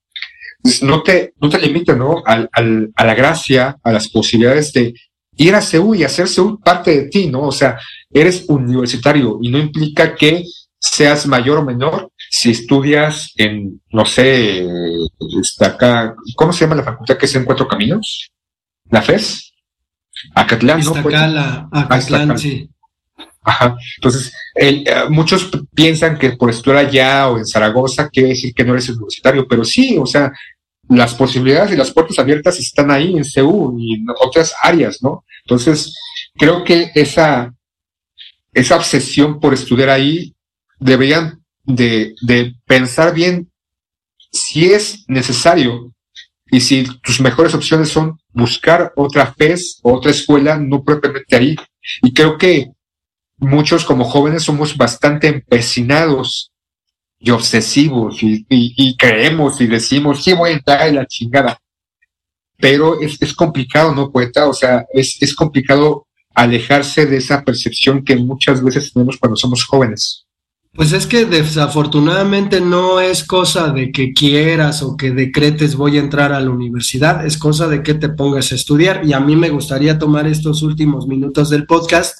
pues 0.61 0.81
no 0.81 1.03
te, 1.03 1.33
no 1.39 1.49
te 1.49 1.59
limita, 1.59 1.95
¿no? 1.95 2.23
Al, 2.25 2.49
al, 2.51 2.91
a 2.95 3.05
la 3.05 3.15
gracia, 3.15 3.77
a 3.83 3.91
las 3.91 4.09
posibilidades 4.09 4.73
de 4.73 4.93
ir 5.37 5.55
a 5.55 5.61
CEU 5.61 5.95
y 5.95 6.03
hacer 6.03 6.27
CEU 6.27 6.59
parte 6.59 6.91
de 6.91 7.09
ti, 7.09 7.27
¿no? 7.27 7.43
O 7.43 7.51
sea, 7.51 7.79
eres 8.11 8.45
universitario 8.47 9.39
y 9.41 9.49
no 9.49 9.57
implica 9.57 10.15
que 10.15 10.43
seas 10.79 11.25
mayor 11.27 11.59
o 11.59 11.65
menor 11.65 12.11
si 12.29 12.51
estudias 12.51 13.31
en, 13.35 13.81
no 13.91 14.05
sé, 14.05 14.65
está 15.41 15.67
acá, 15.67 16.15
¿cómo 16.35 16.53
se 16.53 16.65
llama 16.65 16.75
la 16.75 16.83
facultad 16.83 17.17
que 17.17 17.25
es 17.25 17.35
en 17.35 17.45
Cuatro 17.45 17.67
Caminos? 17.67 18.31
¿La 18.89 19.01
FES? 19.01 19.53
Acatlán, 20.35 20.79
¿no? 20.81 20.91
Iztacala, 20.91 21.69
Ah, 21.71 21.81
Acatlán, 21.81 22.37
sí. 22.37 22.69
Ajá. 23.43 23.77
Entonces, 23.97 24.33
el, 24.55 24.85
eh, 24.85 25.05
muchos 25.09 25.49
piensan 25.73 26.17
que 26.17 26.31
por 26.31 26.49
estudiar 26.49 26.85
allá 26.85 27.29
o 27.29 27.37
en 27.37 27.45
Zaragoza 27.45 28.09
quiere 28.09 28.29
decir 28.29 28.53
que 28.53 28.65
no 28.65 28.73
eres 28.73 28.89
universitario, 28.89 29.47
pero 29.47 29.63
sí, 29.63 29.97
o 29.97 30.05
sea, 30.05 30.31
las 30.89 31.13
posibilidades 31.15 31.71
y 31.71 31.77
las 31.77 31.91
puertas 31.91 32.19
abiertas 32.19 32.59
están 32.59 32.91
ahí 32.91 33.15
en 33.15 33.23
CEU 33.23 33.77
y 33.79 33.95
en 33.95 34.05
otras 34.21 34.53
áreas, 34.61 35.01
¿no? 35.01 35.23
Entonces, 35.47 35.95
creo 36.37 36.65
que 36.65 36.91
esa, 36.93 37.55
esa 38.51 38.75
obsesión 38.75 39.39
por 39.39 39.53
estudiar 39.53 39.89
ahí 39.89 40.35
deberían 40.77 41.41
de, 41.63 42.13
de 42.21 42.53
pensar 42.65 43.13
bien 43.13 43.49
si 44.31 44.71
es 44.73 45.05
necesario 45.07 45.93
y 46.51 46.59
si 46.59 46.83
tus 47.01 47.21
mejores 47.21 47.53
opciones 47.53 47.87
son 47.89 48.19
buscar 48.33 48.91
otra 48.97 49.33
FES 49.37 49.79
o 49.83 49.93
otra 49.93 50.11
escuela, 50.11 50.57
no 50.59 50.83
propiamente 50.83 51.35
ahí. 51.37 51.55
Y 52.03 52.13
creo 52.13 52.37
que 52.37 52.67
muchos 53.37 53.85
como 53.85 54.03
jóvenes 54.03 54.43
somos 54.43 54.75
bastante 54.75 55.27
empecinados 55.29 56.51
y 57.19 57.31
obsesivos 57.31 58.21
y, 58.21 58.45
y- 58.49 58.73
y 58.77 58.97
creemos 58.97 59.61
y 59.61 59.67
decimos, 59.67 60.23
sí 60.23 60.33
voy 60.33 60.51
a 60.51 60.53
entrar 60.53 60.87
en 60.89 60.95
la 60.95 61.05
chingada. 61.05 61.57
Pero 62.57 62.99
es, 62.99 63.21
es 63.21 63.33
complicado, 63.33 63.93
¿no, 63.93 64.11
poeta? 64.11 64.47
O 64.47 64.53
sea, 64.53 64.85
es, 64.93 65.17
es 65.21 65.35
complicado 65.35 66.07
alejarse 66.33 67.05
de 67.05 67.17
esa 67.17 67.43
percepción 67.43 68.03
que 68.03 68.15
muchas 68.15 68.63
veces 68.63 68.93
tenemos 68.93 69.17
cuando 69.17 69.35
somos 69.35 69.65
jóvenes. 69.65 70.27
Pues 70.77 70.91
es 70.91 71.07
que 71.07 71.25
desafortunadamente 71.25 72.61
no 72.61 72.99
es 72.99 73.23
cosa 73.23 73.69
de 73.69 73.91
que 73.91 74.13
quieras 74.13 74.83
o 74.83 74.95
que 74.95 75.09
decretes 75.09 75.75
voy 75.75 75.97
a 75.97 76.01
entrar 76.01 76.33
a 76.33 76.39
la 76.39 76.51
universidad, 76.51 77.25
es 77.25 77.39
cosa 77.39 77.67
de 77.67 77.81
que 77.81 77.95
te 77.95 78.09
pongas 78.09 78.51
a 78.51 78.55
estudiar. 78.55 79.01
Y 79.03 79.13
a 79.13 79.19
mí 79.19 79.35
me 79.35 79.49
gustaría 79.49 79.97
tomar 79.97 80.27
estos 80.27 80.61
últimos 80.61 81.07
minutos 81.07 81.49
del 81.49 81.65
podcast 81.65 82.19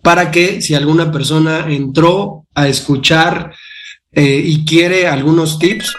para 0.00 0.30
que 0.30 0.62
si 0.62 0.76
alguna 0.76 1.10
persona 1.10 1.66
entró 1.68 2.44
a 2.54 2.68
escuchar 2.68 3.52
eh, 4.12 4.42
y 4.44 4.64
quiere 4.64 5.08
algunos 5.08 5.58
tips, 5.58 5.92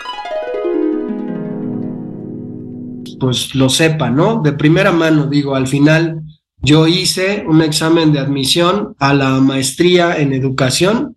pues 3.20 3.54
lo 3.56 3.70
sepa, 3.70 4.10
¿no? 4.10 4.42
De 4.42 4.54
primera 4.54 4.92
mano, 4.92 5.28
digo, 5.28 5.56
al 5.56 5.68
final 5.68 6.22
yo 6.62 6.88
hice 6.88 7.46
un 7.48 7.62
examen 7.62 8.12
de 8.12 8.20
admisión 8.20 8.96
a 9.00 9.14
la 9.14 9.40
maestría 9.40 10.18
en 10.18 10.34
educación 10.34 11.16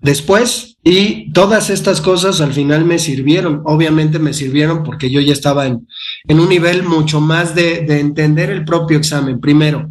después 0.00 0.76
y 0.82 1.32
todas 1.32 1.70
estas 1.70 2.00
cosas 2.00 2.40
al 2.40 2.52
final 2.52 2.84
me 2.84 2.98
sirvieron. 2.98 3.62
Obviamente 3.64 4.18
me 4.18 4.34
sirvieron 4.34 4.82
porque 4.82 5.10
yo 5.10 5.20
ya 5.20 5.32
estaba 5.32 5.66
en, 5.66 5.86
en 6.28 6.40
un 6.40 6.48
nivel 6.48 6.82
mucho 6.82 7.20
más 7.20 7.54
de, 7.54 7.82
de 7.82 8.00
entender 8.00 8.50
el 8.50 8.64
propio 8.64 8.98
examen. 8.98 9.40
Primero, 9.40 9.90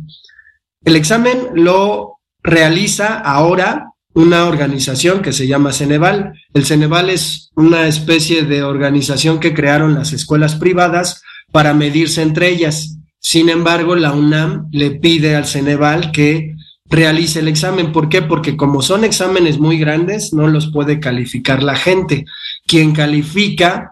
el 0.85 0.95
examen 0.95 1.37
lo 1.55 2.19
realiza 2.43 3.19
ahora 3.19 3.93
una 4.13 4.45
organización 4.45 5.21
que 5.21 5.33
se 5.33 5.47
llama 5.47 5.73
Ceneval. 5.73 6.33
El 6.53 6.65
Ceneval 6.65 7.09
es 7.09 7.51
una 7.55 7.87
especie 7.87 8.43
de 8.43 8.63
organización 8.63 9.39
que 9.39 9.53
crearon 9.53 9.95
las 9.95 10.13
escuelas 10.13 10.55
privadas 10.55 11.23
para 11.53 11.75
medirse 11.75 12.23
entre 12.23 12.49
ellas. 12.49 12.97
Sin 13.19 13.47
embargo, 13.47 13.95
la 13.95 14.11
UNAM 14.11 14.67
le 14.71 14.91
pide 14.91 15.35
al 15.35 15.45
Ceneval 15.45 16.11
que 16.11 16.55
realice 16.85 17.39
el 17.39 17.47
examen. 17.47 17.91
¿Por 17.91 18.09
qué? 18.09 18.23
Porque 18.23 18.57
como 18.57 18.81
son 18.81 19.03
exámenes 19.03 19.59
muy 19.59 19.77
grandes, 19.77 20.33
no 20.33 20.47
los 20.47 20.71
puede 20.71 20.99
calificar 20.99 21.61
la 21.61 21.75
gente. 21.75 22.25
Quien 22.65 22.91
califica 22.91 23.91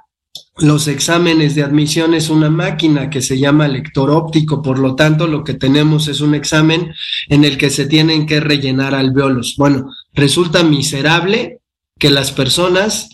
los 0.58 0.88
exámenes 0.88 1.54
de 1.54 1.62
admisión 1.62 2.16
es 2.16 2.30
una 2.30 2.50
máquina 2.50 3.12
que 3.12 3.22
se 3.22 3.38
llama 3.38 3.68
lector 3.68 4.10
óptico, 4.10 4.64
por 4.64 4.80
lo 4.80 4.96
tanto 4.96 5.28
lo 5.28 5.44
que 5.44 5.54
tenemos 5.54 6.08
es 6.08 6.20
un 6.20 6.34
examen 6.34 6.92
en 7.30 7.44
el 7.44 7.60
que 7.60 7.70
se 7.70 7.86
tienen 7.86 8.26
que 8.26 8.40
rellenar 8.40 8.96
alveolos. 8.96 9.54
Bueno, 9.56 9.92
resulta 10.14 10.64
miserable 10.64 11.60
que 12.00 12.10
las 12.10 12.32
personas 12.32 13.10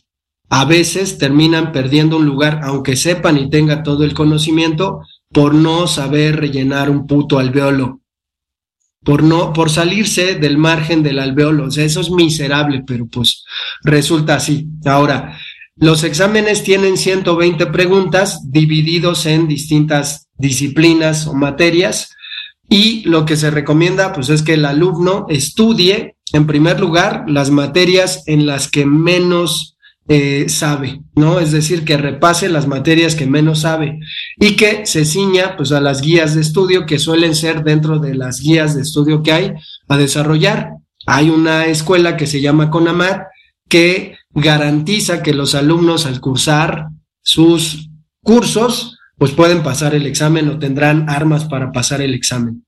a 0.49 0.65
veces 0.65 1.17
terminan 1.17 1.71
perdiendo 1.71 2.17
un 2.17 2.25
lugar, 2.25 2.61
aunque 2.63 2.95
sepan 2.95 3.37
y 3.37 3.49
tengan 3.49 3.83
todo 3.83 4.03
el 4.03 4.13
conocimiento, 4.13 5.01
por 5.31 5.53
no 5.53 5.87
saber 5.87 6.37
rellenar 6.39 6.89
un 6.89 7.05
puto 7.05 7.37
alveolo, 7.37 8.01
por 9.03 9.23
no, 9.23 9.53
por 9.53 9.69
salirse 9.69 10.35
del 10.35 10.57
margen 10.57 11.03
del 11.03 11.19
alveolo. 11.19 11.65
O 11.65 11.71
sea, 11.71 11.83
eso 11.83 12.01
es 12.01 12.09
miserable, 12.09 12.83
pero 12.85 13.07
pues 13.07 13.43
resulta 13.83 14.35
así. 14.35 14.67
Ahora, 14.85 15.37
los 15.75 16.03
exámenes 16.03 16.63
tienen 16.63 16.97
120 16.97 17.67
preguntas 17.67 18.39
divididos 18.49 19.25
en 19.25 19.47
distintas 19.47 20.27
disciplinas 20.37 21.27
o 21.27 21.33
materias 21.33 22.15
y 22.69 23.03
lo 23.07 23.25
que 23.25 23.37
se 23.37 23.51
recomienda 23.51 24.11
pues 24.11 24.29
es 24.29 24.41
que 24.41 24.55
el 24.55 24.65
alumno 24.65 25.25
estudie 25.29 26.17
en 26.33 26.47
primer 26.47 26.79
lugar 26.79 27.25
las 27.27 27.51
materias 27.51 28.23
en 28.25 28.45
las 28.45 28.69
que 28.69 28.85
menos 28.85 29.76
eh, 30.09 30.47
sabe, 30.47 31.01
¿no? 31.15 31.39
Es 31.39 31.51
decir, 31.51 31.83
que 31.83 31.97
repase 31.97 32.47
las 32.47 32.67
materias 32.67 33.15
que 33.15 33.25
menos 33.25 33.61
sabe 33.61 33.99
y 34.39 34.55
que 34.55 34.85
se 34.85 35.03
ciña 35.03 35.57
pues 35.57 35.71
a 35.71 35.81
las 35.81 36.01
guías 36.01 36.33
de 36.33 36.41
estudio 36.41 36.85
que 36.85 36.97
suelen 36.97 37.35
ser 37.35 37.63
dentro 37.63 37.99
de 37.99 38.15
las 38.15 38.39
guías 38.39 38.75
de 38.75 38.81
estudio 38.81 39.21
que 39.21 39.33
hay 39.33 39.53
a 39.87 39.97
desarrollar. 39.97 40.71
Hay 41.05 41.29
una 41.29 41.65
escuela 41.65 42.15
que 42.15 42.27
se 42.27 42.41
llama 42.41 42.69
CONAMAT 42.69 43.23
que 43.67 44.15
garantiza 44.31 45.21
que 45.21 45.33
los 45.33 45.55
alumnos 45.55 46.05
al 46.05 46.21
cursar 46.21 46.87
sus 47.21 47.89
cursos 48.23 48.97
pues 49.17 49.31
pueden 49.31 49.63
pasar 49.63 49.95
el 49.95 50.05
examen 50.05 50.47
o 50.47 50.59
tendrán 50.59 51.09
armas 51.09 51.45
para 51.45 51.71
pasar 51.71 52.01
el 52.01 52.13
examen. 52.13 52.65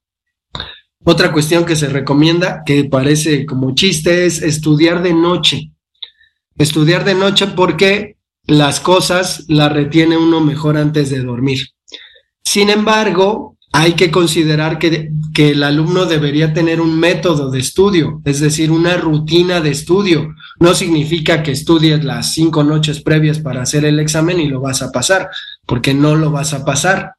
Otra 1.06 1.32
cuestión 1.32 1.66
que 1.66 1.76
se 1.76 1.88
recomienda, 1.88 2.64
que 2.66 2.84
parece 2.84 3.46
como 3.46 3.74
chiste, 3.74 4.26
es 4.26 4.42
estudiar 4.42 5.02
de 5.02 5.14
noche. 5.14 5.72
Estudiar 6.60 7.06
de 7.06 7.16
noche 7.16 7.48
porque 7.48 8.18
las 8.46 8.80
cosas 8.80 9.46
las 9.48 9.72
retiene 9.72 10.18
uno 10.18 10.42
mejor 10.42 10.78
antes 10.78 11.10
de 11.10 11.22
dormir. 11.22 11.70
Sin 12.44 12.70
embargo, 12.70 13.58
hay 13.72 13.94
que 13.94 14.12
considerar 14.12 14.78
que, 14.78 15.10
que, 15.34 15.52
el 15.52 15.64
alumno 15.64 16.06
debería 16.06 16.54
tener 16.54 16.82
un 16.82 17.00
método 17.00 17.50
de 17.50 17.60
estudio, 17.60 18.22
es 18.26 18.40
decir, 18.40 18.72
una 18.72 18.98
rutina 18.98 19.62
de 19.62 19.70
estudio. 19.70 20.36
No 20.60 20.74
significa 20.74 21.44
que 21.44 21.52
estudies 21.52 22.04
las 22.04 22.34
cinco 22.34 22.64
noches 22.64 23.02
previas 23.02 23.40
para 23.40 23.62
hacer 23.62 23.86
el 23.86 24.00
examen 24.00 24.40
y 24.40 24.48
lo 24.48 24.60
vas 24.60 24.82
a 24.82 24.92
pasar, 24.92 25.30
porque 25.66 25.94
no 25.94 26.16
lo 26.16 26.32
vas 26.32 26.54
a 26.54 26.66
pasar. 26.66 27.14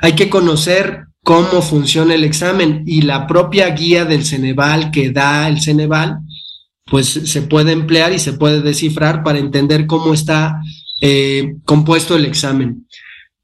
Hay 0.00 0.14
que 0.14 0.30
conocer 0.30 1.04
cómo 1.22 1.62
funciona 1.62 2.14
el 2.14 2.24
examen 2.24 2.82
y 2.86 3.02
la 3.02 3.26
propia 3.26 3.68
guía 3.70 4.04
del 4.04 4.24
Ceneval 4.24 4.90
que 4.90 5.10
da 5.10 5.48
el 5.48 5.60
Ceneval 5.60 6.20
pues 6.90 7.08
se 7.08 7.42
puede 7.42 7.72
emplear 7.72 8.12
y 8.12 8.18
se 8.18 8.32
puede 8.32 8.60
descifrar 8.60 9.22
para 9.22 9.38
entender 9.38 9.86
cómo 9.86 10.12
está 10.12 10.60
eh, 11.00 11.54
compuesto 11.64 12.16
el 12.16 12.26
examen. 12.26 12.86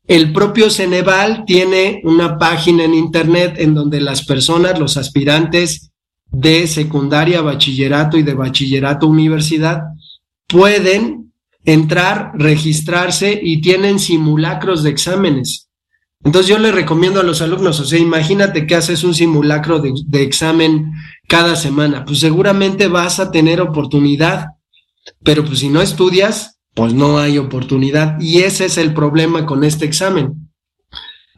El 0.07 0.33
propio 0.33 0.69
Ceneval 0.69 1.45
tiene 1.47 2.01
una 2.05 2.39
página 2.39 2.85
en 2.85 2.95
internet 2.95 3.55
en 3.59 3.75
donde 3.75 4.01
las 4.01 4.25
personas, 4.25 4.79
los 4.79 4.97
aspirantes 4.97 5.93
de 6.27 6.67
secundaria, 6.67 7.41
bachillerato 7.41 8.19
y 8.19 8.25
de 8.25 8.35
bachillerato 8.35 9.07
universidad 9.07 9.83
pueden 10.49 11.33
entrar, 11.65 12.33
registrarse 12.35 13.39
y 13.41 13.61
tienen 13.61 14.01
simulacros 14.01 14.83
de 14.83 14.91
exámenes. 14.91 15.69
Entonces 16.25 16.49
yo 16.49 16.59
le 16.59 16.73
recomiendo 16.73 17.21
a 17.21 17.25
los 17.25 17.43
alumnos, 17.43 17.79
o 17.79 17.85
sea, 17.85 17.99
imagínate 17.99 18.67
que 18.67 18.75
haces 18.75 19.05
un 19.05 19.15
simulacro 19.15 19.81
de 19.81 20.23
examen 20.23 20.93
cada 21.27 21.57
semana, 21.57 22.05
pues 22.05 22.21
seguramente 22.21 22.89
vas 22.89 23.21
a 23.21 23.31
tener 23.31 23.61
oportunidad, 23.61 24.47
pero 25.23 25.45
pues 25.45 25.61
si 25.61 25.69
no 25.69 25.83
estudias, 25.83 26.59
pues 26.75 26.93
no 26.95 27.19
hay 27.19 27.39
oportunidad 27.39 28.21
y 28.21 28.39
ese 28.39 28.67
es 28.67 28.79
el 28.79 28.95
problema 28.95 29.47
con 29.47 29.65
este 29.65 29.85
examen. 29.85 30.51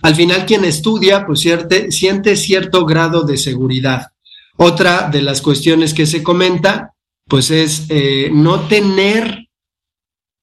Al 0.02 0.14
final 0.14 0.46
quien 0.46 0.64
estudia, 0.64 1.26
pues 1.26 1.40
cierte, 1.40 1.90
siente 1.90 2.36
cierto 2.36 2.84
grado 2.86 3.22
de 3.22 3.36
seguridad. 3.36 4.08
Otra 4.56 5.08
de 5.08 5.22
las 5.22 5.42
cuestiones 5.42 5.94
que 5.94 6.06
se 6.06 6.22
comenta, 6.22 6.94
pues 7.26 7.50
es 7.50 7.86
eh, 7.88 8.30
no 8.32 8.60
tener 8.68 9.48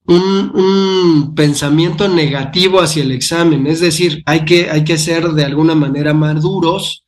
un, 0.06 1.34
pensamiento 1.34 2.08
negativo 2.08 2.80
hacia 2.80 3.02
el 3.02 3.10
examen. 3.10 3.66
Es 3.66 3.80
decir, 3.80 4.22
hay 4.24 4.44
que, 4.44 4.70
hay 4.70 4.84
que 4.84 4.96
ser 4.96 5.28
de 5.28 5.44
alguna 5.44 5.74
manera 5.74 6.14
maduros 6.14 7.04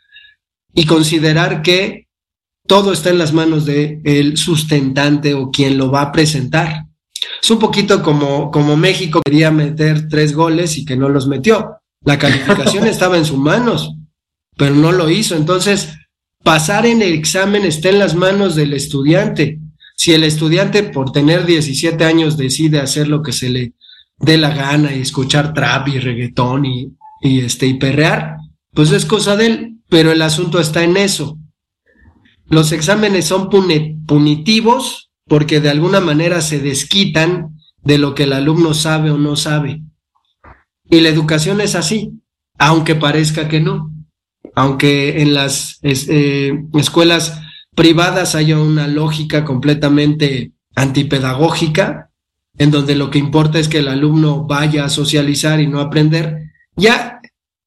y 0.75 0.85
considerar 0.85 1.63
que 1.63 2.08
todo 2.69 2.93
está 2.93 3.11
en 3.11 3.19
las 3.19 3.33
manos 3.33 3.65
del 3.65 4.01
el 4.05 4.37
sustentante 4.37 5.35
o 5.35 5.51
quien 5.51 5.79
lo 5.79 5.91
va 5.91 6.03
a 6.03 6.13
presentar. 6.13 6.85
Es 7.43 7.51
un 7.51 7.59
poquito 7.59 8.03
como, 8.03 8.51
como 8.51 8.77
México 8.77 9.23
quería 9.25 9.51
meter 9.51 10.07
tres 10.09 10.35
goles 10.35 10.77
y 10.77 10.85
que 10.85 10.97
no 10.97 11.09
los 11.09 11.27
metió. 11.27 11.79
La 12.05 12.19
calificación 12.19 12.87
estaba 12.87 13.17
en 13.17 13.25
sus 13.25 13.39
manos, 13.39 13.95
pero 14.57 14.75
no 14.75 14.93
lo 14.93 15.11
hizo. 15.11 15.35
Entonces, 15.35 15.95
pasar 16.45 16.85
en 16.85 17.01
el 17.01 17.15
examen 17.15 17.65
está 17.65 17.89
en 17.89 17.99
las 17.99 18.15
manos 18.15 18.55
del 18.55 18.75
estudiante. 18.75 19.59
Si 19.97 20.13
el 20.13 20.23
estudiante 20.23 20.83
por 20.83 21.11
tener 21.11 21.47
17 21.47 22.05
años 22.05 22.37
decide 22.37 22.81
hacer 22.81 23.09
lo 23.09 23.23
que 23.23 23.33
se 23.33 23.49
le 23.49 23.73
dé 24.19 24.37
la 24.37 24.51
gana 24.51 24.95
y 24.95 25.01
escuchar 25.01 25.55
trap 25.55 25.89
y 25.89 25.99
reggaetón 26.01 26.67
y, 26.67 26.93
y, 27.23 27.41
este, 27.41 27.67
y 27.67 27.75
perrear, 27.75 28.37
pues 28.75 28.93
es 28.93 29.07
cosa 29.07 29.37
de 29.37 29.47
él, 29.47 29.79
pero 29.89 30.13
el 30.13 30.21
asunto 30.21 30.61
está 30.61 30.85
en 30.85 30.99
eso. 30.99 31.38
Los 32.49 32.73
exámenes 32.73 33.27
son 33.27 33.51
punitivos 33.51 35.11
porque 35.27 35.61
de 35.61 35.71
alguna 35.71 36.01
manera 36.01 36.41
se 36.41 36.59
desquitan 36.59 37.59
de 37.83 37.99
lo 37.99 38.15
que 38.15 38.25
el 38.25 38.33
alumno 38.33 38.75
sabe 38.75 39.11
o 39.11 39.19
no 39.19 39.37
sabe. 39.37 39.83
Y 40.91 41.01
la 41.01 41.11
educación 41.11 41.61
es 41.61 41.75
así, 41.75 42.13
aunque 42.59 42.95
parezca 42.95 43.49
que 43.49 43.61
no. 43.61 43.93
Aunque 44.55 45.21
en 45.21 45.35
las 45.35 45.79
eh, 45.83 46.53
escuelas 46.75 47.41
privadas 47.75 48.35
haya 48.35 48.59
una 48.59 48.89
lógica 48.89 49.45
completamente 49.45 50.53
antipedagógica, 50.75 52.11
en 52.57 52.71
donde 52.71 52.97
lo 52.97 53.11
que 53.11 53.19
importa 53.19 53.59
es 53.59 53.69
que 53.69 53.79
el 53.79 53.89
alumno 53.89 54.45
vaya 54.45 54.85
a 54.85 54.89
socializar 54.89 55.61
y 55.61 55.67
no 55.67 55.81
aprender, 55.81 56.51
ya, 56.77 57.21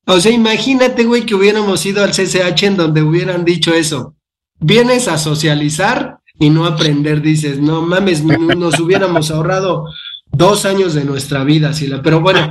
o 0.05 0.19
sea, 0.19 0.31
imagínate, 0.31 1.05
güey, 1.05 1.25
que 1.25 1.35
hubiéramos 1.35 1.85
ido 1.85 2.03
al 2.03 2.11
CCH 2.11 2.63
en 2.63 2.77
donde 2.77 3.03
hubieran 3.03 3.45
dicho 3.45 3.73
eso. 3.73 4.15
Vienes 4.61 5.07
a 5.07 5.17
socializar 5.17 6.19
y 6.39 6.49
no 6.49 6.65
aprender, 6.65 7.21
dices, 7.21 7.59
no 7.59 7.81
mames, 7.81 8.23
nos 8.57 8.79
hubiéramos 8.79 9.31
ahorrado 9.31 9.85
dos 10.31 10.65
años 10.65 10.93
de 10.93 11.03
nuestra 11.03 11.43
vida, 11.43 11.73
Sila. 11.73 12.01
Pero 12.01 12.21
bueno, 12.21 12.49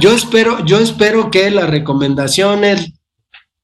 yo 0.00 0.12
espero, 0.12 0.64
yo 0.64 0.80
espero 0.80 1.30
que 1.30 1.50
las 1.50 1.70
recomendaciones 1.70 2.94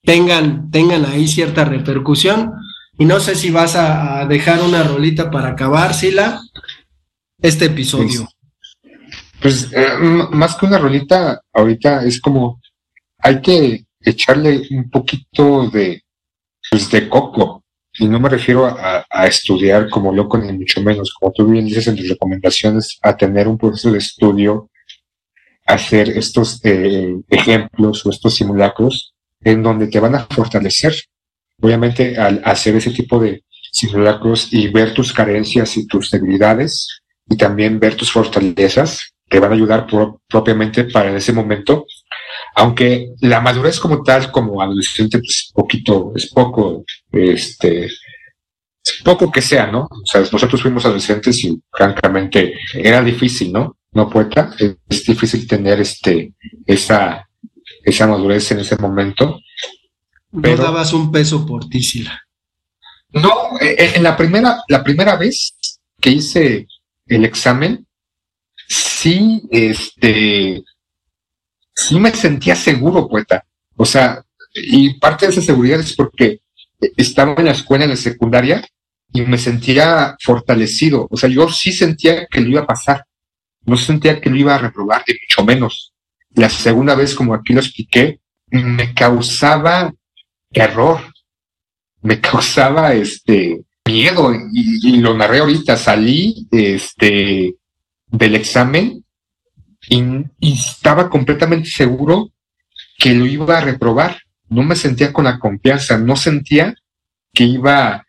tengan, 0.02 0.70
tengan 0.70 1.04
ahí 1.04 1.26
cierta 1.26 1.64
repercusión. 1.64 2.52
Y 2.98 3.06
no 3.06 3.18
sé 3.18 3.34
si 3.34 3.50
vas 3.50 3.76
a, 3.76 4.20
a 4.20 4.26
dejar 4.26 4.62
una 4.62 4.82
rolita 4.82 5.30
para 5.30 5.48
acabar, 5.48 5.94
Sila, 5.94 6.40
este 7.40 7.66
episodio. 7.66 8.28
Pues, 9.40 9.68
pues 9.70 9.72
eh, 9.72 9.96
más 10.32 10.54
que 10.54 10.66
una 10.66 10.78
rolita, 10.78 11.40
ahorita 11.52 12.04
es 12.04 12.20
como 12.20 12.60
hay 13.22 13.40
que 13.40 13.84
echarle 14.00 14.62
un 14.70 14.90
poquito 14.90 15.68
de, 15.70 16.02
pues, 16.70 16.90
de 16.90 17.08
coco. 17.08 17.64
Y 17.98 18.08
no 18.08 18.20
me 18.20 18.28
refiero 18.28 18.66
a, 18.66 19.26
estudiar 19.26 19.90
como 19.90 20.12
loco, 20.12 20.38
ni 20.38 20.52
mucho 20.52 20.80
menos, 20.80 21.12
como 21.12 21.32
tú 21.32 21.46
bien 21.46 21.66
dices 21.66 21.88
en 21.88 21.96
tus 21.96 22.08
recomendaciones, 22.08 22.98
a 23.02 23.16
tener 23.16 23.48
un 23.48 23.58
proceso 23.58 23.90
de 23.90 23.98
estudio, 23.98 24.70
hacer 25.66 26.08
estos 26.10 26.60
eh, 26.64 27.16
ejemplos 27.28 28.04
o 28.06 28.10
estos 28.10 28.34
simulacros 28.34 29.14
en 29.42 29.62
donde 29.62 29.88
te 29.88 30.00
van 30.00 30.14
a 30.14 30.26
fortalecer. 30.26 30.94
Obviamente, 31.60 32.16
al 32.16 32.40
hacer 32.44 32.76
ese 32.76 32.90
tipo 32.90 33.18
de 33.18 33.44
simulacros 33.72 34.52
y 34.52 34.68
ver 34.68 34.94
tus 34.94 35.12
carencias 35.12 35.76
y 35.76 35.86
tus 35.86 36.10
debilidades 36.10 37.02
y 37.28 37.36
también 37.36 37.78
ver 37.80 37.96
tus 37.96 38.12
fortalezas, 38.12 39.12
te 39.28 39.38
van 39.38 39.52
a 39.52 39.54
ayudar 39.54 39.86
pro 39.86 40.20
propiamente 40.28 40.84
para 40.84 41.10
en 41.10 41.16
ese 41.16 41.32
momento 41.32 41.86
aunque 42.54 43.14
la 43.20 43.40
madurez 43.40 43.78
como 43.78 44.02
tal, 44.02 44.30
como 44.30 44.60
adolescente, 44.60 45.18
pues 45.18 45.50
poquito, 45.54 46.12
es 46.14 46.30
poco, 46.32 46.84
este, 47.12 47.90
poco 49.04 49.30
que 49.30 49.42
sea, 49.42 49.66
¿no? 49.66 49.82
O 49.90 50.06
sea, 50.06 50.20
nosotros 50.20 50.62
fuimos 50.62 50.84
adolescentes 50.84 51.44
y 51.44 51.60
francamente 51.70 52.54
era 52.74 53.02
difícil, 53.02 53.52
¿no? 53.52 53.76
No 53.92 54.08
poeta, 54.08 54.54
es 54.58 55.04
difícil 55.04 55.46
tener 55.46 55.80
este, 55.80 56.32
esa, 56.64 57.28
esa 57.84 58.06
madurez 58.06 58.50
en 58.52 58.60
ese 58.60 58.76
momento. 58.76 59.40
Pero, 60.40 60.56
no 60.56 60.62
dabas 60.62 60.92
un 60.92 61.10
peso 61.10 61.44
por 61.44 61.68
ti, 61.68 61.82
Sila. 61.82 62.22
No, 63.12 63.58
en 63.60 64.02
la 64.02 64.16
primera, 64.16 64.62
la 64.68 64.84
primera 64.84 65.16
vez 65.16 65.56
que 66.00 66.10
hice 66.10 66.68
el 67.06 67.24
examen, 67.24 67.84
sí, 68.68 69.42
este, 69.50 70.62
sí 71.74 71.98
me 71.98 72.12
sentía 72.12 72.54
seguro, 72.54 73.08
poeta. 73.08 73.44
O 73.76 73.84
sea, 73.84 74.24
y 74.54 74.98
parte 74.98 75.26
de 75.26 75.32
esa 75.32 75.42
seguridad 75.42 75.80
es 75.80 75.96
porque 75.96 76.40
estaba 76.96 77.34
en 77.38 77.44
la 77.44 77.52
escuela, 77.52 77.84
en 77.84 77.90
la 77.90 77.96
secundaria, 77.96 78.64
y 79.12 79.22
me 79.22 79.38
sentía 79.38 80.16
fortalecido. 80.20 81.08
O 81.10 81.16
sea, 81.16 81.28
yo 81.28 81.48
sí 81.48 81.72
sentía 81.72 82.26
que 82.26 82.40
lo 82.40 82.50
iba 82.50 82.60
a 82.60 82.66
pasar. 82.66 83.04
No 83.64 83.76
sentía 83.76 84.20
que 84.20 84.30
lo 84.30 84.36
iba 84.36 84.54
a 84.54 84.58
reprobar, 84.58 85.04
ni 85.06 85.14
mucho 85.14 85.44
menos. 85.44 85.92
La 86.34 86.48
segunda 86.48 86.94
vez, 86.94 87.14
como 87.14 87.34
aquí 87.34 87.52
lo 87.52 87.60
expliqué, 87.60 88.20
me 88.50 88.94
causaba 88.94 89.92
terror. 90.50 91.00
Me 92.02 92.20
causaba 92.20 92.94
este 92.94 93.62
miedo. 93.84 94.32
Y, 94.52 94.98
lo 94.98 95.16
narré 95.16 95.40
ahorita. 95.40 95.76
Salí 95.76 96.46
este, 96.50 97.56
del 98.06 98.34
examen 98.36 99.04
y, 99.88 100.02
y, 100.40 100.52
estaba 100.52 101.10
completamente 101.10 101.68
seguro 101.68 102.30
que 102.96 103.14
lo 103.14 103.26
iba 103.26 103.58
a 103.58 103.62
reprobar. 103.62 104.18
No 104.50 104.62
me 104.62 104.76
sentía 104.76 105.12
con 105.12 105.24
la 105.24 105.38
confianza, 105.38 105.96
no 105.96 106.16
sentía 106.16 106.74
que 107.32 107.44
iba 107.44 108.04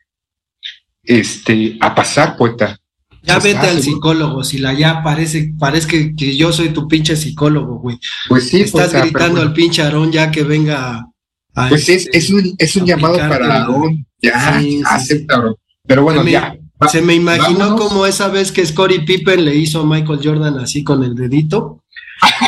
este, 1.04 1.78
a 1.80 1.96
pasar, 1.96 2.36
poeta. 2.36 2.78
Ya 3.24 3.38
vete 3.38 3.68
al 3.68 3.82
psicólogo, 3.82 4.44
si 4.44 4.58
la 4.58 4.74
ya 4.74 5.04
parece, 5.04 5.54
parece 5.60 5.88
que, 5.88 6.16
que, 6.16 6.36
yo 6.36 6.52
soy 6.52 6.70
tu 6.70 6.88
pinche 6.88 7.16
psicólogo, 7.16 7.78
güey. 7.78 8.00
Pues 8.28 8.50
sí, 8.50 8.62
estás 8.62 8.89
poeta, 8.89 9.06
gritando 9.06 9.36
pero, 9.36 9.48
al 9.48 9.54
pinche 9.54 9.84
Aarón 9.84 10.12
ya 10.12 10.32
que 10.32 10.44
venga. 10.44 11.06
A 11.54 11.70
pues 11.70 11.88
este, 11.88 12.18
es, 12.18 12.26
es 12.26 12.30
un, 12.32 12.56
es 12.58 12.76
un 12.76 12.86
llamado 12.86 13.18
para 13.18 13.62
Aarón. 13.62 14.06
Ya, 14.20 14.60
sí, 14.60 14.82
acepta, 14.86 15.36
sí. 15.36 15.56
Pero 15.86 16.04
bueno, 16.04 16.24
me, 16.24 16.32
ya. 16.32 16.56
Se 16.89 17.02
me 17.02 17.14
imaginó 17.14 17.60
Vámonos. 17.60 17.88
como 17.88 18.06
esa 18.08 18.28
vez 18.28 18.52
que 18.52 18.66
Scottie 18.66 19.02
Pippen 19.02 19.46
le 19.46 19.56
hizo 19.56 19.82
a 19.82 19.86
Michael 19.86 20.20
Jordan 20.24 20.58
así 20.58 20.84
con 20.84 21.04
el 21.04 21.14
dedito, 21.14 21.84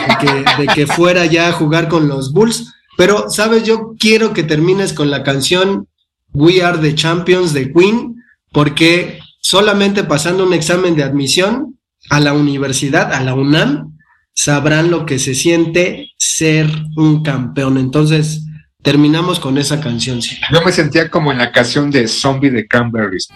de 0.07 0.15
que, 0.17 0.61
de 0.61 0.67
que, 0.73 0.87
fuera 0.87 1.25
ya 1.27 1.49
a 1.49 1.51
jugar 1.51 1.87
con 1.87 2.07
los 2.07 2.33
Bulls. 2.33 2.73
Pero, 2.97 3.29
¿sabes? 3.29 3.63
Yo 3.63 3.95
quiero 3.99 4.33
que 4.33 4.43
termines 4.43 4.93
con 4.93 5.09
la 5.09 5.23
canción 5.23 5.87
We 6.33 6.63
Are 6.63 6.77
the 6.77 6.95
Champions 6.95 7.53
de 7.53 7.71
Queen, 7.71 8.15
porque 8.51 9.19
solamente 9.41 10.03
pasando 10.03 10.45
un 10.45 10.53
examen 10.53 10.95
de 10.95 11.03
admisión 11.03 11.79
a 12.09 12.19
la 12.19 12.33
universidad, 12.33 13.13
a 13.13 13.21
la 13.23 13.33
UNAM, 13.33 13.97
sabrán 14.35 14.89
lo 14.89 15.05
que 15.05 15.19
se 15.19 15.35
siente 15.35 16.11
ser 16.17 16.67
un 16.95 17.23
campeón. 17.23 17.77
Entonces, 17.77 18.45
terminamos 18.81 19.39
con 19.39 19.57
esa 19.57 19.79
canción. 19.79 20.19
Yo 20.21 20.61
me 20.63 20.71
sentía 20.71 21.09
como 21.09 21.31
en 21.31 21.37
la 21.37 21.51
canción 21.51 21.89
de 21.91 22.07
Zombie 22.07 22.49
de 22.49 22.67
Cranberries. 22.67 23.27